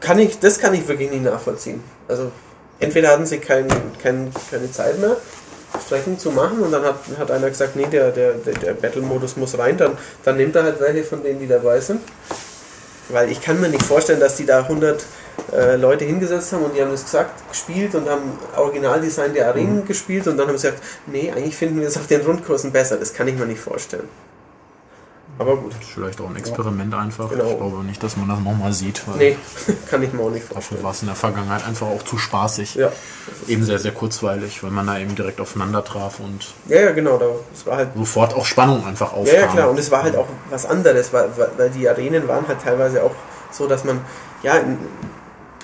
Kann 0.00 0.18
ich, 0.20 0.38
das 0.38 0.58
kann 0.58 0.74
ich 0.74 0.86
wirklich 0.86 1.10
nicht 1.10 1.24
nachvollziehen. 1.24 1.82
Also, 2.06 2.30
entweder 2.78 3.08
hatten 3.10 3.26
sie 3.26 3.38
kein, 3.38 3.66
kein, 4.02 4.32
keine 4.50 4.70
Zeit 4.70 4.98
mehr, 5.00 5.16
Strecken 5.84 6.18
zu 6.18 6.30
machen 6.30 6.60
und 6.60 6.72
dann 6.72 6.84
hat, 6.84 6.96
hat 7.18 7.30
einer 7.30 7.48
gesagt, 7.48 7.76
nee, 7.76 7.86
der, 7.86 8.10
der, 8.10 8.32
der, 8.34 8.74
Battle-Modus 8.74 9.36
muss 9.36 9.58
rein, 9.58 9.76
dann, 9.76 9.96
dann 10.24 10.36
nimmt 10.36 10.56
er 10.56 10.64
halt 10.64 10.80
welche 10.80 11.04
von 11.04 11.22
denen, 11.22 11.40
die 11.40 11.46
dabei 11.46 11.80
sind. 11.80 12.00
Weil 13.08 13.30
ich 13.30 13.40
kann 13.40 13.60
mir 13.60 13.68
nicht 13.68 13.84
vorstellen, 13.84 14.18
dass 14.18 14.36
die 14.36 14.46
da 14.46 14.60
100 14.62 15.04
äh, 15.52 15.76
Leute 15.76 16.04
hingesetzt 16.04 16.52
haben 16.52 16.64
und 16.64 16.76
die 16.76 16.82
haben 16.82 16.90
das 16.90 17.04
gesagt, 17.04 17.48
gespielt 17.48 17.94
und 17.94 18.08
haben 18.08 18.38
Originaldesign 18.56 19.32
der 19.32 19.48
Arenen 19.48 19.84
gespielt 19.84 20.26
und 20.26 20.36
dann 20.36 20.48
haben 20.48 20.58
sie 20.58 20.68
gesagt, 20.68 20.82
nee, 21.06 21.30
eigentlich 21.30 21.56
finden 21.56 21.80
wir 21.80 21.86
es 21.86 21.96
auf 21.96 22.06
den 22.06 22.22
Rundkursen 22.22 22.72
besser. 22.72 22.96
Das 22.96 23.12
kann 23.14 23.28
ich 23.28 23.36
mir 23.36 23.46
nicht 23.46 23.60
vorstellen. 23.60 24.08
Aber 25.38 25.56
gut. 25.56 25.72
Das 25.74 25.82
ist 25.82 25.90
vielleicht 25.90 26.20
auch 26.20 26.30
ein 26.30 26.36
Experiment 26.36 26.94
einfach. 26.94 27.28
Genau. 27.28 27.44
Ich 27.50 27.56
glaube 27.58 27.84
nicht, 27.84 28.02
dass 28.02 28.16
man 28.16 28.26
das 28.28 28.38
nochmal 28.40 28.72
sieht, 28.72 29.02
Nee, 29.18 29.36
kann 29.90 30.02
ich 30.02 30.12
mir 30.12 30.22
auch 30.22 30.30
nicht 30.30 30.44
dafür 30.44 30.54
vorstellen. 30.54 30.82
war 30.82 30.90
es 30.92 31.00
in 31.02 31.08
der 31.08 31.16
Vergangenheit 31.16 31.66
einfach 31.66 31.86
auch 31.88 32.02
zu 32.02 32.16
spaßig. 32.16 32.74
Ja. 32.76 32.90
Eben 33.46 33.62
sehr, 33.64 33.78
sehr 33.78 33.92
kurzweilig, 33.92 34.62
weil 34.62 34.70
man 34.70 34.86
da 34.86 34.98
eben 34.98 35.14
direkt 35.14 35.40
aufeinander 35.40 35.84
traf 35.84 36.20
und 36.20 36.54
ja, 36.68 36.80
ja, 36.80 36.92
genau. 36.92 37.18
Da, 37.18 37.26
es 37.54 37.66
war 37.66 37.76
halt, 37.76 37.90
sofort 37.94 38.34
auch 38.34 38.46
Spannung 38.46 38.86
einfach 38.86 39.12
aufkam. 39.12 39.26
ja, 39.34 39.40
ja, 39.42 39.46
klar. 39.48 39.68
Und 39.70 39.78
es 39.78 39.90
war 39.90 40.02
halt 40.04 40.16
auch 40.16 40.26
was 40.48 40.64
anderes, 40.64 41.12
weil, 41.12 41.28
weil 41.58 41.68
die 41.70 41.86
Arenen 41.88 42.26
waren 42.28 42.48
halt 42.48 42.62
teilweise 42.62 43.02
auch 43.02 43.12
so, 43.50 43.66
dass 43.66 43.84
man, 43.84 44.00
ja, 44.42 44.54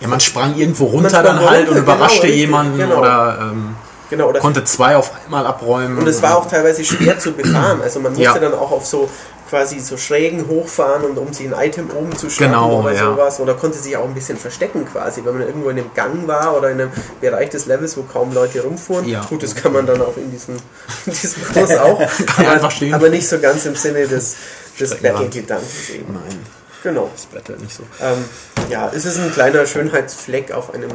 Ja, 0.01 0.09
man 0.09 0.21
sprang 0.21 0.55
irgendwo 0.57 0.85
runter 0.87 1.23
dann 1.23 1.41
halt 1.41 1.61
runter, 1.69 1.73
und 1.73 1.79
überraschte 1.79 2.27
genau, 2.27 2.37
jemanden 2.39 2.79
genau. 2.79 2.99
oder 2.99 3.39
ähm, 3.41 3.77
genau, 4.11 4.29
oder 4.29 4.41
konnte 4.41 4.65
zwei 4.65 4.97
auf 4.97 5.13
einmal 5.25 5.47
abräumen. 5.47 5.97
Und 5.97 6.07
es 6.09 6.21
war 6.23 6.37
auch 6.37 6.47
teilweise 6.47 6.85
schwer 6.85 7.19
zu 7.19 7.33
befahren. 7.33 7.81
Also 7.81 8.01
man 8.01 8.13
musste 8.13 8.25
Ja. 8.25 8.39
dann 8.39 8.53
auch 8.55 8.71
auf 8.73 8.85
so 8.85 9.09
quasi 9.53 9.81
so 9.81 9.99
Schrägen 9.99 10.49
hochfahren 10.49 11.05
und 11.05 11.19
um 11.19 11.31
sich 11.35 11.47
ein 11.47 11.53
Item 11.53 11.91
oben 11.91 12.17
zu 12.17 12.31
schnappen 12.31 12.55
Genau, 12.55 12.81
oder 12.81 12.93
ja. 12.95 13.05
sowas. 13.05 13.39
Oder 13.39 13.53
konnte 13.53 13.77
sich 13.77 13.95
auch 13.99 14.05
ein 14.07 14.15
bisschen 14.15 14.39
verstecken 14.39 14.87
quasi, 14.91 15.23
wenn 15.27 15.37
man 15.37 15.47
irgendwo 15.47 15.69
in 15.69 15.79
einem 15.79 15.91
Gang 15.93 16.27
war 16.27 16.57
oder 16.57 16.71
in 16.71 16.81
einem 16.81 16.91
Bereich 17.21 17.51
des 17.51 17.67
Levels, 17.67 17.95
wo 17.99 18.03
kaum 18.05 18.33
Leute 18.33 18.63
rumfuhren. 18.63 19.07
Ja. 19.07 19.21
Gut, 19.29 19.43
das 19.43 19.55
kann 19.55 19.75
man 19.75 19.85
dann 19.85 20.01
auch 20.01 20.17
in 20.17 20.31
diesem, 20.31 20.57
in 21.07 21.13
diesem 21.13 21.45
Kurs 21.53 21.77
auch. 21.77 21.99
Kann 22.35 22.47
einfach 22.47 22.71
stehen. 22.71 22.95
Aber 22.95 23.11
nicht 23.11 23.29
so 23.29 23.39
ganz 23.41 23.67
im 23.67 23.75
Sinne 23.75 24.07
des, 24.07 24.37
des. 24.81 24.95
Battle-Gedankens 24.95 25.91
eben. 25.91 26.15
Nein, 26.15 26.47
Genau. 26.83 27.11
das 27.13 27.27
Battle 27.27 27.59
nicht 27.59 27.77
so. 27.77 27.83
Ähm, 28.01 28.25
ja, 28.71 28.91
es 28.95 29.05
ist 29.05 29.19
ein 29.19 29.31
kleiner 29.33 29.67
Schönheitsfleck 29.67 30.53
auf 30.53 30.73
einem 30.73 30.93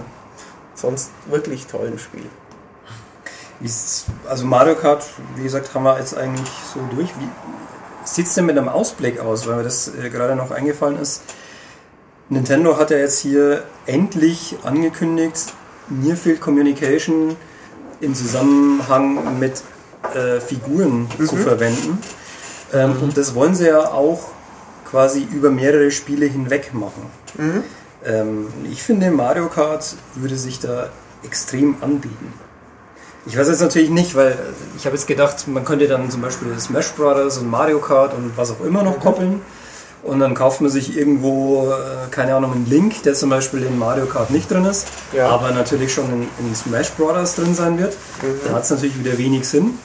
sonst 0.73 1.11
wirklich 1.27 1.67
tollen 1.67 1.99
Spiel. 1.99 2.25
Ist, 3.61 4.05
also 4.27 4.45
Mario 4.45 4.73
Kart, 4.73 5.03
wie 5.35 5.43
gesagt, 5.43 5.75
haben 5.75 5.83
wir 5.83 5.99
jetzt 5.99 6.17
eigentlich 6.17 6.49
so 6.73 6.79
durch. 6.95 7.09
Wie 7.19 7.29
sieht 8.13 8.27
es 8.27 8.33
denn 8.33 8.45
mit 8.45 8.57
einem 8.57 8.69
Ausblick 8.69 9.19
aus, 9.19 9.47
weil 9.47 9.57
mir 9.57 9.63
das 9.63 9.91
äh, 9.95 10.09
gerade 10.09 10.35
noch 10.35 10.51
eingefallen 10.51 10.99
ist? 10.99 11.21
Nintendo 12.29 12.77
hat 12.77 12.91
ja 12.91 12.97
jetzt 12.97 13.19
hier 13.19 13.63
endlich 13.85 14.57
angekündigt, 14.63 15.53
Nearfield 15.89 16.41
Communication 16.41 17.37
im 18.01 18.15
Zusammenhang 18.15 19.39
mit 19.39 19.61
äh, 20.13 20.39
Figuren 20.39 21.07
zu 21.25 21.37
verwenden. 21.37 21.99
Ähm, 22.73 22.97
Und 23.01 23.17
das 23.17 23.33
wollen 23.33 23.55
sie 23.55 23.67
ja 23.67 23.91
auch 23.91 24.29
quasi 24.89 25.25
über 25.31 25.49
mehrere 25.49 25.91
Spiele 25.91 26.25
hinweg 26.25 26.73
machen. 26.73 27.09
Ähm, 28.05 28.47
ich 28.71 28.83
finde, 28.83 29.11
Mario 29.11 29.47
Kart 29.47 29.95
würde 30.15 30.37
sich 30.37 30.59
da 30.59 30.89
extrem 31.23 31.77
anbieten. 31.81 32.33
Ich 33.27 33.37
weiß 33.37 33.47
jetzt 33.49 33.61
natürlich 33.61 33.89
nicht, 33.89 34.15
weil 34.15 34.37
ich 34.77 34.85
habe 34.85 34.95
jetzt 34.95 35.07
gedacht, 35.07 35.47
man 35.47 35.65
könnte 35.65 35.87
dann 35.87 36.09
zum 36.09 36.21
Beispiel 36.21 36.57
Smash 36.59 36.91
Brothers 36.93 37.37
und 37.39 37.49
Mario 37.49 37.79
Kart 37.79 38.13
und 38.13 38.31
was 38.37 38.51
auch 38.51 38.63
immer 38.65 38.83
noch 38.83 38.99
koppeln. 38.99 39.41
Und 40.03 40.19
dann 40.21 40.33
kauft 40.35 40.61
man 40.61 40.69
sich 40.69 40.95
irgendwo, 40.97 41.69
äh, 41.71 42.09
keine 42.11 42.35
Ahnung, 42.35 42.53
einen 42.53 42.65
Link, 42.69 43.03
der 43.03 43.13
zum 43.13 43.29
Beispiel 43.29 43.63
in 43.63 43.77
Mario 43.77 44.05
Kart 44.05 44.29
nicht 44.29 44.49
drin 44.49 44.63
ist, 44.63 44.87
Ja. 45.11 45.27
aber 45.27 45.51
natürlich 45.51 45.93
schon 45.93 46.05
in, 46.13 46.27
in 46.47 46.55
Smash 46.55 46.91
Brothers 46.91 47.35
drin 47.35 47.53
sein 47.53 47.77
wird. 47.77 47.97
Da 48.47 48.53
hat 48.53 48.63
es 48.63 48.69
natürlich 48.69 48.97
wieder 48.97 49.17
wenig 49.17 49.47
Sinn. 49.47 49.77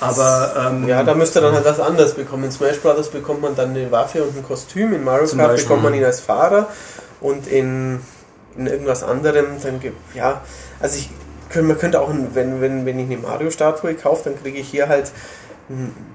Aber 0.00 0.52
ähm, 0.70 0.86
Ja, 0.86 1.02
da 1.02 1.14
müsste 1.14 1.40
dann 1.40 1.54
halt 1.54 1.64
was 1.64 1.80
anderes 1.80 2.14
bekommen. 2.14 2.44
In 2.44 2.52
Smash 2.52 2.78
Brothers 2.78 3.08
bekommt 3.08 3.40
man 3.42 3.56
dann 3.56 3.70
eine 3.70 3.90
Waffe 3.90 4.22
und 4.22 4.36
ein 4.36 4.44
Kostüm. 4.44 4.92
In 4.92 5.02
Mario 5.02 5.26
Kart 5.26 5.38
Beispiel. 5.48 5.64
bekommt 5.64 5.82
man 5.82 5.94
ihn 5.94 6.04
als 6.04 6.20
Fahrer. 6.20 6.68
Und 7.20 7.46
in, 7.48 8.00
in 8.56 8.66
irgendwas 8.66 9.02
anderem, 9.02 9.46
dann 9.62 9.80
gibt 9.80 9.96
ja, 10.14 10.42
also 10.78 10.98
ich 10.98 11.08
man 11.62 11.78
könnte 11.78 12.00
auch, 12.00 12.10
wenn, 12.34 12.60
wenn, 12.60 12.86
wenn 12.86 12.98
ich 12.98 13.06
eine 13.06 13.18
Mario-Statue 13.18 13.94
kaufe, 13.94 14.30
dann 14.30 14.40
kriege 14.42 14.58
ich 14.58 14.68
hier 14.68 14.88
halt 14.88 15.12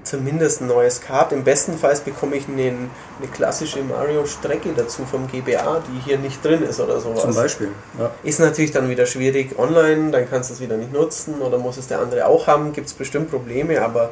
zumindest 0.04 0.60
ein 0.60 0.68
neues 0.68 1.00
Kart. 1.00 1.32
Im 1.32 1.42
besten 1.42 1.76
Fall 1.76 1.96
bekomme 2.04 2.36
ich 2.36 2.46
eine, 2.46 2.62
eine 2.68 3.28
klassische 3.34 3.82
Mario-Strecke 3.82 4.70
dazu 4.76 5.04
vom 5.04 5.26
GBA, 5.26 5.82
die 5.88 6.00
hier 6.04 6.18
nicht 6.18 6.44
drin 6.44 6.62
ist 6.62 6.78
oder 6.78 7.00
sowas. 7.00 7.22
zum 7.22 7.34
Beispiel. 7.34 7.68
Ja. 7.98 8.10
Ist 8.22 8.38
natürlich 8.38 8.70
dann 8.70 8.88
wieder 8.88 9.06
schwierig 9.06 9.58
online, 9.58 10.12
dann 10.12 10.30
kannst 10.30 10.50
du 10.50 10.54
es 10.54 10.60
wieder 10.60 10.76
nicht 10.76 10.92
nutzen 10.92 11.40
oder 11.40 11.58
muss 11.58 11.78
es 11.78 11.88
der 11.88 11.98
andere 12.00 12.26
auch 12.26 12.46
haben, 12.46 12.72
gibt 12.72 12.86
es 12.86 12.92
bestimmt 12.94 13.30
Probleme, 13.30 13.82
aber 13.82 14.10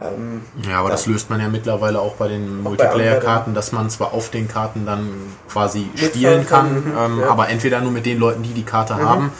ähm, 0.00 0.40
Ja, 0.66 0.80
aber 0.80 0.88
das 0.90 1.04
Da- 1.04 1.10
löst 1.10 1.28
man 1.28 1.40
ja 1.40 1.48
mittlerweile 1.48 2.00
auch 2.00 2.14
bei 2.14 2.28
den 2.28 2.62
Multiplayer-Karten, 2.62 3.52
dass 3.52 3.72
man 3.72 3.90
zwar 3.90 4.14
auf 4.14 4.30
den 4.30 4.48
Karten 4.48 4.86
dann 4.86 5.10
quasi 5.52 5.90
spielen 5.94 6.46
kann, 6.46 6.82
kann, 6.94 7.10
mhm, 7.10 7.16
ähm, 7.16 7.20
ja. 7.20 7.28
aber 7.28 7.50
entweder 7.50 7.80
nur 7.80 7.92
mit 7.92 8.06
den 8.06 8.18
Leuten, 8.18 8.42
die 8.42 8.54
die 8.54 8.64
Karte 8.64 8.96
haben, 8.96 9.30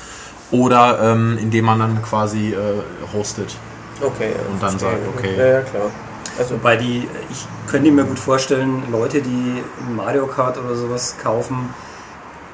oder 0.61 0.98
ähm, 1.12 1.38
indem 1.40 1.64
man 1.64 1.78
dann 1.78 2.02
quasi 2.02 2.52
äh, 2.52 2.57
hostet. 3.12 3.57
okay. 4.00 4.30
Ja, 4.34 4.52
Und 4.52 4.62
dann 4.62 4.78
sagt, 4.78 4.98
okay. 5.16 5.36
Ja, 5.36 5.46
ja, 5.46 5.61
klar. 5.62 5.90
Also, 6.38 6.55
Wobei 6.55 6.76
die, 6.76 7.09
ich 7.30 7.46
könnte 7.70 7.90
mir 7.90 8.05
gut 8.05 8.18
vorstellen, 8.18 8.82
Leute, 8.90 9.20
die 9.20 9.62
Mario 9.94 10.26
Kart 10.26 10.59
oder 10.59 10.74
sowas 10.74 11.16
kaufen, 11.22 11.70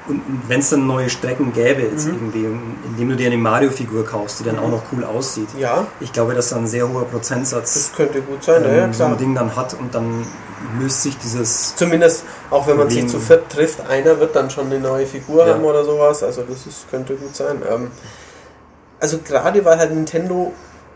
und 0.07 0.21
wenn 0.47 0.59
es 0.59 0.69
dann 0.71 0.87
neue 0.87 1.09
Strecken 1.09 1.53
gäbe, 1.53 1.83
jetzt 1.83 2.07
Mhm. 2.07 2.13
irgendwie, 2.33 2.47
indem 2.89 3.09
du 3.09 3.15
dir 3.15 3.27
eine 3.27 3.37
Mario-Figur 3.37 4.03
kaufst, 4.05 4.39
die 4.39 4.43
dann 4.43 4.57
auch 4.57 4.69
noch 4.69 4.81
cool 4.91 5.03
aussieht. 5.03 5.47
ja, 5.57 5.85
Ich 5.99 6.11
glaube, 6.11 6.33
dass 6.33 6.49
da 6.49 6.55
ein 6.57 6.65
sehr 6.67 6.89
hoher 6.89 7.05
Prozentsatz 7.05 7.73
das 7.75 7.93
könnte 7.93 8.21
gut 8.21 8.43
sein, 8.43 8.63
ja, 8.63 8.69
ähm, 8.69 8.77
ja, 8.77 8.93
so 8.93 9.03
ein 9.03 9.09
klar. 9.11 9.17
Ding 9.19 9.35
dann 9.35 9.55
hat 9.55 9.75
und 9.79 9.93
dann 9.93 10.25
löst 10.79 11.03
sich 11.03 11.17
dieses. 11.17 11.75
Zumindest, 11.75 12.23
auch 12.49 12.67
wenn 12.67 12.77
man 12.77 12.89
sich 12.89 13.07
zu 13.07 13.19
viert 13.19 13.49
trifft, 13.51 13.81
einer 13.87 14.19
wird 14.19 14.35
dann 14.35 14.49
schon 14.49 14.67
eine 14.67 14.79
neue 14.79 15.05
Figur 15.05 15.45
Ja. 15.47 15.53
haben 15.53 15.63
oder 15.63 15.83
sowas, 15.85 16.23
also 16.23 16.43
das 16.43 16.65
ist, 16.67 16.89
könnte 16.89 17.15
gut 17.15 17.35
sein. 17.35 17.61
Ähm, 17.69 17.91
also 18.99 19.17
gerade 19.19 19.63
weil 19.65 19.77
halt 19.77 19.93
Nintendo 19.93 20.53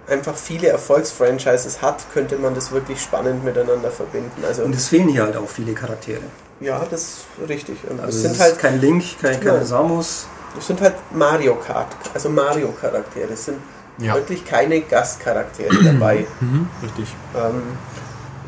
einfach 0.07 0.36
viele 0.36 0.68
Erfolgsfranchises 0.68 1.82
hat, 1.82 2.05
könnte 2.13 2.38
man 2.38 2.53
das 2.53 2.72
wirklich 2.72 3.01
spannend 3.01 3.43
miteinander 3.43 3.89
verbinden. 3.89 4.43
Also 4.47 4.63
Und 4.63 4.76
es 4.76 4.88
fehlen 4.89 5.07
hier 5.09 5.24
halt 5.24 5.36
auch 5.38 5.49
viele 5.49 5.74
Charaktere. 5.74 6.22
ja, 6.59 6.86
das 6.91 7.01
ist 7.01 7.26
richtig. 7.49 7.78
Und 7.89 7.99
Also 7.99 8.09
es 8.18 8.22
sind 8.22 8.32
ist 8.34 8.39
halt 8.41 8.59
kein 8.59 8.80
Link, 8.80 9.03
kein, 9.22 9.39
keine 9.39 9.57
Nein. 9.57 9.66
Samus. 9.66 10.28
es 10.59 10.68
sind 10.68 10.80
halt 10.82 10.93
Mario 11.11 11.55
Kart, 11.55 11.88
also 12.13 12.30
Mario 12.30 12.72
Charaktere. 12.80 13.34
Es 13.34 13.45
sind 13.45 13.57
Ja. 13.97 14.13
wirklich 14.13 14.45
keine 14.45 14.82
Gastcharaktere 14.82 15.74
dabei. 15.84 16.28
Mhm, 16.39 16.70
richtig. 16.84 17.07
Ähm, 17.36 17.63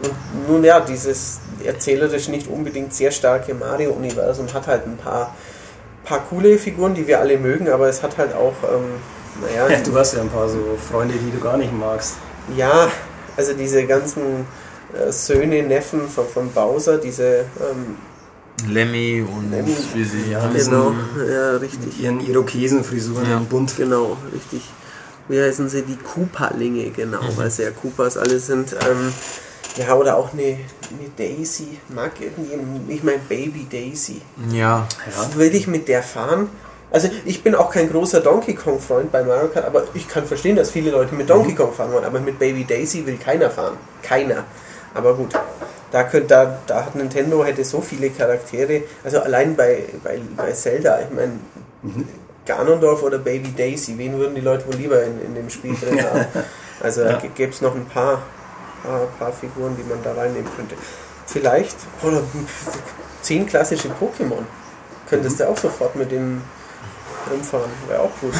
und 0.03 0.49
nun 0.49 0.63
ja, 0.63 0.79
dieses 0.79 1.39
erzählerisch 1.63 2.27
nicht 2.27 2.47
unbedingt 2.47 2.93
sehr 2.93 3.11
starke 3.11 3.53
Mario-Universum 3.53 4.47
hat 4.53 4.67
halt 4.67 4.85
ein 4.85 4.97
paar, 4.97 5.35
paar 6.03 6.19
coole 6.29 6.57
Figuren, 6.57 6.93
die 6.93 7.07
wir 7.07 7.19
alle 7.19 7.37
mögen, 7.37 7.69
aber 7.69 7.87
es 7.89 8.01
hat 8.03 8.17
halt 8.17 8.33
auch, 8.33 8.53
ähm, 8.63 8.85
naja, 9.41 9.79
Du 9.83 9.95
hast 9.95 10.13
ja 10.15 10.21
ein 10.21 10.29
paar 10.29 10.47
so 10.49 10.77
Freunde, 10.91 11.15
die 11.15 11.31
du 11.31 11.39
gar 11.43 11.57
nicht 11.57 11.73
magst. 11.73 12.15
ja, 12.55 12.89
also 13.35 13.53
diese 13.53 13.85
ganzen 13.85 14.45
äh, 14.93 15.11
Söhne, 15.11 15.61
Neffen 15.63 16.07
von, 16.07 16.27
von 16.27 16.51
Bowser, 16.51 16.97
diese, 16.97 17.45
ähm, 17.59 17.97
Lemmy 18.67 19.21
und 19.21 19.51
Lemmy. 19.51 19.75
wie 19.93 20.03
sie 20.03 20.31
Ja, 20.31 20.41
heißen. 20.41 20.71
Genau. 20.71 20.93
ja, 21.29 21.53
Mit 21.53 21.61
richtig, 21.61 22.01
ihren 22.01 22.19
Irokesenfrisuren 22.19 23.29
Ja. 23.29 23.37
im 23.37 23.45
Bund. 23.45 23.75
genau, 23.77 24.17
richtig. 24.33 24.61
Wie 25.27 25.39
heißen 25.39 25.69
sie? 25.69 25.81
Die 25.83 25.97
Koopa-Linge, 25.97 26.89
genau, 26.91 27.19
weil 27.35 27.51
sie 27.51 27.63
ja 27.63 27.71
Koopas 27.71 28.17
alle 28.17 28.39
sind. 28.39 28.73
Ähm, 28.89 29.13
ja, 29.77 29.93
oder 29.95 30.17
auch 30.17 30.33
eine, 30.33 30.43
eine 30.43 31.09
Daisy. 31.17 31.77
Mag 31.89 32.11
irgendjemand, 32.19 32.89
ich 32.89 33.03
meine 33.03 33.19
Baby 33.19 33.67
Daisy. 33.71 34.21
Ja, 34.51 34.87
Ja. 35.05 35.35
Will 35.37 35.53
ich 35.55 35.67
mit 35.67 35.87
der 35.87 36.03
fahren? 36.03 36.49
Also 36.89 37.09
ich 37.25 37.43
bin 37.43 37.53
auch 37.53 37.69
kein 37.69 37.89
großer 37.91 38.21
Donkey 38.21 38.53
Kong 38.55 38.79
Freund 38.79 39.11
bei 39.11 39.21
Mario 39.23 39.49
Kart, 39.49 39.65
aber 39.65 39.83
ich 39.93 40.07
kann 40.07 40.25
verstehen, 40.25 40.55
dass 40.55 40.71
viele 40.71 40.91
Leute 40.91 41.13
mit 41.15 41.29
Donkey 41.29 41.53
Kong 41.53 41.73
fahren 41.73 41.91
wollen, 41.91 42.05
aber 42.05 42.19
mit 42.21 42.39
Baby 42.39 42.63
Daisy 42.63 43.05
will 43.05 43.17
keiner 43.17 43.49
fahren. 43.51 43.75
Keiner. 44.01 44.45
Aber 44.93 45.13
gut, 45.15 45.33
da, 45.91 46.03
könnt, 46.03 46.31
da, 46.31 46.57
da 46.65 46.85
hat 46.85 46.95
Nintendo 46.95 47.43
hätte 47.43 47.65
so 47.65 47.81
viele 47.81 48.09
Charaktere, 48.09 48.83
also 49.03 49.19
allein 49.19 49.55
bei, 49.55 49.83
bei, 50.01 50.19
bei 50.37 50.51
Zelda, 50.53 50.99
ich 51.01 51.13
meine, 51.13 51.33
Ganondorf 52.45 53.03
oder 53.03 53.17
Baby 53.17 53.53
Daisy, 53.55 53.97
wen 53.97 54.17
würden 54.17 54.35
die 54.35 54.41
Leute 54.41 54.65
wohl 54.67 54.75
lieber 54.75 55.03
in, 55.03 55.21
in 55.25 55.35
dem 55.35 55.49
Spiel 55.49 55.75
drin 55.75 56.01
haben? 56.03 56.25
Also 56.79 57.03
da 57.03 57.13
Ja. 57.13 57.21
gäbe 57.35 57.51
es 57.51 57.59
noch 57.61 57.73
ein 57.73 57.87
paar, 57.87 58.21
paar, 58.83 59.07
paar 59.19 59.33
Figuren, 59.33 59.75
die 59.77 59.83
man 59.83 60.01
da 60.03 60.13
reinnehmen 60.13 60.49
könnte. 60.55 60.75
Vielleicht, 61.25 61.75
oder 62.03 62.21
zehn 63.21 63.45
klassische 63.45 63.89
Pokémon. 63.89 64.43
Könntest 65.09 65.39
du 65.39 65.49
auch 65.49 65.57
sofort 65.57 65.95
mit 65.95 66.11
dem 66.11 66.41
rumfahren. 67.31 67.69
Wäre 67.87 68.01
auch 68.01 68.11
gut. 68.21 68.33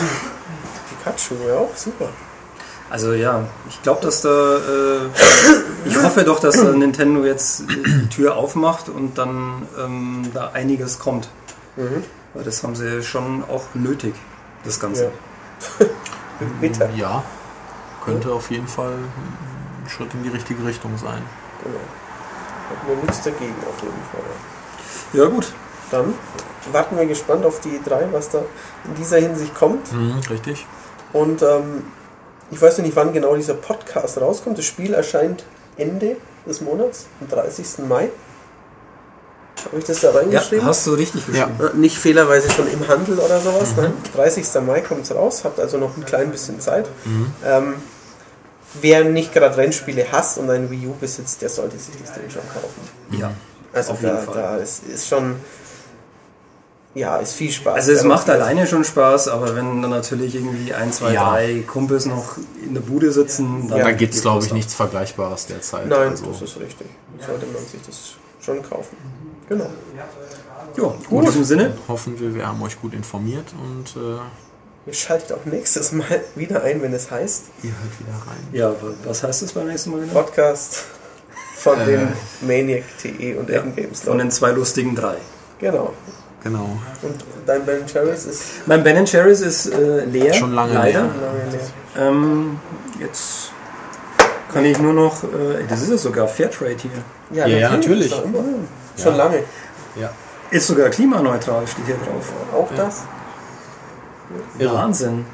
Pikachu 0.90 1.40
wäre 1.46 1.60
auch 1.60 1.76
super. 1.76 2.10
Also 2.90 3.14
ja, 3.14 3.44
ich 3.68 3.82
glaube, 3.84 4.02
dass 4.02 4.22
da, 4.22 4.30
äh, 4.30 5.10
ich 5.86 6.02
hoffe 6.02 6.24
doch, 6.24 6.40
dass 6.40 6.56
da 6.56 6.72
Nintendo 6.72 7.26
jetzt 7.26 7.64
die 7.70 8.08
Tür 8.08 8.38
aufmacht 8.38 8.88
und 8.88 9.18
dann 9.18 9.68
ähm, 9.78 10.30
da 10.34 10.52
einiges 10.52 10.98
kommt. 10.98 11.28
Mhm. 11.76 12.04
Weil 12.34 12.44
das 12.44 12.64
haben 12.64 12.76
sie 12.76 13.04
schon 13.04 13.44
auch 13.44 13.64
nötig, 13.74 14.14
das 14.64 14.80
Ganze. 14.80 15.12
Ja. 15.80 15.86
Bitter. 16.62 16.90
ja. 16.96 17.24
Könnte 18.06 18.32
auf 18.32 18.52
jeden 18.52 18.68
Fall 18.68 18.94
ein 19.88 19.90
Schritt 19.90 20.14
in 20.14 20.24
die 20.24 20.30
richtige 20.30 20.64
Richtung 20.66 20.98
sein. 20.98 21.22
Genau. 21.64 21.80
Hat 22.70 22.88
mir 22.88 23.02
nichts 23.02 23.24
dagegen 23.24 23.56
auf 23.68 23.82
jeden 23.82 24.04
Fall. 24.12 24.22
Ja 25.14 25.26
gut, 25.30 25.54
Dann 25.90 26.14
warten 26.74 26.98
wir 26.98 27.06
gespannt 27.06 27.46
auf 27.46 27.62
die 27.62 27.80
drei, 27.84 28.08
was 28.12 28.30
da 28.30 28.40
in 28.86 28.96
dieser 28.96 29.18
Hinsicht 29.18 29.56
kommt. 29.56 29.92
Mhm, 29.94 30.20
richtig. 30.30 30.66
Und 31.14 31.42
ähm, 31.42 31.84
ich 32.52 32.62
weiß 32.62 32.78
noch 32.78 32.86
nicht, 32.86 32.96
wann 32.98 33.14
genau 33.14 33.36
dieser 33.36 33.54
Podcast 33.54 34.20
rauskommt. 34.20 34.58
Das 34.58 34.66
Spiel 34.66 34.94
erscheint 34.94 35.46
Ende 35.78 36.18
des 36.46 36.60
Monats, 36.60 37.08
am 37.22 37.30
30. 37.30 37.88
Mai. 37.88 38.10
Habe 39.66 39.78
ich 39.80 39.86
das 39.86 40.02
da 40.02 40.12
ja, 40.12 40.18
reingeschrieben? 40.20 40.66
hast 40.66 40.86
du 40.88 40.94
richtig 40.94 41.24
Ja. 41.34 41.46
geschrieben. 41.46 41.76
Äh, 41.76 41.78
Nicht 41.80 41.98
fehlerweise 41.98 42.50
schon 42.52 42.68
im 42.70 42.86
Handel 42.88 43.18
oder 43.20 43.40
sowas. 43.40 43.74
Nein, 43.78 43.94
30. 44.14 44.46
Mai 44.66 44.82
kommt 44.82 45.04
es 45.04 45.16
raus, 45.16 45.44
habt 45.46 45.60
also 45.60 45.78
noch 45.78 45.96
ein 45.96 46.06
klein 46.06 46.32
bisschen 46.32 46.60
Zeit. 46.60 46.90
Ähm, 47.46 47.76
wer 48.82 49.04
nicht 49.04 49.34
gerade 49.34 49.58
Rennspiele 49.58 50.06
hasst 50.12 50.38
und 50.38 50.50
ein 50.50 50.70
Wii 50.70 50.88
U 50.88 50.94
besitzt, 51.00 51.42
der 51.42 51.50
sollte 51.50 51.78
sich 51.78 51.96
das 52.02 52.14
Ding 52.14 52.30
schon 52.30 52.42
kaufen. 52.54 52.82
Ja, 53.20 53.32
Also 53.74 53.94
auf 53.94 54.02
jeden 54.02 54.16
da, 54.16 54.22
Fall. 54.22 54.34
da 54.36 54.58
ist, 54.58 54.84
ist 54.84 55.08
schon, 55.08 55.36
ja, 56.96 57.18
ist 57.18 57.34
viel 57.34 57.52
Spaß. 57.52 57.76
Also 57.76 57.92
es 57.92 58.04
macht 58.04 58.30
alleine 58.30 58.66
schon 58.68 58.84
Spaß, 58.84 59.28
aber 59.28 59.56
wenn 59.56 59.82
dann 59.82 59.92
natürlich 59.92 60.36
irgendwie 60.36 60.74
ein, 60.74 60.92
zwei, 60.92 61.14
Ja. 61.14 61.30
drei 61.32 61.64
Kumpels 61.68 62.06
noch 62.06 62.38
in 62.64 62.74
der 62.74 62.82
Bude 62.82 63.12
sitzen, 63.12 63.68
dann 63.68 63.80
Ja. 63.80 63.84
da 63.86 63.92
gibt 63.92 64.14
es, 64.16 64.22
glaube 64.22 64.44
ich, 64.44 64.52
nichts 64.54 64.74
Vergleichbares 64.74 65.46
derzeit. 65.46 65.88
Nein, 65.88 66.10
also, 66.10 66.26
das 66.28 66.42
ist 66.42 66.60
richtig. 66.60 66.88
Sollte 67.26 67.46
man 67.48 67.64
sich 67.66 67.82
das 67.86 68.16
schon 68.42 68.62
kaufen. 68.64 68.98
Genau. 69.50 69.70
Ja, 70.76 70.94
in 71.10 71.22
diesem 71.26 71.44
Sinne, 71.44 71.74
hoffen 71.88 72.20
wir, 72.20 72.36
wir 72.36 72.48
haben 72.48 72.62
euch 72.62 72.80
gut 72.80 72.94
informiert 72.94 73.46
und 73.64 73.96
äh, 74.00 74.20
schaltet 74.92 75.34
auch 75.34 75.46
nächstes 75.46 75.92
Mal 75.92 76.06
wieder 76.36 76.64
ein, 76.64 76.82
wenn 76.82 76.94
es 76.94 77.10
heißt 77.12 77.44
ihr 77.64 77.72
hört 77.72 78.00
wieder 78.00 78.18
rein. 78.28 78.48
ja, 78.52 78.74
was 79.06 79.24
heißt 79.24 79.42
das 79.44 79.54
beim 79.54 79.68
nächsten 79.68 79.92
Mal 79.92 80.02
genau? 80.02 80.14
Podcast 80.14 80.86
von 81.56 81.78
den 81.86 82.08
Maniac.de 82.42 83.36
und 83.36 83.50
Ja, 83.50 83.62
Endgames. 83.62 84.02
von 84.02 84.18
den 84.18 84.32
zwei 84.32 84.52
lustigen 84.52 84.96
drei. 84.96 85.16
Genau. 85.60 85.94
Genau. 86.44 86.78
Und 87.02 87.26
dein 87.48 87.66
Ben 87.66 87.86
Cherries 87.88 88.26
ist 88.26 88.44
Mein 88.68 88.84
Ben 88.84 89.06
Cherries 89.06 89.42
ist 89.42 89.66
äh, 89.74 90.06
leer. 90.06 90.34
Schon 90.34 90.54
lange 90.54 90.74
leider. 90.76 91.02
leer. 91.02 91.10
lange 91.22 91.52
leer. 91.52 92.08
Ähm, 92.08 92.60
jetzt 93.00 93.52
kann 94.54 94.64
ich 94.64 94.78
nur 94.80 94.94
noch, 94.94 95.24
äh, 95.24 95.66
das 95.68 95.82
ist 95.82 95.90
es 95.90 96.04
sogar, 96.04 96.28
Fairtrade 96.28 96.76
hier. 96.78 96.92
Ja, 97.32 97.48
ja, 97.48 97.72
natürlich. 97.72 98.12
immer. 98.24 98.44
Schon 98.96 99.12
Ja. 99.14 99.18
lange. 99.18 99.44
Ja. 100.00 100.12
Ist 100.52 100.68
sogar 100.68 100.90
klimaneutral, 100.90 101.68
steht 101.68 101.88
hier 101.88 101.96
drauf. 101.96 102.32
Auch 102.54 102.70
das? 102.78 103.02
Wahnsinn. 104.60 105.26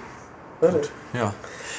Na 0.62 0.70
gut. 0.70 0.90
Ja. 1.14 1.34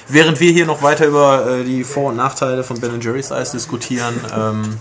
Während 0.08 0.40
wir 0.40 0.52
hier 0.52 0.66
noch 0.66 0.82
weiter 0.82 1.06
über 1.06 1.46
äh, 1.46 1.64
die 1.64 1.84
Vor- 1.84 2.10
und 2.10 2.16
Nachteile 2.16 2.62
von 2.62 2.78
Ben 2.80 3.00
Jerry's 3.00 3.32
Eis 3.32 3.52
diskutieren, 3.52 4.14
ähm, 4.36 4.78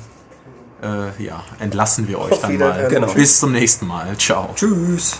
äh, 0.82 1.24
ja, 1.24 1.44
entlassen 1.60 2.08
wir 2.08 2.20
euch 2.20 2.34
Auf 2.34 2.42
dann 2.42 2.58
mal. 2.58 2.88
Genau. 2.90 3.14
Bis 3.14 3.40
zum 3.40 3.54
nächsten 3.54 3.88
Mal. 3.88 4.18
Ciao. 4.18 4.50
Tschüss. 4.56 5.20